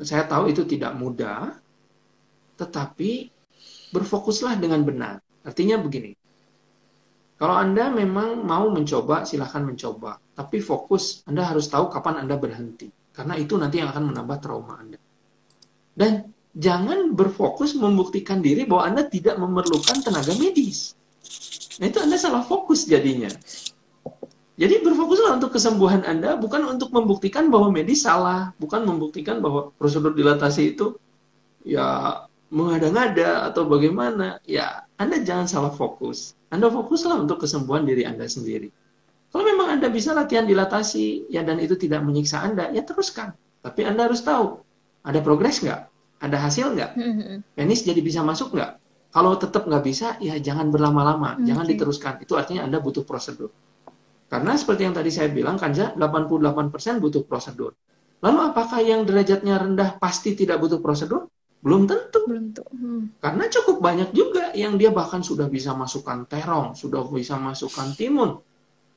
Saya 0.00 0.24
tahu 0.24 0.48
itu 0.48 0.64
tidak 0.64 0.96
mudah, 0.96 1.52
tetapi 2.56 3.28
berfokuslah 3.92 4.56
dengan 4.58 4.82
benar. 4.82 5.20
Artinya 5.44 5.76
begini, 5.78 6.16
kalau 7.42 7.58
Anda 7.58 7.90
memang 7.90 8.46
mau 8.46 8.70
mencoba, 8.70 9.26
silahkan 9.26 9.66
mencoba. 9.66 10.22
Tapi 10.38 10.62
fokus, 10.62 11.26
Anda 11.26 11.42
harus 11.42 11.66
tahu 11.66 11.90
kapan 11.90 12.22
Anda 12.22 12.38
berhenti. 12.38 12.86
Karena 13.10 13.34
itu 13.34 13.58
nanti 13.58 13.82
yang 13.82 13.90
akan 13.90 14.14
menambah 14.14 14.38
trauma 14.38 14.78
Anda. 14.78 14.98
Dan 15.92 16.30
jangan 16.54 17.18
berfokus 17.18 17.74
membuktikan 17.74 18.40
diri 18.40 18.62
bahwa 18.62 18.94
Anda 18.94 19.02
tidak 19.10 19.42
memerlukan 19.42 20.06
tenaga 20.06 20.32
medis. 20.38 20.94
Nah 21.82 21.90
itu 21.90 21.98
Anda 21.98 22.14
salah 22.14 22.46
fokus 22.46 22.86
jadinya. 22.86 23.28
Jadi 24.54 24.74
berfokuslah 24.84 25.42
untuk 25.42 25.58
kesembuhan 25.58 26.06
Anda, 26.06 26.38
bukan 26.38 26.62
untuk 26.70 26.94
membuktikan 26.94 27.50
bahwa 27.50 27.74
medis 27.74 28.06
salah, 28.06 28.54
bukan 28.62 28.86
membuktikan 28.86 29.42
bahwa 29.42 29.74
prosedur 29.74 30.14
dilatasi 30.14 30.78
itu 30.78 30.94
ya 31.66 32.22
mengada-ngada 32.52 33.48
atau 33.48 33.64
bagaimana. 33.64 34.36
Ya, 34.44 34.84
Anda 35.00 35.24
jangan 35.24 35.48
salah 35.48 35.72
fokus. 35.72 36.36
Anda 36.52 36.68
fokuslah 36.68 37.24
untuk 37.24 37.40
kesembuhan 37.40 37.88
diri 37.88 38.04
Anda 38.04 38.28
sendiri. 38.28 38.68
Kalau 39.32 39.48
memang 39.48 39.80
Anda 39.80 39.88
bisa 39.88 40.12
latihan 40.12 40.44
dilatasi 40.44 41.32
ya 41.32 41.40
dan 41.40 41.56
itu 41.56 41.72
tidak 41.80 42.04
menyiksa 42.04 42.44
Anda, 42.44 42.68
ya 42.68 42.84
teruskan. 42.84 43.32
Tapi 43.64 43.88
Anda 43.88 44.12
harus 44.12 44.20
tahu, 44.20 44.60
ada 45.08 45.24
progres 45.24 45.64
nggak? 45.64 45.80
Ada 46.20 46.36
hasil 46.36 46.76
nggak? 46.76 46.90
Mm-hmm. 46.94 47.36
Penis 47.56 47.80
jadi 47.88 48.00
bisa 48.04 48.20
masuk 48.20 48.52
nggak? 48.52 48.76
Kalau 49.12 49.32
tetap 49.40 49.64
nggak 49.64 49.84
bisa, 49.88 50.20
ya 50.20 50.36
jangan 50.36 50.68
berlama-lama, 50.68 51.40
okay. 51.40 51.48
jangan 51.48 51.64
diteruskan. 51.64 52.14
Itu 52.20 52.36
artinya 52.36 52.68
Anda 52.68 52.84
butuh 52.84 53.08
prosedur. 53.08 53.48
Karena 54.28 54.56
seperti 54.56 54.88
yang 54.88 54.96
tadi 54.96 55.12
saya 55.12 55.28
bilang, 55.28 55.60
Kanja, 55.60 55.92
88% 55.96 57.00
butuh 57.00 57.24
prosedur. 57.24 57.76
Lalu 58.24 58.38
apakah 58.52 58.80
yang 58.80 59.04
derajatnya 59.04 59.60
rendah 59.60 60.00
pasti 60.00 60.32
tidak 60.32 60.60
butuh 60.60 60.80
prosedur? 60.80 61.28
Belum 61.62 61.86
tentu. 61.86 62.26
Belum 62.26 62.50
tentu. 62.50 62.66
Hmm. 62.74 63.14
Karena 63.22 63.46
cukup 63.46 63.78
banyak 63.78 64.10
juga 64.10 64.50
yang 64.52 64.74
dia 64.76 64.90
bahkan 64.90 65.22
sudah 65.22 65.46
bisa 65.46 65.72
masukkan 65.72 66.26
terong, 66.26 66.74
sudah 66.74 67.06
bisa 67.06 67.38
masukkan 67.38 67.94
timun, 67.94 68.42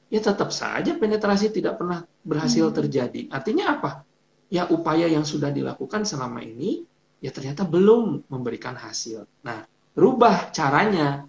ya 0.10 0.20
tetap 0.20 0.50
saja 0.50 0.98
penetrasi 0.98 1.54
tidak 1.54 1.78
pernah 1.78 2.02
berhasil 2.26 2.66
hmm. 2.68 2.76
terjadi. 2.76 3.22
Artinya 3.30 3.78
apa? 3.78 3.92
Ya 4.50 4.66
upaya 4.70 5.06
yang 5.06 5.26
sudah 5.26 5.54
dilakukan 5.54 6.06
selama 6.06 6.42
ini 6.42 6.86
ya 7.22 7.30
ternyata 7.30 7.66
belum 7.66 8.30
memberikan 8.30 8.74
hasil. 8.78 9.26
Nah, 9.46 9.66
rubah 9.94 10.50
caranya. 10.50 11.26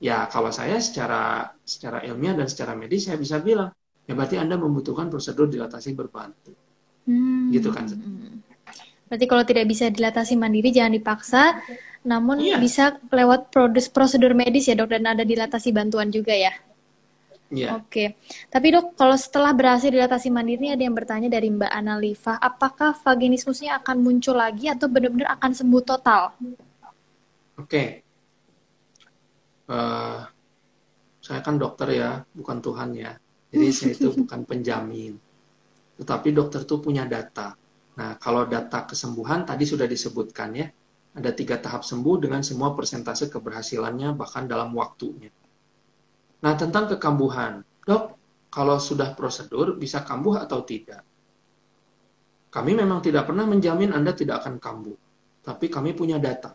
Ya 0.00 0.24
kalau 0.32 0.48
saya 0.48 0.80
secara 0.80 1.52
secara 1.60 2.00
ilmiah 2.00 2.32
dan 2.32 2.48
secara 2.48 2.72
medis 2.72 3.04
saya 3.04 3.20
bisa 3.20 3.36
bilang, 3.36 3.68
ya 4.08 4.16
berarti 4.16 4.40
Anda 4.40 4.56
membutuhkan 4.56 5.12
prosedur 5.12 5.52
dilatasi 5.52 5.92
berbantu. 5.92 6.56
Hmm. 7.04 7.52
Gitu 7.52 7.68
kan. 7.68 7.84
Berarti 9.10 9.26
kalau 9.26 9.42
tidak 9.42 9.66
bisa 9.66 9.90
dilatasi 9.90 10.38
mandiri 10.38 10.70
jangan 10.70 10.94
dipaksa, 10.94 11.58
namun 12.06 12.38
iya. 12.38 12.62
bisa 12.62 12.94
lewat 13.10 13.50
prosedur 13.90 14.38
medis 14.38 14.70
ya 14.70 14.78
dok 14.78 14.94
dan 14.94 15.02
ada 15.10 15.26
dilatasi 15.26 15.74
bantuan 15.74 16.14
juga 16.14 16.30
ya. 16.30 16.54
Yeah. 17.50 17.82
Oke, 17.82 18.14
tapi 18.46 18.70
dok, 18.70 18.94
kalau 18.94 19.18
setelah 19.18 19.50
berhasil 19.50 19.90
dilatasi 19.90 20.30
mandiri, 20.30 20.70
ada 20.70 20.86
yang 20.86 20.94
bertanya 20.94 21.26
dari 21.26 21.50
Mbak 21.50 21.72
Analifa, 21.74 22.38
apakah 22.38 22.94
vaginismusnya 22.94 23.82
akan 23.82 24.06
muncul 24.06 24.38
lagi 24.38 24.70
atau 24.70 24.86
benar-benar 24.86 25.34
akan 25.34 25.50
sembuh 25.58 25.82
total? 25.82 26.30
Oke, 26.38 26.54
okay. 27.58 27.88
uh, 29.66 30.22
saya 31.18 31.42
kan 31.42 31.58
dokter 31.58 31.98
ya, 31.98 32.22
bukan 32.30 32.62
Tuhan 32.62 32.94
ya, 32.94 33.18
jadi 33.50 33.66
saya 33.74 33.98
itu 33.98 34.14
bukan 34.22 34.46
penjamin. 34.46 35.18
Tetapi 35.98 36.30
dokter 36.30 36.62
tuh 36.62 36.78
punya 36.78 37.02
data. 37.02 37.58
Nah, 37.98 38.14
kalau 38.22 38.46
data 38.46 38.86
kesembuhan 38.86 39.42
tadi 39.42 39.66
sudah 39.66 39.88
disebutkan 39.90 40.50
ya, 40.54 40.66
ada 41.10 41.30
tiga 41.34 41.58
tahap 41.58 41.82
sembuh 41.82 42.22
dengan 42.22 42.46
semua 42.46 42.70
persentase 42.76 43.26
keberhasilannya 43.26 44.14
bahkan 44.14 44.46
dalam 44.46 44.70
waktunya. 44.78 45.32
Nah, 46.40 46.54
tentang 46.54 46.86
kekambuhan. 46.94 47.66
Dok, 47.82 48.04
kalau 48.50 48.78
sudah 48.78 49.14
prosedur 49.18 49.74
bisa 49.74 50.06
kambuh 50.06 50.38
atau 50.38 50.62
tidak? 50.62 51.02
Kami 52.50 52.74
memang 52.74 52.98
tidak 52.98 53.30
pernah 53.30 53.46
menjamin 53.46 53.94
Anda 53.94 54.10
tidak 54.10 54.42
akan 54.42 54.58
kambuh. 54.58 54.98
Tapi 55.40 55.66
kami 55.70 55.94
punya 55.94 56.18
data. 56.18 56.54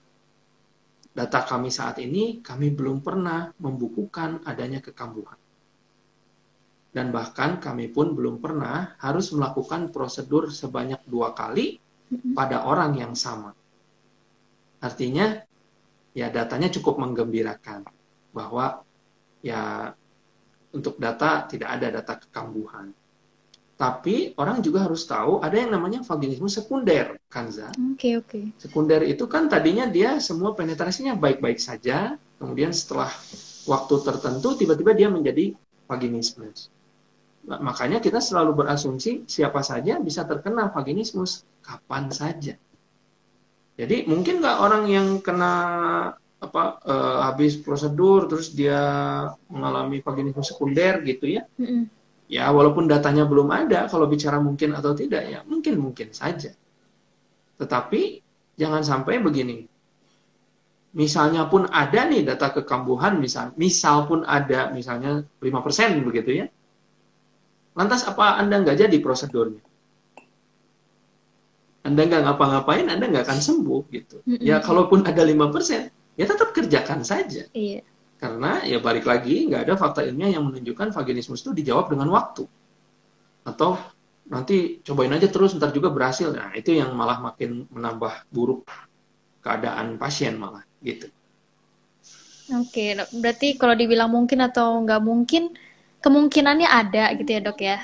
Data 1.15 1.39
kami 1.47 1.71
saat 1.71 2.03
ini, 2.03 2.43
kami 2.43 2.75
belum 2.75 2.99
pernah 2.99 3.47
membukukan 3.63 4.43
adanya 4.43 4.83
kekambuhan. 4.83 5.39
Dan 6.95 7.11
bahkan 7.11 7.59
kami 7.59 7.91
pun 7.91 8.15
belum 8.15 8.39
pernah 8.39 8.95
harus 9.03 9.35
melakukan 9.35 9.91
prosedur 9.91 10.47
sebanyak 10.47 11.03
dua 11.03 11.35
kali 11.35 11.75
pada 12.31 12.63
orang 12.63 12.95
yang 12.95 13.11
sama. 13.11 13.51
Artinya, 14.79 15.35
ya 16.15 16.31
datanya 16.31 16.71
cukup 16.71 16.95
menggembirakan 17.03 17.83
bahwa 18.31 18.79
ya 19.43 19.91
untuk 20.71 20.95
data 20.95 21.43
tidak 21.51 21.69
ada 21.75 21.87
data 21.99 22.13
kekambuhan. 22.15 22.95
Tapi 23.75 24.31
orang 24.39 24.63
juga 24.63 24.87
harus 24.87 25.03
tahu 25.03 25.43
ada 25.43 25.59
yang 25.59 25.75
namanya 25.75 25.99
vaginisme 25.99 26.47
sekunder, 26.47 27.19
Kanza. 27.27 27.75
Oke, 27.75 27.91
okay, 27.99 28.13
oke. 28.15 28.27
Okay. 28.31 28.45
Sekunder 28.55 29.03
itu 29.03 29.27
kan 29.27 29.51
tadinya 29.51 29.83
dia 29.83 30.15
semua 30.23 30.55
penetrasinya 30.55 31.11
baik-baik 31.19 31.59
saja, 31.59 32.15
kemudian 32.39 32.71
setelah 32.71 33.11
waktu 33.67 33.95
tertentu 33.99 34.55
tiba-tiba 34.55 34.95
dia 34.95 35.11
menjadi 35.11 35.59
vaginisme. 35.91 36.47
Nah, 37.45 37.61
makanya 37.61 38.01
kita 38.01 38.17
selalu 38.17 38.65
berasumsi 38.65 39.29
siapa 39.29 39.61
saja 39.61 40.01
bisa 40.01 40.25
terkena 40.25 40.73
vaginismus 40.73 41.45
kapan 41.61 42.09
saja. 42.09 42.57
Jadi 43.75 44.07
mungkin 44.09 44.41
nggak 44.41 44.57
orang 44.61 44.83
yang 44.89 45.07
kena 45.21 45.53
apa 46.41 46.63
uh, 46.83 47.17
habis 47.31 47.57
prosedur 47.57 48.27
terus 48.27 48.53
dia 48.53 48.81
mengalami 49.51 50.01
vaginisme 50.01 50.41
sekunder 50.41 51.05
gitu 51.05 51.37
ya? 51.37 51.45
Mm 51.57 51.65
-hmm 51.65 51.83
Ya, 52.25 52.49
walaupun 52.49 52.89
datanya 52.89 53.29
belum 53.29 53.53
ada, 53.53 53.85
kalau 53.85 54.09
bicara 54.09 54.41
mungkin 54.41 54.73
atau 54.73 54.97
tidak, 54.97 55.29
ya 55.29 55.45
mungkin-mungkin 55.45 56.09
saja. 56.09 56.57
Tetapi 57.61 58.01
jangan 58.57 58.81
sampai 58.81 59.21
begini. 59.21 59.69
Misalnya 60.95 61.45
pun 61.45 61.69
ada 61.69 62.07
nih 62.09 62.25
data 62.25 62.49
kekambuhan, 62.49 63.21
misal, 63.21 63.53
misal 63.59 64.09
pun 64.09 64.25
ada 64.25 64.73
misalnya 64.73 65.21
5% 65.37 66.01
begitu 66.01 66.31
ya. 66.41 66.45
Lantas 67.75 68.07
apa 68.07 68.39
Anda 68.39 68.63
nggak 68.63 68.87
jadi 68.87 68.97
prosedurnya? 69.03 69.61
Anda 71.85 72.01
nggak 72.07 72.21
ngapa-ngapain, 72.25 72.89
Anda 72.89 73.05
nggak 73.11 73.29
akan 73.29 73.39
sembuh 73.43 73.81
gitu. 73.93 74.17
Ya 74.41 74.57
kalaupun 74.63 75.05
ada 75.05 75.21
5%, 75.21 76.17
ya 76.17 76.25
tetap 76.25 76.49
kerjakan 76.55 77.05
saja. 77.05 77.45
Iya. 77.53 77.85
Karena 78.17 78.63
ya 78.65 78.81
balik 78.81 79.05
lagi 79.05 79.45
nggak 79.45 79.69
ada 79.69 79.73
fakta 79.77 80.01
ilmiah 80.01 80.33
yang 80.33 80.49
menunjukkan 80.49 80.95
vaginismus 80.95 81.45
itu 81.45 81.51
dijawab 81.53 81.93
dengan 81.93 82.09
waktu. 82.09 82.47
Atau 83.45 83.77
nanti 84.25 84.81
cobain 84.81 85.13
aja 85.13 85.29
terus 85.29 85.53
ntar 85.53 85.69
juga 85.69 85.93
berhasil. 85.93 86.33
Nah 86.33 86.55
itu 86.57 86.73
yang 86.73 86.95
malah 86.97 87.21
makin 87.21 87.69
menambah 87.69 88.31
buruk 88.33 88.65
keadaan 89.45 90.01
pasien 90.01 90.41
malah 90.41 90.65
gitu. 90.81 91.11
Oke, 92.53 92.93
berarti 93.21 93.57
kalau 93.57 93.73
dibilang 93.73 94.09
mungkin 94.09 94.37
atau 94.41 94.77
nggak 94.85 95.01
mungkin, 95.01 95.53
kemungkinannya 96.05 96.69
ada 96.69 97.09
gitu 97.17 97.29
ya 97.33 97.41
dok 97.41 97.59
ya. 97.65 97.77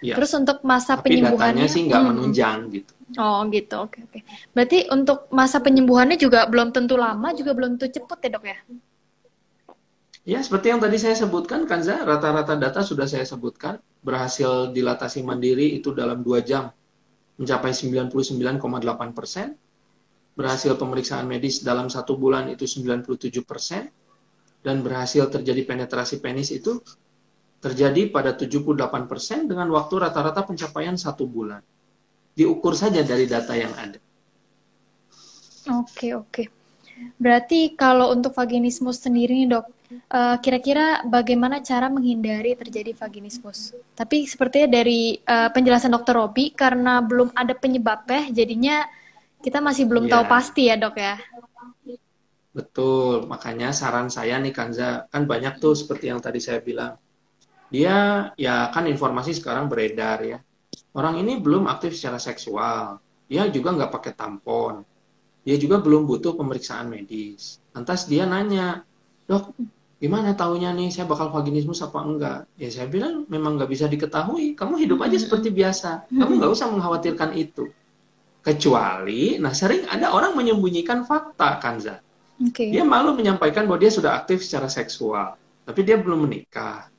Ya. 0.00 0.14
Terus 0.16 0.32
untuk 0.32 0.64
masa 0.64 0.96
Tapi 0.96 1.12
penyembuhannya 1.12 1.68
sih 1.68 1.84
nggak 1.84 2.00
hmm. 2.00 2.08
menunjang 2.08 2.58
gitu. 2.72 2.92
Oh 3.20 3.46
gitu, 3.52 3.86
oke 3.86 4.02
oke. 4.02 4.20
Berarti 4.50 4.90
untuk 4.90 5.30
masa 5.30 5.62
penyembuhannya 5.62 6.18
juga 6.18 6.48
belum 6.50 6.74
tentu 6.74 6.98
lama, 6.98 7.30
juga 7.36 7.54
belum 7.54 7.78
tentu 7.78 8.02
cepet 8.02 8.18
ya 8.18 8.30
dok 8.34 8.44
ya? 8.44 8.58
Ya, 10.26 10.42
seperti 10.42 10.74
yang 10.74 10.82
tadi 10.82 10.98
saya 10.98 11.14
sebutkan, 11.14 11.70
Kanza, 11.70 12.02
rata-rata 12.02 12.58
data 12.58 12.82
sudah 12.82 13.06
saya 13.06 13.22
sebutkan. 13.22 13.78
Berhasil 14.02 14.74
dilatasi 14.74 15.22
mandiri 15.22 15.78
itu 15.78 15.94
dalam 15.94 16.26
dua 16.26 16.42
jam, 16.42 16.66
mencapai 17.38 17.70
99,8 17.70 18.58
persen. 19.14 19.54
Berhasil 20.34 20.74
pemeriksaan 20.74 21.30
medis 21.30 21.62
dalam 21.62 21.86
satu 21.86 22.18
bulan 22.18 22.50
itu 22.50 22.66
97 22.66 23.46
persen. 23.46 23.86
Dan 24.66 24.82
berhasil 24.82 25.30
terjadi 25.30 25.62
penetrasi 25.62 26.18
penis 26.18 26.50
itu 26.50 26.82
terjadi 27.66 28.14
pada 28.14 28.38
78 28.38 29.10
persen 29.10 29.50
dengan 29.50 29.66
waktu 29.74 30.06
rata-rata 30.06 30.46
pencapaian 30.46 30.94
satu 30.94 31.26
bulan. 31.26 31.58
Diukur 32.38 32.78
saja 32.78 33.02
dari 33.02 33.26
data 33.26 33.58
yang 33.58 33.74
ada. 33.74 33.98
Oke, 35.74 36.14
oke. 36.14 36.44
Berarti 37.18 37.74
kalau 37.74 38.14
untuk 38.14 38.32
vaginismus 38.38 39.02
sendiri 39.02 39.34
nih 39.34 39.58
dok, 39.58 39.66
uh, 40.14 40.38
kira-kira 40.38 41.02
bagaimana 41.04 41.58
cara 41.58 41.90
menghindari 41.90 42.54
terjadi 42.54 42.94
vaginismus? 42.94 43.74
Tapi 43.98 44.24
sepertinya 44.30 44.78
dari 44.80 45.18
uh, 45.26 45.50
penjelasan 45.50 45.90
dokter 45.90 46.14
Robi, 46.14 46.54
karena 46.54 47.02
belum 47.02 47.34
ada 47.34 47.52
penyebabnya, 47.52 48.30
jadinya 48.30 48.86
kita 49.42 49.58
masih 49.58 49.84
belum 49.90 50.06
ya. 50.06 50.10
tahu 50.16 50.24
pasti 50.30 50.62
ya 50.70 50.76
dok 50.78 50.96
ya? 50.96 51.18
Betul, 52.56 53.28
makanya 53.28 53.74
saran 53.74 54.08
saya 54.08 54.40
nih 54.40 54.54
Kanza, 54.54 55.04
kan 55.12 55.28
banyak 55.28 55.60
tuh 55.60 55.76
seperti 55.76 56.08
yang 56.08 56.22
tadi 56.24 56.40
saya 56.40 56.64
bilang. 56.64 56.96
Dia 57.70 58.30
ya 58.38 58.70
kan 58.70 58.86
informasi 58.86 59.36
sekarang 59.36 59.66
beredar 59.66 60.22
ya. 60.22 60.38
Orang 60.96 61.20
ini 61.20 61.36
belum 61.40 61.68
aktif 61.68 61.92
secara 61.92 62.16
seksual, 62.16 62.98
dia 63.28 63.44
juga 63.52 63.74
nggak 63.76 63.92
pakai 63.92 64.12
tampon 64.16 64.84
dia 65.46 65.54
juga 65.62 65.78
belum 65.78 66.10
butuh 66.10 66.34
pemeriksaan 66.34 66.90
medis. 66.90 67.62
Lantas 67.70 68.10
dia 68.10 68.26
nanya, 68.26 68.82
dok, 69.30 69.54
gimana 70.02 70.34
tahunya 70.34 70.74
nih 70.74 70.90
saya 70.90 71.06
bakal 71.06 71.30
vaginismus 71.30 71.86
apa 71.86 72.02
enggak? 72.02 72.40
Ya 72.58 72.66
saya 72.66 72.90
bilang 72.90 73.30
memang 73.30 73.54
nggak 73.54 73.70
bisa 73.70 73.86
diketahui. 73.86 74.58
Kamu 74.58 74.74
hidup 74.82 75.06
aja 75.06 75.14
seperti 75.14 75.54
biasa. 75.54 76.10
Kamu 76.10 76.42
nggak 76.42 76.50
usah 76.50 76.66
mengkhawatirkan 76.74 77.38
itu. 77.38 77.70
Kecuali, 78.42 79.38
nah 79.38 79.54
sering 79.54 79.86
ada 79.86 80.10
orang 80.10 80.34
menyembunyikan 80.34 81.06
fakta, 81.06 81.62
Kanza. 81.62 82.02
Okay. 82.42 82.74
Dia 82.74 82.82
malu 82.82 83.14
menyampaikan 83.14 83.70
bahwa 83.70 83.78
dia 83.78 83.90
sudah 83.94 84.18
aktif 84.18 84.42
secara 84.42 84.66
seksual, 84.66 85.38
tapi 85.62 85.86
dia 85.86 85.94
belum 85.94 86.26
menikah. 86.26 86.90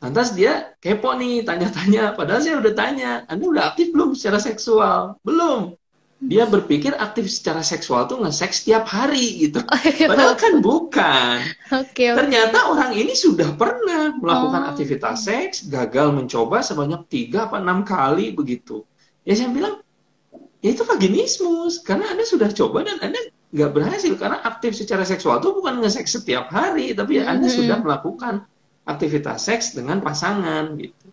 Lantas 0.00 0.32
dia 0.32 0.72
kepo 0.80 1.12
nih, 1.12 1.44
tanya-tanya. 1.44 2.16
Padahal 2.18 2.40
saya 2.40 2.56
udah 2.56 2.74
tanya, 2.74 3.10
Anda 3.28 3.44
udah 3.44 3.64
aktif 3.72 3.92
belum 3.92 4.16
secara 4.16 4.40
seksual? 4.40 5.20
Belum 5.20 5.76
dia 6.20 6.44
berpikir 6.44 6.92
aktif 7.00 7.32
secara 7.32 7.64
seksual 7.64 8.04
tuh 8.04 8.20
nge-seks 8.20 8.60
setiap 8.60 8.84
hari 8.84 9.48
gitu. 9.48 9.64
Padahal 10.10 10.36
kan 10.36 10.60
bukan. 10.60 11.40
Okay, 11.72 12.12
okay. 12.12 12.16
Ternyata 12.16 12.68
orang 12.68 12.92
ini 12.92 13.16
sudah 13.16 13.56
pernah 13.56 14.12
melakukan 14.20 14.68
oh. 14.68 14.70
aktivitas 14.76 15.24
seks, 15.24 15.64
gagal 15.72 16.12
mencoba 16.12 16.60
sebanyak 16.60 17.08
tiga 17.08 17.48
apa 17.48 17.56
enam 17.56 17.88
kali 17.88 18.36
begitu. 18.36 18.84
Ya 19.24 19.32
saya 19.32 19.48
bilang, 19.48 19.80
ya 20.60 20.76
itu 20.76 20.84
vaginismus. 20.84 21.80
Karena 21.80 22.12
Anda 22.12 22.28
sudah 22.28 22.52
coba 22.52 22.84
dan 22.84 23.00
Anda 23.00 23.32
nggak 23.56 23.70
berhasil. 23.72 24.12
Karena 24.20 24.44
aktif 24.44 24.76
secara 24.76 25.08
seksual 25.08 25.40
itu 25.40 25.56
bukan 25.56 25.80
nge-seks 25.80 26.20
setiap 26.20 26.52
hari. 26.52 26.92
Tapi 26.92 27.24
Anda 27.24 27.48
mm 27.48 27.48
-hmm. 27.48 27.58
sudah 27.64 27.76
melakukan 27.80 28.44
aktivitas 28.90 29.46
seks 29.46 29.78
dengan 29.78 30.02
pasangan 30.02 30.74
gitu. 30.74 31.08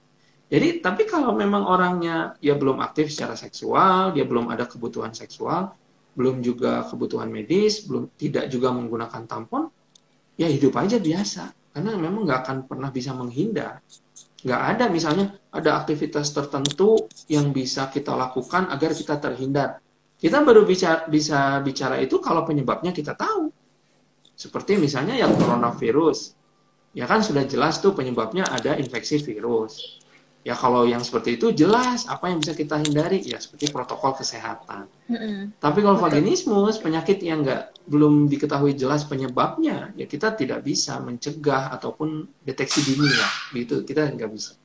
Jadi, 0.47 0.79
tapi 0.79 1.03
kalau 1.03 1.35
memang 1.35 1.67
orangnya 1.67 2.39
ya 2.39 2.55
belum 2.55 2.79
aktif 2.79 3.11
secara 3.11 3.35
seksual, 3.35 4.15
dia 4.15 4.23
belum 4.23 4.47
ada 4.47 4.63
kebutuhan 4.63 5.11
seksual, 5.11 5.75
belum 6.15 6.39
juga 6.39 6.87
kebutuhan 6.87 7.27
medis, 7.27 7.83
belum 7.83 8.15
tidak 8.15 8.47
juga 8.47 8.71
menggunakan 8.71 9.27
tampon, 9.27 9.67
ya 10.39 10.47
hidup 10.47 10.73
aja 10.79 10.97
biasa. 10.97 11.51
Karena 11.75 11.93
memang 11.93 12.25
nggak 12.25 12.39
akan 12.47 12.57
pernah 12.65 12.89
bisa 12.89 13.13
menghindar. 13.13 13.83
Nggak 14.41 14.61
ada 14.73 14.85
misalnya 14.89 15.25
ada 15.53 15.77
aktivitas 15.83 16.33
tertentu 16.33 17.05
yang 17.29 17.53
bisa 17.53 17.91
kita 17.91 18.15
lakukan 18.17 18.71
agar 18.71 18.95
kita 18.95 19.19
terhindar. 19.21 19.83
Kita 20.17 20.41
baru 20.41 20.65
bisa 20.65 21.05
bisa 21.05 21.61
bicara 21.61 22.01
itu 22.01 22.17
kalau 22.17 22.41
penyebabnya 22.47 22.89
kita 22.89 23.13
tahu. 23.13 23.53
Seperti 24.33 24.77
misalnya 24.81 25.13
yang 25.13 25.37
coronavirus. 25.37 26.33
Ya 26.97 27.05
kan 27.05 27.21
sudah 27.21 27.45
jelas 27.45 27.77
tuh 27.77 27.93
penyebabnya 27.93 28.49
ada 28.49 28.73
infeksi 28.73 29.21
virus 29.21 30.01
Ya 30.47 30.55
kalau 30.55 30.87
yang 30.87 31.03
seperti 31.03 31.35
itu 31.35 31.51
jelas 31.51 32.07
apa 32.07 32.31
yang 32.31 32.39
bisa 32.39 32.55
kita 32.55 32.79
hindari 32.79 33.19
ya 33.19 33.35
seperti 33.35 33.67
protokol 33.67 34.15
kesehatan. 34.15 34.87
Mm-hmm. 35.11 35.59
Tapi 35.59 35.83
kalau 35.83 35.99
vaginismus 35.99 36.79
penyakit 36.79 37.19
yang 37.19 37.43
nggak 37.43 37.75
belum 37.83 38.31
diketahui 38.31 38.71
jelas 38.71 39.03
penyebabnya 39.03 39.91
ya 39.99 40.07
kita 40.07 40.39
tidak 40.39 40.63
bisa 40.63 41.03
mencegah 41.03 41.67
ataupun 41.75 42.31
deteksi 42.47 42.79
dini 42.79 43.11
ya 43.11 43.29
gitu 43.59 43.83
kita 43.83 44.07
nggak 44.07 44.31
bisa. 44.31 44.55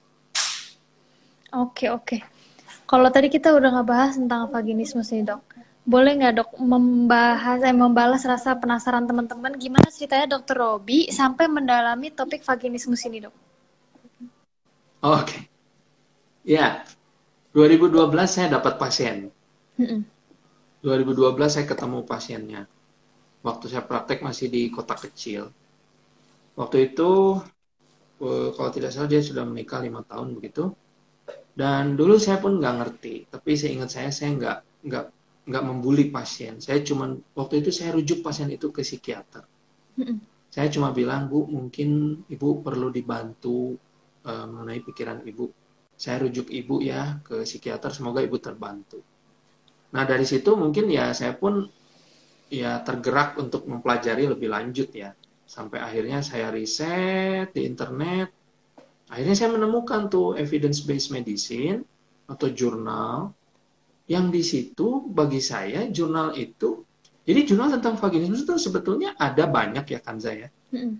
Oke 1.50 1.90
oke. 1.90 2.22
Kalau 2.86 3.10
tadi 3.10 3.26
kita 3.26 3.50
udah 3.50 3.82
ngebahas 3.82 4.22
tentang 4.22 4.54
vaginismus 4.54 5.10
nih 5.10 5.34
dok, 5.34 5.51
boleh 5.82 6.14
nggak 6.14 6.34
dok 6.38 6.50
membahas 6.62 7.58
eh 7.66 7.74
membalas 7.74 8.22
rasa 8.22 8.54
penasaran 8.54 9.02
teman-teman 9.02 9.58
gimana 9.58 9.90
ceritanya 9.90 10.38
dokter 10.38 10.54
Robi 10.54 11.10
sampai 11.10 11.50
mendalami 11.50 12.14
topik 12.14 12.46
vaginismus 12.46 13.02
ini 13.10 13.26
dok? 13.26 13.34
Oke. 15.02 15.26
Okay. 15.26 15.42
Ya, 16.46 16.86
2012 17.54 17.98
saya 18.30 18.46
dapat 18.54 18.78
pasien. 18.78 19.34
Mm 19.78 19.86
-mm. 19.86 20.00
2012 20.86 21.38
saya 21.50 21.66
ketemu 21.66 21.98
pasiennya. 22.06 22.62
Waktu 23.42 23.64
saya 23.66 23.82
praktek 23.82 24.22
masih 24.22 24.50
di 24.50 24.70
kota 24.70 24.94
kecil. 24.94 25.50
Waktu 26.54 26.94
itu, 26.94 27.42
eh, 28.22 28.48
kalau 28.54 28.70
tidak 28.70 28.90
salah 28.94 29.10
dia 29.10 29.22
sudah 29.22 29.42
menikah 29.42 29.82
lima 29.82 30.06
tahun 30.06 30.38
begitu. 30.38 30.74
Dan 31.54 31.98
dulu 31.98 32.18
saya 32.22 32.38
pun 32.38 32.58
nggak 32.58 32.74
ngerti, 32.78 33.14
tapi 33.30 33.50
saya 33.58 33.70
ingat 33.74 33.90
saya 33.90 34.10
saya 34.14 34.30
nggak 34.38 34.58
nggak 34.88 35.06
nggak 35.42 35.64
membuli 35.66 36.08
pasien. 36.08 36.62
Saya 36.62 36.82
cuma 36.86 37.10
waktu 37.34 37.62
itu 37.62 37.74
saya 37.74 37.94
rujuk 37.98 38.22
pasien 38.22 38.46
itu 38.50 38.70
ke 38.70 38.86
psikiater. 38.86 39.42
Saya 40.52 40.68
cuma 40.70 40.94
bilang 40.94 41.26
bu 41.26 41.48
mungkin 41.48 42.22
ibu 42.28 42.60
perlu 42.62 42.92
dibantu 42.92 43.74
uh, 44.22 44.46
mengenai 44.46 44.80
pikiran 44.84 45.24
ibu. 45.26 45.50
Saya 45.98 46.22
rujuk 46.22 46.52
ibu 46.52 46.78
ya 46.78 47.18
ke 47.24 47.42
psikiater 47.42 47.90
semoga 47.90 48.22
ibu 48.22 48.38
terbantu. 48.38 49.02
Nah 49.92 50.04
dari 50.06 50.24
situ 50.24 50.54
mungkin 50.54 50.88
ya 50.88 51.10
saya 51.12 51.34
pun 51.34 51.66
ya 52.52 52.84
tergerak 52.84 53.40
untuk 53.40 53.66
mempelajari 53.66 54.30
lebih 54.30 54.52
lanjut 54.52 54.92
ya. 54.94 55.10
Sampai 55.48 55.82
akhirnya 55.82 56.22
saya 56.22 56.48
riset 56.54 57.50
di 57.50 57.66
internet. 57.66 58.30
Akhirnya 59.12 59.36
saya 59.36 59.50
menemukan 59.52 60.08
tuh 60.08 60.38
evidence-based 60.38 61.12
medicine 61.12 61.84
atau 62.30 62.48
jurnal 62.48 63.34
yang 64.12 64.28
di 64.28 64.44
situ 64.44 65.08
bagi 65.08 65.40
saya 65.40 65.88
jurnal 65.88 66.36
itu 66.36 66.84
jadi 67.22 67.40
jurnal 67.46 67.70
tentang 67.78 67.94
vaginismus 67.96 68.42
itu 68.42 68.54
sebetulnya 68.58 69.14
ada 69.14 69.46
banyak 69.46 69.86
ya 69.86 70.00
kan 70.02 70.18
saya. 70.18 70.50
Mm. 70.74 70.98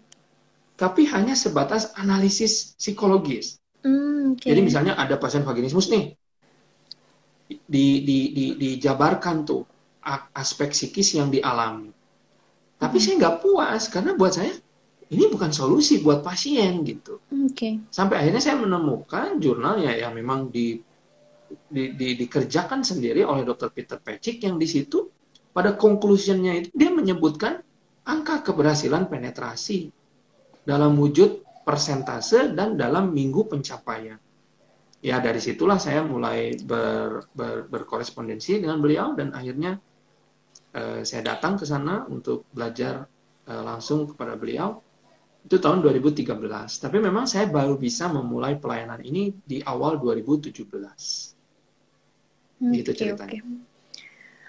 Tapi 0.78 1.02
hanya 1.10 1.34
sebatas 1.34 1.90
analisis 1.98 2.78
psikologis. 2.78 3.58
Mm, 3.82 4.38
okay. 4.38 4.54
Jadi 4.54 4.60
misalnya 4.62 4.94
ada 4.94 5.18
pasien 5.18 5.42
vaginismus 5.42 5.90
nih, 5.90 6.14
di, 7.50 7.86
di, 8.06 8.18
di, 8.32 8.44
dijabarkan 8.54 9.36
tuh 9.42 9.66
aspek 10.32 10.70
psikis 10.70 11.18
yang 11.18 11.28
dialami. 11.28 11.90
Tapi 12.78 12.96
mm. 12.98 13.02
saya 13.02 13.14
nggak 13.18 13.36
puas 13.42 13.82
karena 13.90 14.14
buat 14.14 14.32
saya 14.38 14.54
ini 15.12 15.28
bukan 15.28 15.50
solusi 15.50 16.00
buat 16.00 16.22
pasien 16.22 16.86
gitu. 16.86 17.18
Okay. 17.50 17.82
Sampai 17.90 18.22
akhirnya 18.22 18.40
saya 18.40 18.56
menemukan 18.62 19.42
jurnal 19.42 19.82
ya 19.82 20.06
yang 20.06 20.14
memang 20.14 20.48
di, 20.54 20.78
di, 21.70 21.96
di, 21.96 22.14
dikerjakan 22.18 22.84
sendiri 22.84 23.24
oleh 23.24 23.46
Dr. 23.46 23.72
Peter 23.72 23.98
Patrick 24.00 24.42
yang 24.44 24.57
di 24.61 24.68
situ 24.68 25.09
pada 25.53 25.76
conclusionnya 25.76 26.57
itu 26.57 26.68
dia 26.72 26.90
menyebutkan 26.90 27.61
angka 28.09 28.42
keberhasilan 28.42 29.07
penetrasi 29.07 29.92
dalam 30.64 30.96
wujud 30.96 31.42
persentase 31.62 32.50
dan 32.55 32.74
dalam 32.74 33.14
minggu 33.14 33.46
pencapaian. 33.46 34.18
Ya 35.03 35.18
dari 35.18 35.42
situlah 35.42 35.82
saya 35.82 36.07
mulai 36.07 36.55
ber, 36.62 37.26
ber, 37.34 37.66
berkorespondensi 37.66 38.62
dengan 38.62 38.78
beliau 38.78 39.18
dan 39.18 39.34
akhirnya 39.34 39.82
eh, 40.74 41.03
saya 41.03 41.22
datang 41.34 41.59
ke 41.59 41.66
sana 41.66 42.07
untuk 42.07 42.46
belajar 42.55 43.07
eh, 43.50 43.62
langsung 43.62 44.07
kepada 44.14 44.38
beliau 44.38 44.78
itu 45.42 45.59
tahun 45.59 45.82
2013. 45.82 46.38
Tapi 46.78 46.96
memang 47.03 47.26
saya 47.26 47.50
baru 47.50 47.74
bisa 47.74 48.07
memulai 48.07 48.62
pelayanan 48.62 49.03
ini 49.03 49.34
di 49.42 49.59
awal 49.66 49.98
2017. 49.98 51.31
Hmm, 52.62 52.70
gitu 52.78 52.94
ceritanya. 52.94 53.42
Okay. 53.42 53.42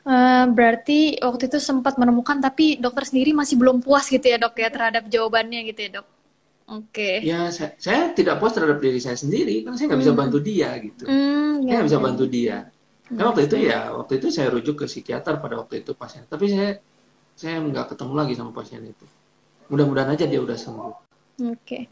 Uh, 0.04 0.14
eh, 0.14 0.46
berarti 0.54 1.00
waktu 1.18 1.50
itu 1.50 1.58
sempat 1.58 1.98
menemukan 1.98 2.38
tapi 2.38 2.78
dokter 2.78 3.10
sendiri 3.10 3.34
masih 3.34 3.58
belum 3.58 3.82
puas 3.82 4.06
gitu 4.06 4.22
ya 4.22 4.38
dok 4.38 4.54
ya 4.54 4.70
terhadap 4.70 5.10
jawabannya 5.10 5.66
gitu 5.74 5.80
ya 5.82 5.90
dok. 6.00 6.08
Oke. 6.70 6.94
Okay. 6.94 7.16
Ya 7.26 7.50
saya, 7.50 7.74
saya 7.82 8.14
tidak 8.14 8.38
puas 8.38 8.54
terhadap 8.54 8.78
diri 8.78 9.02
saya 9.02 9.18
sendiri 9.18 9.66
karena 9.66 9.76
saya 9.76 9.88
nggak 9.90 10.02
bisa 10.06 10.14
hmm. 10.14 10.22
bantu 10.22 10.38
dia 10.38 10.70
gitu. 10.78 11.04
Hmm, 11.10 11.66
saya 11.66 11.74
nggak 11.82 11.88
bisa 11.90 12.00
bantu 12.00 12.26
dia. 12.30 12.58
Karena 13.04 13.28
waktu 13.34 13.44
itu 13.50 13.58
ya 13.58 13.80
waktu 13.98 14.14
itu 14.22 14.28
saya 14.30 14.48
rujuk 14.54 14.76
ke 14.80 14.86
psikiater 14.86 15.42
pada 15.42 15.56
waktu 15.58 15.82
itu 15.82 15.92
pasien. 15.98 16.24
Tapi 16.30 16.46
saya 16.54 16.70
saya 17.34 17.58
nggak 17.66 17.98
ketemu 17.98 18.14
lagi 18.14 18.34
sama 18.38 18.54
pasien 18.54 18.86
itu 18.86 19.06
mudah-mudahan 19.74 20.14
aja 20.14 20.30
dia 20.30 20.38
udah 20.38 20.54
sembuh. 20.54 20.86
Oke. 20.86 21.02
Okay. 21.66 21.84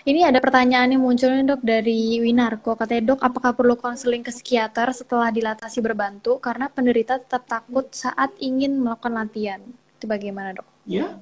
Ini 0.00 0.32
ada 0.32 0.40
pertanyaan 0.40 0.96
yang 0.96 1.04
muncul 1.04 1.28
nih 1.28 1.44
dok 1.44 1.60
dari 1.60 2.24
Winarko. 2.24 2.72
Katanya 2.72 3.12
dok, 3.12 3.20
apakah 3.20 3.52
perlu 3.52 3.76
konseling 3.76 4.24
ke 4.24 4.32
psikiater 4.32 4.96
setelah 4.96 5.28
dilatasi 5.28 5.84
berbantu 5.84 6.40
karena 6.40 6.72
penderita 6.72 7.20
tetap 7.20 7.44
takut 7.44 7.84
saat 7.92 8.32
ingin 8.40 8.80
melakukan 8.80 9.12
latihan? 9.12 9.60
Itu 10.00 10.08
bagaimana 10.08 10.56
dok? 10.56 10.64
Ya, 10.88 11.20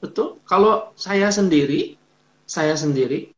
betul. 0.00 0.40
Kalau 0.48 0.96
saya 0.96 1.28
sendiri, 1.28 2.00
saya 2.48 2.72
sendiri 2.72 3.36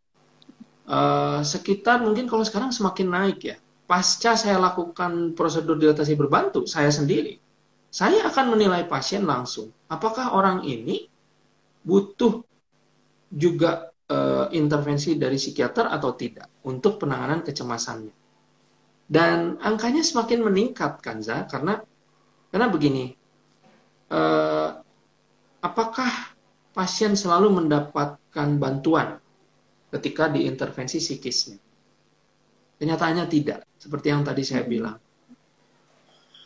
uh, 0.87 1.43
sekitar 1.43 1.99
mungkin 1.99 2.31
kalau 2.31 2.47
sekarang 2.47 2.71
semakin 2.71 3.09
naik 3.11 3.41
ya. 3.43 3.57
Pasca 3.89 4.37
saya 4.37 4.61
lakukan 4.61 5.33
prosedur 5.33 5.81
dilatasi 5.81 6.13
berbantu, 6.13 6.69
saya 6.69 6.93
sendiri, 6.93 7.41
saya 7.89 8.21
akan 8.29 8.53
menilai 8.53 8.85
pasien 8.85 9.25
langsung. 9.25 9.73
Apakah 9.89 10.37
orang 10.37 10.61
ini 10.61 11.09
butuh 11.89 12.45
juga 13.33 13.88
uh, 14.09 14.47
intervensi 14.57 15.15
dari 15.21 15.37
psikiater 15.37 15.89
atau 15.89 16.17
tidak 16.17 16.65
untuk 16.67 17.01
penanganan 17.01 17.45
kecemasannya. 17.45 18.15
Dan 19.09 19.57
angkanya 19.65 20.05
semakin 20.05 20.45
meningkat, 20.45 21.01
Kanza, 21.01 21.49
karena 21.49 21.81
karena 22.53 22.67
begini, 22.69 23.13
uh, 24.13 24.71
apakah 25.65 26.37
pasien 26.77 27.17
selalu 27.17 27.65
mendapatkan 27.65 28.49
bantuan 28.61 29.17
ketika 29.97 30.29
diintervensi 30.29 31.01
psikisnya? 31.01 31.57
Kenyataannya 32.79 33.25
tidak, 33.33 33.65
seperti 33.81 34.13
yang 34.13 34.23
tadi 34.23 34.45
saya 34.45 34.63
bilang. 34.65 34.97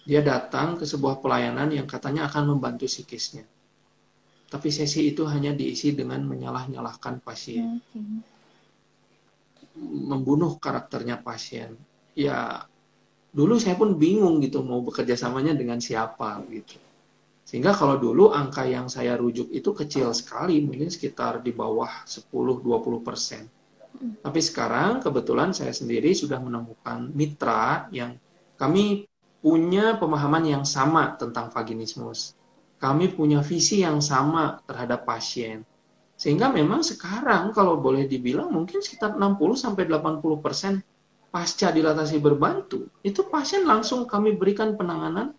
Dia 0.03 0.19
datang 0.19 0.75
ke 0.75 0.83
sebuah 0.83 1.23
pelayanan 1.23 1.71
yang 1.71 1.87
katanya 1.87 2.27
akan 2.27 2.59
membantu 2.59 2.91
psikisnya 2.91 3.47
tapi 4.53 4.69
sesi 4.69 5.17
itu 5.17 5.25
hanya 5.25 5.57
diisi 5.57 5.97
dengan 5.97 6.29
menyalah-nyalahkan 6.29 7.25
pasien. 7.25 7.81
Okay. 7.89 8.21
Membunuh 9.81 10.61
karakternya 10.61 11.25
pasien. 11.25 11.81
Ya, 12.13 12.69
dulu 13.33 13.57
saya 13.57 13.81
pun 13.81 13.97
bingung 13.97 14.45
gitu 14.45 14.61
mau 14.61 14.85
bekerja 14.85 15.17
samanya 15.17 15.57
dengan 15.57 15.81
siapa 15.81 16.45
gitu. 16.53 16.77
Sehingga 17.49 17.73
kalau 17.73 17.97
dulu 17.97 18.29
angka 18.29 18.69
yang 18.69 18.93
saya 18.93 19.17
rujuk 19.17 19.49
itu 19.49 19.73
kecil 19.73 20.13
sekali, 20.13 20.61
mungkin 20.61 20.93
sekitar 20.93 21.41
di 21.41 21.57
bawah 21.57 22.05
10-20 22.05 23.01
persen. 23.01 23.49
Hmm. 23.97 24.21
Tapi 24.21 24.41
sekarang 24.45 25.01
kebetulan 25.01 25.57
saya 25.57 25.73
sendiri 25.73 26.13
sudah 26.13 26.37
menemukan 26.37 27.09
mitra 27.17 27.89
yang 27.89 28.21
kami 28.61 29.09
punya 29.41 29.97
pemahaman 29.97 30.45
yang 30.45 30.65
sama 30.69 31.17
tentang 31.17 31.49
vaginismus 31.49 32.37
kami 32.83 33.15
punya 33.15 33.39
visi 33.47 33.87
yang 33.87 34.03
sama 34.03 34.59
terhadap 34.67 35.07
pasien. 35.07 35.63
Sehingga 36.19 36.51
memang 36.51 36.83
sekarang 36.83 37.55
kalau 37.55 37.79
boleh 37.79 38.11
dibilang 38.11 38.51
mungkin 38.51 38.83
sekitar 38.83 39.15
60 39.15 39.39
sampai 39.55 39.87
80 39.87 40.43
persen 40.43 40.83
pasca 41.33 41.73
dilatasi 41.73 42.21
berbantu 42.21 42.93
itu 43.01 43.25
pasien 43.25 43.65
langsung 43.65 44.05
kami 44.05 44.37
berikan 44.37 44.77
penanganan 44.77 45.33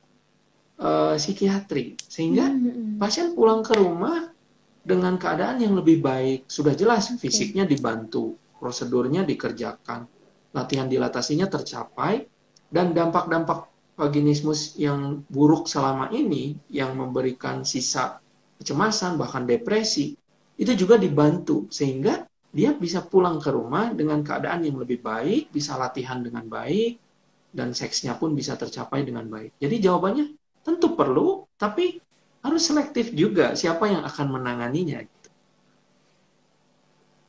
uh, 0.82 1.14
psikiatri 1.14 1.94
sehingga 2.02 2.50
hmm, 2.50 2.58
hmm, 2.58 2.74
hmm. 2.74 2.96
pasien 2.98 3.38
pulang 3.38 3.62
ke 3.62 3.78
rumah 3.78 4.34
dengan 4.82 5.22
keadaan 5.22 5.62
yang 5.62 5.78
lebih 5.78 6.02
baik 6.02 6.50
sudah 6.50 6.74
jelas 6.74 7.14
fisiknya 7.22 7.70
dibantu 7.70 8.34
prosedurnya 8.58 9.22
dikerjakan 9.22 10.10
latihan 10.50 10.89
dilatasinya 10.89 11.46
tercapai 11.46 12.26
dan 12.74 12.89
dampak-dampak 12.98 13.70
vaginismus 13.94 14.74
yang 14.82 15.22
buruk 15.30 15.70
selama 15.70 16.10
ini 16.10 16.58
yang 16.74 16.98
memberikan 16.98 17.62
sisa 17.62 18.18
kecemasan 18.58 19.20
bahkan 19.22 19.46
depresi 19.46 20.18
itu 20.58 20.72
juga 20.78 20.98
dibantu 20.98 21.70
sehingga 21.70 22.26
dia 22.54 22.74
bisa 22.78 23.02
pulang 23.02 23.41
ke 23.41 23.50
rumah 23.50 23.89
dengan 23.98 24.22
keadaan 24.22 24.62
yang 24.62 24.78
lebih 24.78 25.02
baik, 25.02 25.50
bisa 25.50 25.74
latihan 25.74 26.22
dengan 26.22 26.46
baik 26.46 27.02
dan 27.50 27.74
seksnya 27.74 28.14
pun 28.18 28.38
bisa 28.38 28.54
tercapai 28.54 29.02
dengan 29.02 29.26
baik. 29.26 29.58
Jadi 29.58 29.76
jawabannya 29.82 30.26
tentu 30.62 30.94
perlu 30.94 31.50
tapi 31.58 31.98
harus 32.46 32.62
selektif 32.62 33.10
juga 33.14 33.58
siapa 33.58 33.89
yang 33.89 34.06
akan 34.06 34.28
menanganinya. 34.38 35.02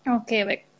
Oke, 0.04 0.44
baik. 0.44 0.73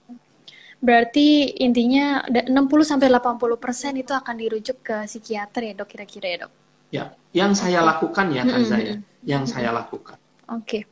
Berarti 0.85 1.57
intinya 1.65 2.21
60 2.29 2.53
sampai 2.85 3.09
80 3.09 3.57
persen 3.57 3.97
itu 3.97 4.13
akan 4.13 4.37
dirujuk 4.37 4.85
ke 4.85 5.09
psikiater 5.09 5.65
ya 5.65 5.73
dok 5.73 5.89
kira-kira 5.89 6.27
ya 6.29 6.39
dok? 6.45 6.53
Ya, 6.93 7.05
yang 7.33 7.57
saya 7.57 7.81
lakukan 7.81 8.29
ya 8.37 8.45
kan 8.45 8.63
saya, 8.69 9.01
yang 9.25 9.49
saya 9.49 9.73
lakukan. 9.73 10.21
Oke. 10.53 10.85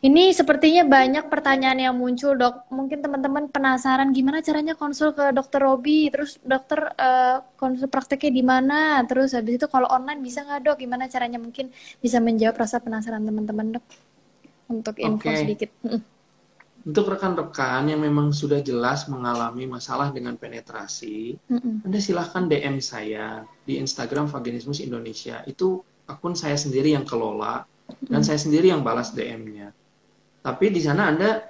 Ini 0.00 0.32
sepertinya 0.32 0.84
banyak 0.84 1.28
pertanyaan 1.32 1.76
yang 1.76 1.96
muncul, 1.96 2.36
dok. 2.36 2.68
Mungkin 2.68 3.00
teman-teman 3.00 3.48
penasaran 3.48 4.12
gimana 4.12 4.44
caranya 4.44 4.76
konsul 4.76 5.16
ke 5.16 5.32
dokter 5.32 5.60
Robi, 5.60 6.12
terus 6.12 6.36
dokter 6.40 6.92
uh, 6.96 7.44
konsul 7.56 7.88
prakteknya 7.88 8.32
di 8.32 8.44
mana, 8.44 8.80
terus 9.08 9.32
habis 9.32 9.56
itu 9.60 9.68
kalau 9.68 9.88
online 9.88 10.20
bisa 10.20 10.44
nggak 10.44 10.60
dok? 10.68 10.76
Gimana 10.80 11.08
caranya 11.08 11.40
mungkin 11.40 11.72
bisa 12.00 12.20
menjawab 12.20 12.60
rasa 12.60 12.80
penasaran 12.80 13.24
teman-teman 13.24 13.80
dok? 13.80 13.84
Untuk 14.68 15.00
info 15.00 15.28
okay. 15.28 15.48
sedikit. 15.48 15.72
Untuk 16.80 17.12
rekan-rekan 17.12 17.92
yang 17.92 18.00
memang 18.00 18.32
sudah 18.32 18.64
jelas 18.64 19.04
mengalami 19.04 19.68
masalah 19.68 20.08
dengan 20.16 20.40
penetrasi, 20.40 21.36
mm-hmm. 21.36 21.84
Anda 21.84 21.98
silahkan 22.00 22.48
DM 22.48 22.80
saya 22.80 23.44
di 23.68 23.76
Instagram 23.76 24.32
Vaginismus 24.32 24.80
Indonesia. 24.80 25.44
Itu 25.44 25.84
akun 26.08 26.32
saya 26.32 26.56
sendiri 26.56 26.96
yang 26.96 27.04
kelola 27.04 27.68
mm-hmm. 27.68 28.08
dan 28.08 28.20
saya 28.24 28.40
sendiri 28.40 28.72
yang 28.72 28.80
balas 28.80 29.12
DM-nya. 29.12 29.76
Tapi 30.40 30.72
di 30.72 30.80
sana 30.80 31.12
Anda 31.12 31.44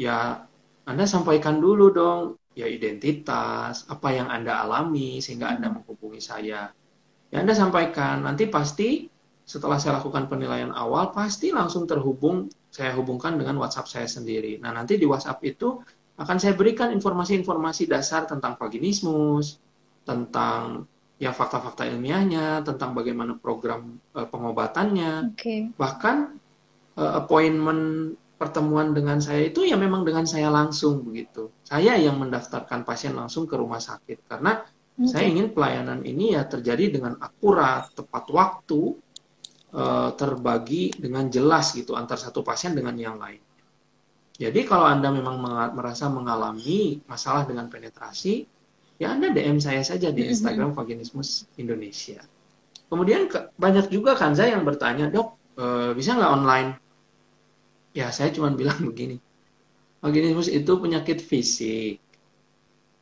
ya 0.00 0.40
Anda 0.88 1.04
sampaikan 1.04 1.60
dulu 1.60 1.92
dong 1.92 2.20
ya 2.56 2.64
identitas, 2.64 3.84
apa 3.92 4.08
yang 4.08 4.32
Anda 4.32 4.64
alami 4.64 5.20
sehingga 5.20 5.52
Anda 5.52 5.68
menghubungi 5.68 6.20
saya. 6.24 6.72
Ya 7.28 7.36
Anda 7.40 7.52
sampaikan, 7.52 8.24
nanti 8.24 8.48
pasti 8.48 9.11
setelah 9.52 9.76
saya 9.76 10.00
lakukan 10.00 10.32
penilaian 10.32 10.72
awal 10.72 11.12
pasti 11.12 11.52
langsung 11.52 11.84
terhubung 11.84 12.48
saya 12.72 12.96
hubungkan 12.96 13.36
dengan 13.36 13.60
WhatsApp 13.60 13.84
saya 13.84 14.08
sendiri. 14.08 14.56
Nah, 14.64 14.72
nanti 14.72 14.96
di 14.96 15.04
WhatsApp 15.04 15.44
itu 15.44 15.76
akan 16.16 16.40
saya 16.40 16.56
berikan 16.56 16.88
informasi-informasi 16.88 17.84
dasar 17.84 18.24
tentang 18.24 18.56
vaginismus, 18.56 19.60
tentang 20.08 20.88
ya 21.20 21.36
fakta-fakta 21.36 21.84
ilmiahnya, 21.84 22.64
tentang 22.64 22.96
bagaimana 22.96 23.36
program 23.36 24.00
uh, 24.16 24.24
pengobatannya, 24.24 25.36
okay. 25.36 25.68
bahkan 25.76 26.40
uh, 26.96 27.20
appointment 27.20 28.16
pertemuan 28.40 28.96
dengan 28.96 29.20
saya 29.20 29.52
itu 29.52 29.68
ya 29.68 29.76
memang 29.76 30.02
dengan 30.08 30.24
saya 30.24 30.48
langsung 30.48 31.04
begitu. 31.04 31.52
Saya 31.60 32.00
yang 32.00 32.16
mendaftarkan 32.16 32.88
pasien 32.88 33.12
langsung 33.12 33.44
ke 33.44 33.54
rumah 33.54 33.84
sakit 33.84 34.32
karena 34.32 34.64
okay. 34.96 35.12
saya 35.12 35.24
ingin 35.28 35.52
pelayanan 35.52 36.00
ini 36.08 36.40
ya 36.40 36.48
terjadi 36.48 36.88
dengan 36.88 37.20
akurat, 37.20 37.92
tepat 37.92 38.24
waktu, 38.32 38.96
uh, 39.72 40.10
terbagi 40.14 40.92
dengan 40.94 41.28
jelas 41.32 41.72
gitu 41.72 41.96
antar 41.96 42.20
satu 42.20 42.44
pasien 42.44 42.76
dengan 42.76 42.94
yang 42.96 43.16
lain. 43.16 43.40
Jadi 44.36 44.64
kalau 44.64 44.88
Anda 44.88 45.12
memang 45.12 45.38
merasa 45.76 46.08
mengalami 46.08 47.04
masalah 47.04 47.44
dengan 47.44 47.68
penetrasi, 47.68 48.48
ya 48.96 49.12
Anda 49.12 49.30
DM 49.30 49.60
saya 49.60 49.84
saja 49.84 50.08
di 50.08 50.24
Instagram 50.24 50.72
Vaginismus 50.72 51.46
Indonesia. 51.60 52.24
Kemudian 52.88 53.28
ke, 53.28 53.52
banyak 53.56 53.92
juga 53.92 54.16
kan 54.16 54.32
saya 54.32 54.56
yang 54.56 54.64
bertanya, 54.64 55.08
dok 55.12 55.36
e, 55.56 55.64
bisa 55.96 56.16
nggak 56.16 56.32
online? 56.32 56.70
Ya 57.92 58.08
saya 58.08 58.32
cuma 58.32 58.52
bilang 58.60 58.80
begini, 58.82 59.20
vaginismus 60.00 60.48
itu 60.48 60.72
penyakit 60.80 61.20
fisik. 61.20 62.00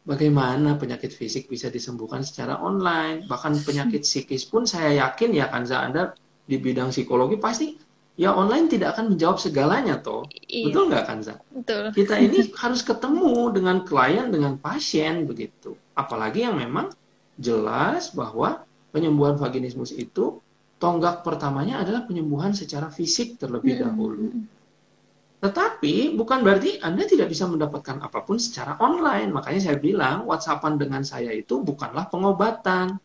Bagaimana 0.04 0.76
penyakit 0.80 1.14
fisik 1.14 1.46
bisa 1.46 1.70
disembuhkan 1.70 2.26
secara 2.26 2.58
online? 2.58 3.24
Bahkan 3.30 3.62
penyakit 3.62 4.02
psikis 4.02 4.44
pun 4.48 4.66
saya 4.66 4.94
yakin 5.08 5.30
ya 5.30 5.46
Kanza 5.46 5.78
Anda 5.78 6.16
di 6.50 6.58
bidang 6.58 6.90
psikologi 6.90 7.38
pasti 7.38 7.78
ya 8.18 8.34
online 8.34 8.66
tidak 8.66 8.98
akan 8.98 9.14
menjawab 9.14 9.38
segalanya 9.38 10.02
toh. 10.02 10.26
Iya. 10.50 10.74
Betul 10.74 10.82
nggak 10.90 11.04
Kanza? 11.06 11.34
Betul. 11.54 11.94
Kita 11.94 12.18
ini 12.18 12.50
harus 12.62 12.82
ketemu 12.82 13.54
dengan 13.54 13.86
klien, 13.86 14.26
dengan 14.34 14.58
pasien 14.58 15.30
begitu. 15.30 15.78
Apalagi 15.94 16.42
yang 16.42 16.58
memang 16.58 16.90
jelas 17.38 18.10
bahwa 18.10 18.66
penyembuhan 18.90 19.38
vaginismus 19.38 19.94
itu 19.94 20.42
tonggak 20.82 21.22
pertamanya 21.22 21.80
adalah 21.80 22.04
penyembuhan 22.04 22.50
secara 22.52 22.90
fisik 22.90 23.38
terlebih 23.38 23.78
dahulu. 23.78 24.32
Tetapi 25.40 26.20
bukan 26.20 26.44
berarti 26.44 26.84
Anda 26.84 27.08
tidak 27.08 27.32
bisa 27.32 27.48
mendapatkan 27.48 28.04
apa 28.04 28.20
pun 28.28 28.36
secara 28.36 28.76
online. 28.76 29.32
Makanya 29.32 29.60
saya 29.72 29.76
bilang 29.80 30.28
WhatsAppan 30.28 30.76
dengan 30.76 31.00
saya 31.00 31.32
itu 31.32 31.64
bukanlah 31.64 32.12
pengobatan, 32.12 33.00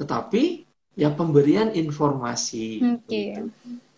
tetapi 0.00 0.64
ya 0.94 1.10
pemberian 1.10 1.74
informasi. 1.74 2.82
Okay. 3.02 3.42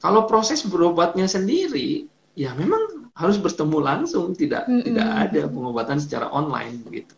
Kalau 0.01 0.25
proses 0.29 0.65
berobatnya 0.65 1.29
sendiri, 1.29 2.09
ya 2.37 2.53
memang 2.53 3.09
harus 3.17 3.41
bertemu 3.41 3.79
langsung, 3.81 4.37
tidak 4.37 4.69
mm 4.69 4.73
-mm. 4.77 4.85
tidak 4.85 5.09
ada 5.09 5.43
pengobatan 5.49 5.99
secara 6.01 6.29
online 6.33 6.85
begitu. 6.85 7.17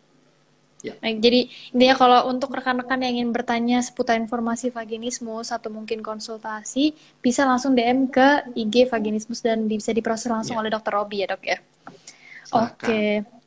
Ya. 0.79 0.95
Baik, 1.03 1.19
jadi 1.19 1.41
intinya 1.75 1.95
kalau 1.99 2.19
untuk 2.31 2.55
rekan-rekan 2.55 3.03
yang 3.03 3.19
ingin 3.19 3.35
bertanya 3.35 3.83
seputar 3.83 4.15
informasi 4.15 4.71
vaginismus 4.71 5.51
atau 5.51 5.67
mungkin 5.67 5.99
konsultasi, 5.99 6.95
bisa 7.19 7.43
langsung 7.43 7.75
DM 7.75 8.07
ke 8.07 8.47
IG 8.55 8.87
vaginismus 8.87 9.43
dan 9.43 9.67
bisa 9.67 9.91
diproses 9.91 10.31
langsung 10.31 10.55
ya. 10.55 10.63
oleh 10.63 10.71
dokter 10.71 10.95
Robi 10.95 11.19
ya 11.19 11.35
dok 11.35 11.43
ya. 11.43 11.59
Oke. 12.55 12.79
Okay. 12.79 13.38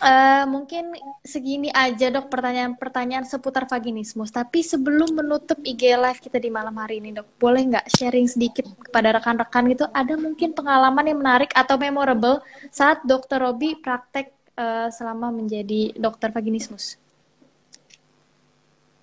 Uh, 0.00 0.48
mungkin 0.48 0.96
segini 1.20 1.68
aja 1.76 2.08
dok 2.08 2.32
pertanyaan-pertanyaan 2.32 3.28
seputar 3.28 3.68
vaginismus. 3.68 4.32
Tapi 4.32 4.64
sebelum 4.64 5.12
menutup 5.12 5.60
IG 5.60 5.92
live 5.92 6.20
kita 6.24 6.40
di 6.40 6.48
malam 6.48 6.72
hari 6.80 7.04
ini 7.04 7.12
dok, 7.12 7.28
boleh 7.36 7.68
nggak 7.68 7.86
sharing 8.00 8.24
sedikit 8.24 8.64
kepada 8.80 9.20
rekan-rekan 9.20 9.68
gitu? 9.68 9.84
Ada 9.92 10.16
mungkin 10.16 10.56
pengalaman 10.56 11.04
yang 11.04 11.20
menarik 11.20 11.52
atau 11.52 11.76
memorable 11.76 12.40
saat 12.72 13.04
dokter 13.04 13.44
Robi 13.44 13.76
praktek 13.76 14.32
uh, 14.56 14.88
selama 14.88 15.28
menjadi 15.28 15.92
dokter 16.00 16.32
vaginismus? 16.32 16.96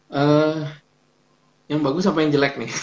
Uh, 0.09 0.65
yang 1.69 1.85
bagus 1.85 2.09
apa 2.09 2.25
yang 2.25 2.33
jelek 2.33 2.57
nih? 2.57 2.73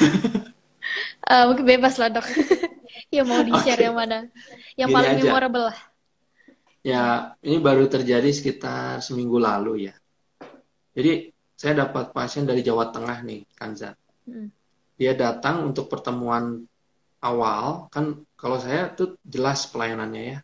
uh, 1.27 1.45
mungkin 1.51 1.67
bebas 1.67 1.99
lah 1.99 2.15
dok. 2.15 2.31
ya 3.15 3.27
mau 3.27 3.43
di-share 3.43 3.75
okay. 3.75 3.87
yang 3.91 3.97
mana? 3.99 4.31
Yang 4.79 4.89
Gini 4.95 4.97
paling 5.03 5.13
aja. 5.19 5.23
memorable 5.27 5.67
lah. 5.75 5.79
Ya, 6.85 7.33
ini 7.41 7.65
baru 7.65 7.89
terjadi 7.89 8.29
sekitar 8.29 9.01
seminggu 9.01 9.41
lalu 9.41 9.89
ya. 9.89 9.97
Jadi 10.93 11.33
saya 11.57 11.89
dapat 11.89 12.13
pasien 12.13 12.45
dari 12.45 12.61
Jawa 12.61 12.93
Tengah 12.93 13.25
nih, 13.25 13.41
Kanza. 13.57 13.97
Hmm. 14.29 14.53
Dia 15.01 15.17
datang 15.17 15.65
untuk 15.65 15.89
pertemuan 15.89 16.61
awal, 17.25 17.89
kan 17.89 18.29
kalau 18.37 18.61
saya 18.61 18.93
tuh 18.93 19.17
jelas 19.25 19.65
pelayanannya 19.73 20.23
ya. 20.37 20.39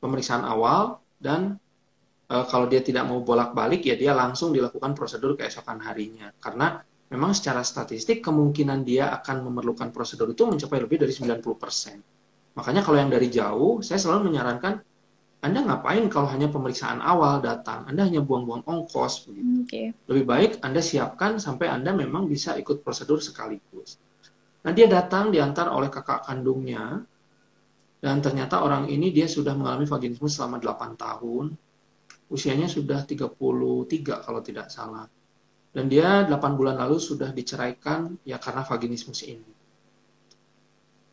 Pemeriksaan 0.00 0.48
awal 0.48 1.04
dan 1.20 1.60
e, 2.32 2.36
kalau 2.48 2.64
dia 2.64 2.80
tidak 2.80 3.04
mau 3.04 3.20
bolak-balik 3.20 3.84
ya 3.84 3.98
dia 3.98 4.16
langsung 4.16 4.56
dilakukan 4.56 4.96
prosedur 4.96 5.36
keesokan 5.36 5.84
harinya. 5.84 6.32
Karena 6.40 6.80
memang 7.12 7.36
secara 7.36 7.60
statistik 7.60 8.24
kemungkinan 8.24 8.88
dia 8.88 9.12
akan 9.20 9.52
memerlukan 9.52 9.92
prosedur 9.92 10.32
itu 10.32 10.48
mencapai 10.48 10.80
lebih 10.80 11.04
dari 11.04 11.12
90%. 11.12 12.56
Makanya 12.56 12.80
kalau 12.80 12.96
yang 12.96 13.12
dari 13.12 13.28
jauh, 13.28 13.84
saya 13.84 14.00
selalu 14.00 14.32
menyarankan 14.32 14.87
anda 15.38 15.62
ngapain 15.62 16.10
kalau 16.10 16.26
hanya 16.34 16.50
pemeriksaan 16.50 16.98
awal 16.98 17.38
datang? 17.38 17.86
Anda 17.86 18.10
hanya 18.10 18.26
buang-buang 18.26 18.66
ongkos. 18.66 19.30
Begitu. 19.30 19.62
Okay. 19.70 19.86
Lebih 20.10 20.24
baik 20.26 20.50
Anda 20.66 20.82
siapkan 20.82 21.38
sampai 21.38 21.70
Anda 21.70 21.94
memang 21.94 22.26
bisa 22.26 22.58
ikut 22.58 22.82
prosedur 22.82 23.22
sekaligus. 23.22 24.02
Nah 24.66 24.74
dia 24.74 24.90
datang 24.90 25.30
diantar 25.30 25.70
oleh 25.70 25.86
kakak 25.94 26.26
kandungnya, 26.26 27.06
dan 28.02 28.18
ternyata 28.18 28.66
orang 28.66 28.90
ini 28.90 29.14
dia 29.14 29.30
sudah 29.30 29.54
mengalami 29.54 29.86
vaginismus 29.86 30.34
selama 30.34 30.58
8 30.58 30.98
tahun, 30.98 31.54
usianya 32.34 32.66
sudah 32.66 33.06
33 33.06 33.38
kalau 34.26 34.42
tidak 34.42 34.74
salah. 34.74 35.06
Dan 35.70 35.86
dia 35.86 36.26
8 36.26 36.58
bulan 36.58 36.82
lalu 36.82 36.98
sudah 36.98 37.30
diceraikan 37.30 38.18
ya 38.26 38.42
karena 38.42 38.66
vaginismus 38.66 39.22
ini. 39.22 39.54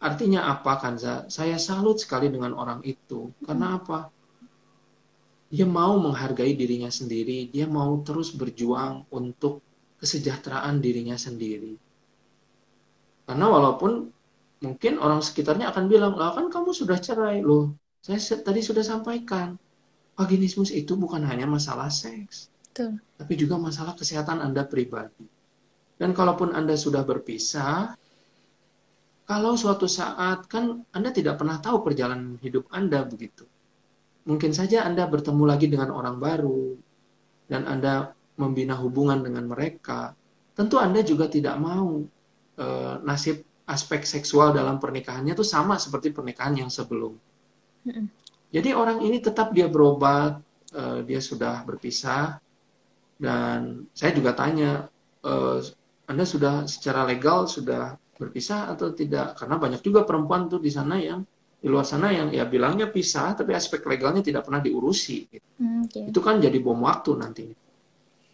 Artinya 0.01 0.49
apa 0.49 0.81
Kanza? 0.81 1.29
Saya 1.29 1.61
salut 1.61 2.01
sekali 2.01 2.33
dengan 2.33 2.57
orang 2.57 2.81
itu. 2.81 3.29
Karena 3.45 3.77
apa? 3.77 4.14
Dia 5.49 5.65
mau 5.65 6.01
menghargai 6.01 6.57
dirinya 6.57 6.89
sendiri, 6.89 7.53
dia 7.53 7.69
mau 7.69 8.01
terus 8.01 8.33
berjuang 8.33 9.05
untuk 9.13 9.61
kesejahteraan 10.01 10.81
dirinya 10.81 11.15
sendiri. 11.15 11.77
Karena 13.25 13.45
walaupun 13.49 14.09
mungkin 14.65 14.97
orang 14.97 15.21
sekitarnya 15.21 15.69
akan 15.69 15.85
bilang, 15.85 16.13
lah 16.17 16.33
kan 16.33 16.49
kamu 16.49 16.73
sudah 16.73 16.97
cerai 16.97 17.45
loh. 17.45 17.77
Saya 18.01 18.21
tadi 18.41 18.61
sudah 18.61 18.85
sampaikan, 18.85 19.57
vaginismus 20.17 20.69
itu 20.73 20.93
bukan 20.93 21.25
hanya 21.25 21.49
masalah 21.49 21.89
seks, 21.89 22.53
Betul. 22.69 23.01
tapi 23.17 23.33
juga 23.33 23.57
masalah 23.57 23.97
kesehatan 23.97 24.41
Anda 24.41 24.65
pribadi. 24.65 25.25
Dan 25.97 26.13
kalaupun 26.13 26.53
Anda 26.53 26.77
sudah 26.77 27.01
berpisah, 27.01 27.97
kalau 29.25 29.57
suatu 29.57 29.89
saat 29.89 30.45
kan 30.45 30.85
Anda 30.93 31.09
tidak 31.09 31.41
pernah 31.41 31.57
tahu 31.57 31.81
perjalanan 31.81 32.37
hidup 32.41 32.69
Anda 32.69 33.01
begitu 33.01 33.49
mungkin 34.25 34.51
saja 34.51 34.83
Anda 34.83 35.05
bertemu 35.05 35.43
lagi 35.45 35.69
dengan 35.69 35.93
orang 35.93 36.17
baru 36.17 36.75
dan 37.45 37.69
Anda 37.69 38.11
membina 38.35 38.75
hubungan 38.75 39.21
dengan 39.21 39.47
mereka. 39.47 40.17
Tentu 40.57 40.81
Anda 40.81 41.05
juga 41.05 41.29
tidak 41.29 41.55
mau 41.61 42.03
e, 42.57 42.67
nasib 43.05 43.45
aspek 43.65 44.03
seksual 44.05 44.53
dalam 44.53 44.77
pernikahannya 44.81 45.33
itu 45.33 45.45
sama 45.45 45.77
seperti 45.77 46.11
pernikahan 46.11 46.57
yang 46.57 46.69
sebelum. 46.69 47.15
Jadi 48.49 48.69
orang 48.71 49.01
ini 49.01 49.21
tetap 49.21 49.53
dia 49.53 49.69
berobat, 49.69 50.41
e, 50.73 51.05
dia 51.05 51.21
sudah 51.21 51.61
berpisah 51.63 52.41
dan 53.21 53.85
saya 53.93 54.11
juga 54.11 54.33
tanya, 54.35 54.89
e, 55.21 55.33
Anda 56.09 56.25
sudah 56.25 56.65
secara 56.65 57.05
legal 57.05 57.45
sudah 57.45 57.95
berpisah 58.17 58.73
atau 58.73 58.91
tidak? 58.95 59.37
Karena 59.37 59.59
banyak 59.59 59.81
juga 59.85 60.01
perempuan 60.07 60.47
tuh 60.47 60.59
di 60.59 60.71
sana 60.71 60.97
yang 60.97 61.23
di 61.59 61.67
luar 61.71 61.87
sana 61.87 62.13
yang 62.13 62.29
ya 62.29 62.45
bilangnya 62.45 62.91
pisah 62.91 63.33
tapi 63.33 63.55
aspek 63.55 63.81
legalnya 63.89 64.21
tidak 64.21 64.45
pernah 64.45 64.61
diurusi 64.61 65.25
gitu. 65.29 65.47
Hmm, 65.57 65.87
okay. 65.87 66.11
itu 66.11 66.19
kan 66.21 66.37
jadi 66.37 66.57
bom 66.61 66.77
waktu 66.85 67.11
nanti 67.17 67.47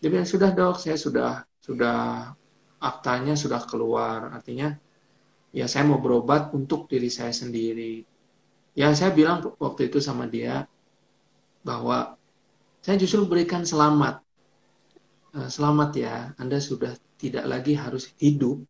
dia 0.02 0.10
bilang 0.10 0.28
sudah 0.28 0.50
dok 0.52 0.82
saya 0.82 0.98
sudah 0.98 1.46
sudah 1.62 2.34
aktanya 2.82 3.38
sudah 3.38 3.62
keluar 3.70 4.34
artinya 4.34 4.74
ya 5.54 5.70
saya 5.70 5.86
mau 5.86 6.02
berobat 6.02 6.50
untuk 6.58 6.90
diri 6.90 7.08
saya 7.08 7.30
sendiri 7.30 8.02
ya 8.74 8.92
saya 8.98 9.14
bilang 9.14 9.46
waktu 9.62 9.94
itu 9.94 10.02
sama 10.02 10.26
dia 10.26 10.66
bahwa 11.62 12.18
saya 12.82 12.98
justru 12.98 13.30
berikan 13.30 13.62
selamat 13.62 14.26
eh, 15.38 15.50
selamat 15.52 15.90
ya 15.94 16.16
Anda 16.42 16.58
sudah 16.58 16.98
tidak 17.22 17.46
lagi 17.46 17.78
harus 17.78 18.10
hidup 18.18 18.66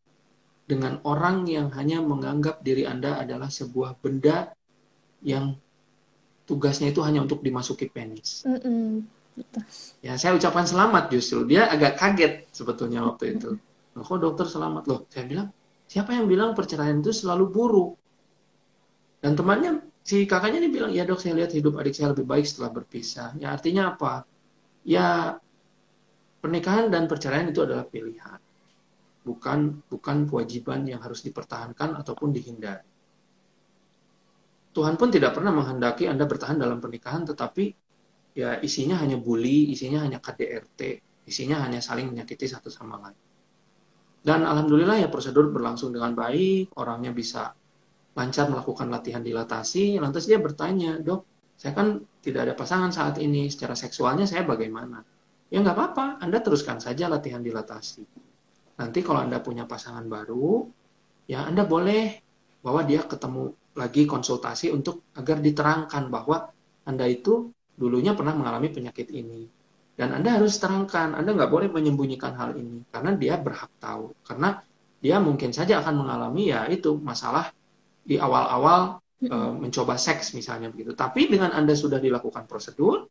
dengan 0.71 1.03
orang 1.03 1.43
yang 1.51 1.67
hanya 1.75 1.99
menganggap 1.99 2.63
diri 2.63 2.87
Anda 2.87 3.19
adalah 3.19 3.51
sebuah 3.51 3.99
benda 3.99 4.55
yang 5.19 5.59
tugasnya 6.47 6.95
itu 6.95 7.03
hanya 7.03 7.27
untuk 7.27 7.43
dimasuki 7.43 7.91
penis. 7.91 8.47
Mm 8.47 8.59
-mm. 8.63 8.87
Ya, 9.99 10.15
saya 10.15 10.31
ucapkan 10.39 10.63
selamat 10.63 11.11
justru. 11.11 11.43
Dia 11.43 11.67
agak 11.67 11.99
kaget 11.99 12.47
sebetulnya 12.55 13.03
waktu 13.03 13.35
itu. 13.35 13.59
Loh, 13.95 14.03
kok 14.07 14.19
dokter 14.23 14.47
selamat 14.47 14.83
loh? 14.87 14.99
Saya 15.11 15.27
bilang, 15.27 15.47
siapa 15.91 16.15
yang 16.15 16.31
bilang 16.31 16.55
perceraian 16.55 17.03
itu 17.03 17.11
selalu 17.11 17.51
buruk? 17.51 17.91
Dan 19.19 19.35
temannya, 19.35 19.83
si 20.07 20.23
kakaknya 20.23 20.63
ini 20.63 20.69
bilang, 20.71 20.91
ya 20.95 21.03
dok, 21.03 21.19
saya 21.19 21.35
lihat 21.35 21.51
hidup 21.51 21.79
adik 21.79 21.95
saya 21.95 22.15
lebih 22.15 22.23
baik 22.23 22.47
setelah 22.47 22.71
berpisah. 22.71 23.35
Ya 23.39 23.51
artinya 23.51 23.91
apa? 23.95 24.23
Ya 24.87 25.35
pernikahan 26.39 26.87
dan 26.87 27.11
perceraian 27.11 27.51
itu 27.51 27.59
adalah 27.59 27.83
pilihan 27.87 28.39
bukan 29.21 29.85
bukan 29.85 30.25
kewajiban 30.25 30.85
yang 30.89 31.01
harus 31.01 31.21
dipertahankan 31.21 31.97
ataupun 32.01 32.33
dihindari. 32.33 32.85
Tuhan 34.71 34.95
pun 34.95 35.11
tidak 35.11 35.35
pernah 35.35 35.51
menghendaki 35.51 36.07
Anda 36.07 36.23
bertahan 36.23 36.55
dalam 36.55 36.79
pernikahan, 36.79 37.27
tetapi 37.27 37.75
ya 38.31 38.57
isinya 38.63 38.95
hanya 39.03 39.19
bully, 39.19 39.67
isinya 39.75 39.99
hanya 40.01 40.23
KDRT, 40.23 41.03
isinya 41.27 41.59
hanya 41.59 41.83
saling 41.83 42.07
menyakiti 42.07 42.47
satu 42.47 42.71
sama 42.71 42.97
lain. 43.03 43.19
Dan 44.21 44.47
alhamdulillah 44.47 45.01
ya 45.01 45.09
prosedur 45.11 45.51
berlangsung 45.51 45.91
dengan 45.91 46.15
baik, 46.15 46.77
orangnya 46.79 47.11
bisa 47.11 47.51
lancar 48.15 48.47
melakukan 48.47 48.87
latihan 48.87 49.19
dilatasi, 49.19 49.99
lantas 49.99 50.29
dia 50.29 50.39
bertanya, 50.39 50.99
dok, 51.03 51.27
saya 51.59 51.75
kan 51.75 51.99
tidak 52.23 52.47
ada 52.47 52.53
pasangan 52.55 52.95
saat 52.95 53.19
ini, 53.19 53.51
secara 53.51 53.75
seksualnya 53.75 54.23
saya 54.23 54.47
bagaimana? 54.47 55.03
Ya 55.51 55.59
nggak 55.59 55.75
apa-apa, 55.75 56.05
Anda 56.23 56.39
teruskan 56.39 56.79
saja 56.79 57.11
latihan 57.11 57.43
dilatasi. 57.43 58.30
Nanti 58.81 59.05
kalau 59.05 59.21
Anda 59.21 59.37
punya 59.37 59.69
pasangan 59.69 60.09
baru, 60.09 60.65
ya 61.29 61.45
Anda 61.45 61.69
boleh 61.69 62.17
bahwa 62.65 62.81
dia 62.81 63.05
ketemu 63.05 63.53
lagi 63.77 64.09
konsultasi 64.09 64.73
untuk 64.73 65.05
agar 65.13 65.37
diterangkan 65.37 66.09
bahwa 66.09 66.49
Anda 66.89 67.05
itu 67.05 67.53
dulunya 67.77 68.17
pernah 68.17 68.33
mengalami 68.33 68.73
penyakit 68.73 69.13
ini. 69.13 69.45
Dan 69.93 70.17
Anda 70.17 70.41
harus 70.41 70.57
terangkan, 70.57 71.13
Anda 71.13 71.37
nggak 71.37 71.51
boleh 71.53 71.69
menyembunyikan 71.69 72.33
hal 72.33 72.57
ini, 72.57 72.81
karena 72.89 73.13
dia 73.13 73.37
berhak 73.37 73.69
tahu. 73.77 74.17
Karena 74.25 74.57
dia 74.97 75.21
mungkin 75.21 75.53
saja 75.53 75.77
akan 75.77 76.01
mengalami 76.01 76.49
ya 76.49 76.65
itu 76.65 76.97
masalah 76.97 77.53
di 78.01 78.17
awal-awal 78.17 78.97
e, 79.21 79.35
mencoba 79.61 79.93
seks 80.01 80.33
misalnya 80.33 80.73
begitu. 80.73 80.97
Tapi 80.97 81.29
dengan 81.29 81.53
Anda 81.53 81.77
sudah 81.77 82.01
dilakukan 82.01 82.49
prosedur, 82.49 83.05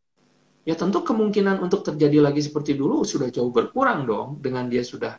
ya 0.67 0.75
tentu 0.75 1.07
kemungkinan 1.07 1.63
untuk 1.63 1.87
terjadi 1.87 2.27
lagi 2.27 2.43
seperti 2.43 2.75
dulu 2.75 3.07
sudah 3.07 3.31
jauh 3.31 3.55
berkurang 3.55 4.03
dong 4.07 4.43
dengan 4.43 4.67
dia 4.67 4.83
sudah 4.83 5.15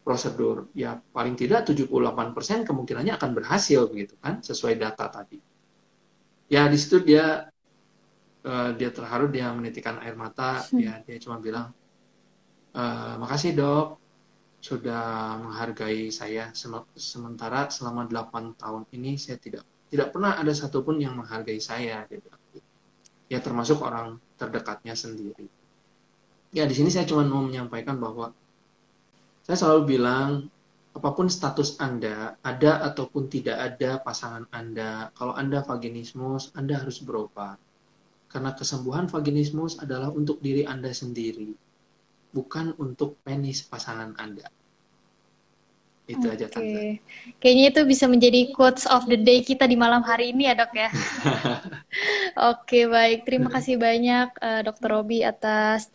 prosedur 0.00 0.72
ya 0.72 0.96
paling 1.12 1.36
tidak 1.36 1.68
78% 1.68 2.66
kemungkinannya 2.66 3.14
akan 3.20 3.30
berhasil 3.36 3.86
begitu 3.86 4.16
kan 4.18 4.40
sesuai 4.40 4.80
data 4.80 5.06
tadi. 5.12 5.38
Ya 6.50 6.66
di 6.66 6.76
situ 6.80 7.04
dia 7.04 7.46
uh, 8.44 8.70
dia 8.74 8.90
terharu 8.90 9.28
dia 9.30 9.52
menitikan 9.52 10.00
air 10.02 10.16
mata 10.16 10.64
hmm. 10.72 10.80
ya 10.80 10.94
dia 11.04 11.16
cuma 11.22 11.38
bilang 11.38 11.70
e, 12.74 12.82
makasih 13.20 13.54
dok 13.54 14.00
sudah 14.60 15.40
menghargai 15.40 16.12
saya 16.12 16.52
sementara 16.92 17.72
selama 17.72 18.04
8 18.04 18.60
tahun 18.60 18.82
ini 18.92 19.16
saya 19.16 19.40
tidak 19.40 19.64
tidak 19.88 20.12
pernah 20.12 20.36
ada 20.36 20.52
satupun 20.52 21.00
yang 21.00 21.16
menghargai 21.16 21.58
saya. 21.58 22.04
Ya 23.30 23.38
termasuk 23.38 23.80
orang 23.80 24.20
terdekatnya 24.36 24.94
sendiri. 24.94 25.48
Ya 26.50 26.66
di 26.66 26.74
sini 26.74 26.90
saya 26.92 27.06
cuma 27.06 27.24
mau 27.26 27.42
menyampaikan 27.42 27.98
bahwa 27.98 28.34
saya 29.50 29.66
selalu 29.66 29.98
bilang, 29.98 30.46
apa 30.94 31.10
pun 31.10 31.26
status 31.26 31.74
Anda, 31.82 32.38
ada 32.46 32.86
ataupun 32.86 33.26
tidak 33.26 33.58
ada 33.58 33.98
pasangan 33.98 34.46
Anda, 34.54 35.10
kalau 35.18 35.34
Anda 35.34 35.66
vaginismus, 35.66 36.54
Anda 36.54 36.78
harus 36.78 37.02
berobat. 37.02 37.58
Karena 38.30 38.54
kesembuhan 38.54 39.10
vaginismus 39.10 39.82
adalah 39.82 40.14
untuk 40.14 40.38
diri 40.38 40.62
Anda 40.62 40.94
sendiri, 40.94 41.50
bukan 42.30 42.78
untuk 42.78 43.18
penis 43.26 43.66
pasangan 43.66 44.14
Anda. 44.22 44.46
Itu 46.06 46.30
okay. 46.30 46.34
aja 46.38 46.46
Tante. 46.46 47.02
Kayaknya 47.42 47.64
itu 47.74 47.80
bisa 47.90 48.06
menjadi 48.06 48.54
quotes 48.54 48.86
of 48.86 49.10
the 49.10 49.18
day 49.18 49.42
kita 49.42 49.66
di 49.66 49.74
malam 49.74 50.06
hari 50.06 50.30
ini 50.30 50.46
ya 50.46 50.54
dok 50.54 50.78
ya. 50.78 50.94
Oke 50.94 51.74
okay, 52.38 52.84
baik, 52.86 53.26
terima 53.26 53.50
kasih 53.50 53.82
banyak 53.82 54.30
uh, 54.38 54.62
Dokter 54.62 54.94
Robi 54.94 55.26
atas 55.26 55.90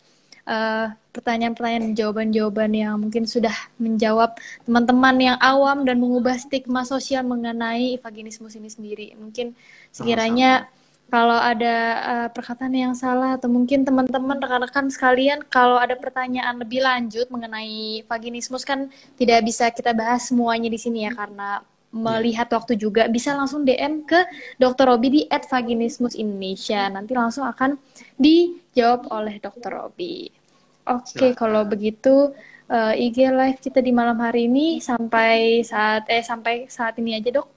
pertanyaan-pertanyaan 1.10 1.90
dan 1.90 1.94
jawaban-jawaban 1.98 2.70
yang 2.70 2.94
mungkin 3.02 3.26
sudah 3.26 3.52
menjawab 3.82 4.38
teman-teman 4.62 5.16
yang 5.18 5.36
awam 5.42 5.82
dan 5.82 5.98
mengubah 5.98 6.38
stigma 6.38 6.86
sosial 6.86 7.26
mengenai 7.26 7.98
vaginismus 7.98 8.54
ini 8.54 8.70
sendiri. 8.70 9.06
Mungkin 9.18 9.56
sekiranya 9.90 10.68
Sama-sama. 10.68 11.10
kalau 11.10 11.38
ada 11.40 11.74
uh, 11.98 12.28
perkataan 12.30 12.74
yang 12.76 12.94
salah 12.94 13.34
atau 13.34 13.50
mungkin 13.50 13.82
teman-teman 13.82 14.38
rekan-rekan 14.38 14.86
sekalian 14.86 15.42
kalau 15.50 15.82
ada 15.82 15.98
pertanyaan 15.98 16.62
lebih 16.62 16.84
lanjut 16.84 17.26
mengenai 17.26 18.06
vaginismus 18.06 18.62
kan 18.62 18.86
tidak 19.18 19.42
bisa 19.42 19.72
kita 19.74 19.90
bahas 19.96 20.30
semuanya 20.30 20.70
di 20.70 20.78
sini 20.78 21.10
ya 21.10 21.12
karena 21.16 21.64
melihat 21.96 22.52
waktu 22.52 22.76
juga 22.76 23.08
bisa 23.08 23.32
langsung 23.32 23.64
DM 23.64 24.04
ke 24.04 24.20
Dr. 24.60 24.92
Robi 24.92 25.08
di 25.08 25.20
@vaginismus 25.32 26.12
Indonesia. 26.12 26.92
Nanti 26.92 27.16
langsung 27.16 27.48
akan 27.48 27.80
dijawab 28.76 29.08
oleh 29.08 29.40
Dr. 29.40 29.72
Robi. 29.72 30.28
Oke, 30.84 31.16
okay, 31.16 31.30
kalau 31.32 31.64
begitu 31.64 32.36
uh, 32.68 32.92
eh, 32.92 33.08
IG 33.08 33.24
live 33.32 33.56
kita 33.56 33.80
di 33.80 33.88
malam 33.88 34.20
hari 34.20 34.52
ini 34.52 34.84
sampai 34.84 35.64
saat 35.64 36.04
eh 36.12 36.20
sampai 36.20 36.68
saat 36.68 37.00
ini 37.00 37.16
aja, 37.16 37.40
Dok. 37.40 37.48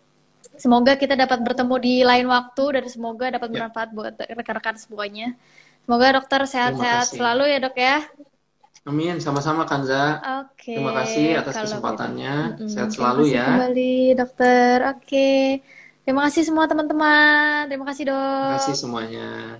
Semoga 0.55 0.95
kita 0.95 1.20
dapat 1.20 1.43
bertemu 1.43 1.76
di 1.84 1.95
lain 2.07 2.32
waktu 2.32 2.80
dan 2.80 2.84
semoga 2.88 3.28
dapat 3.28 3.51
ya. 3.51 3.53
bermanfaat 3.59 3.89
buat 3.91 4.15
rekan-rekan 4.15 4.80
semuanya. 4.80 5.36
Semoga 5.84 6.24
dokter 6.24 6.39
sehat-sehat 6.47 7.11
selalu 7.11 7.51
ya, 7.51 7.59
Dok 7.59 7.76
ya. 7.76 7.97
Amin, 8.88 9.20
sama-sama 9.20 9.67
Kanza. 9.67 10.24
Oke. 10.47 10.72
Okay. 10.72 10.76
Terima 10.80 10.93
kasih 11.03 11.26
atas 11.36 11.53
Kalau 11.53 11.65
kesempatannya. 11.67 12.36
Gitu. 12.55 12.63
Sehat 12.72 12.89
selalu 12.95 13.22
Terima 13.28 13.36
kasih 13.36 13.36
ya. 13.36 13.45
Kembali 13.51 13.95
dokter. 14.15 14.76
Oke. 14.88 15.03
Okay. 15.03 15.43
Terima 16.07 16.22
kasih 16.32 16.43
semua 16.47 16.65
teman-teman. 16.65 17.67
Terima 17.67 17.86
kasih 17.86 18.03
dok. 18.07 18.17
Terima 18.17 18.57
kasih 18.57 18.76
semuanya. 18.80 19.59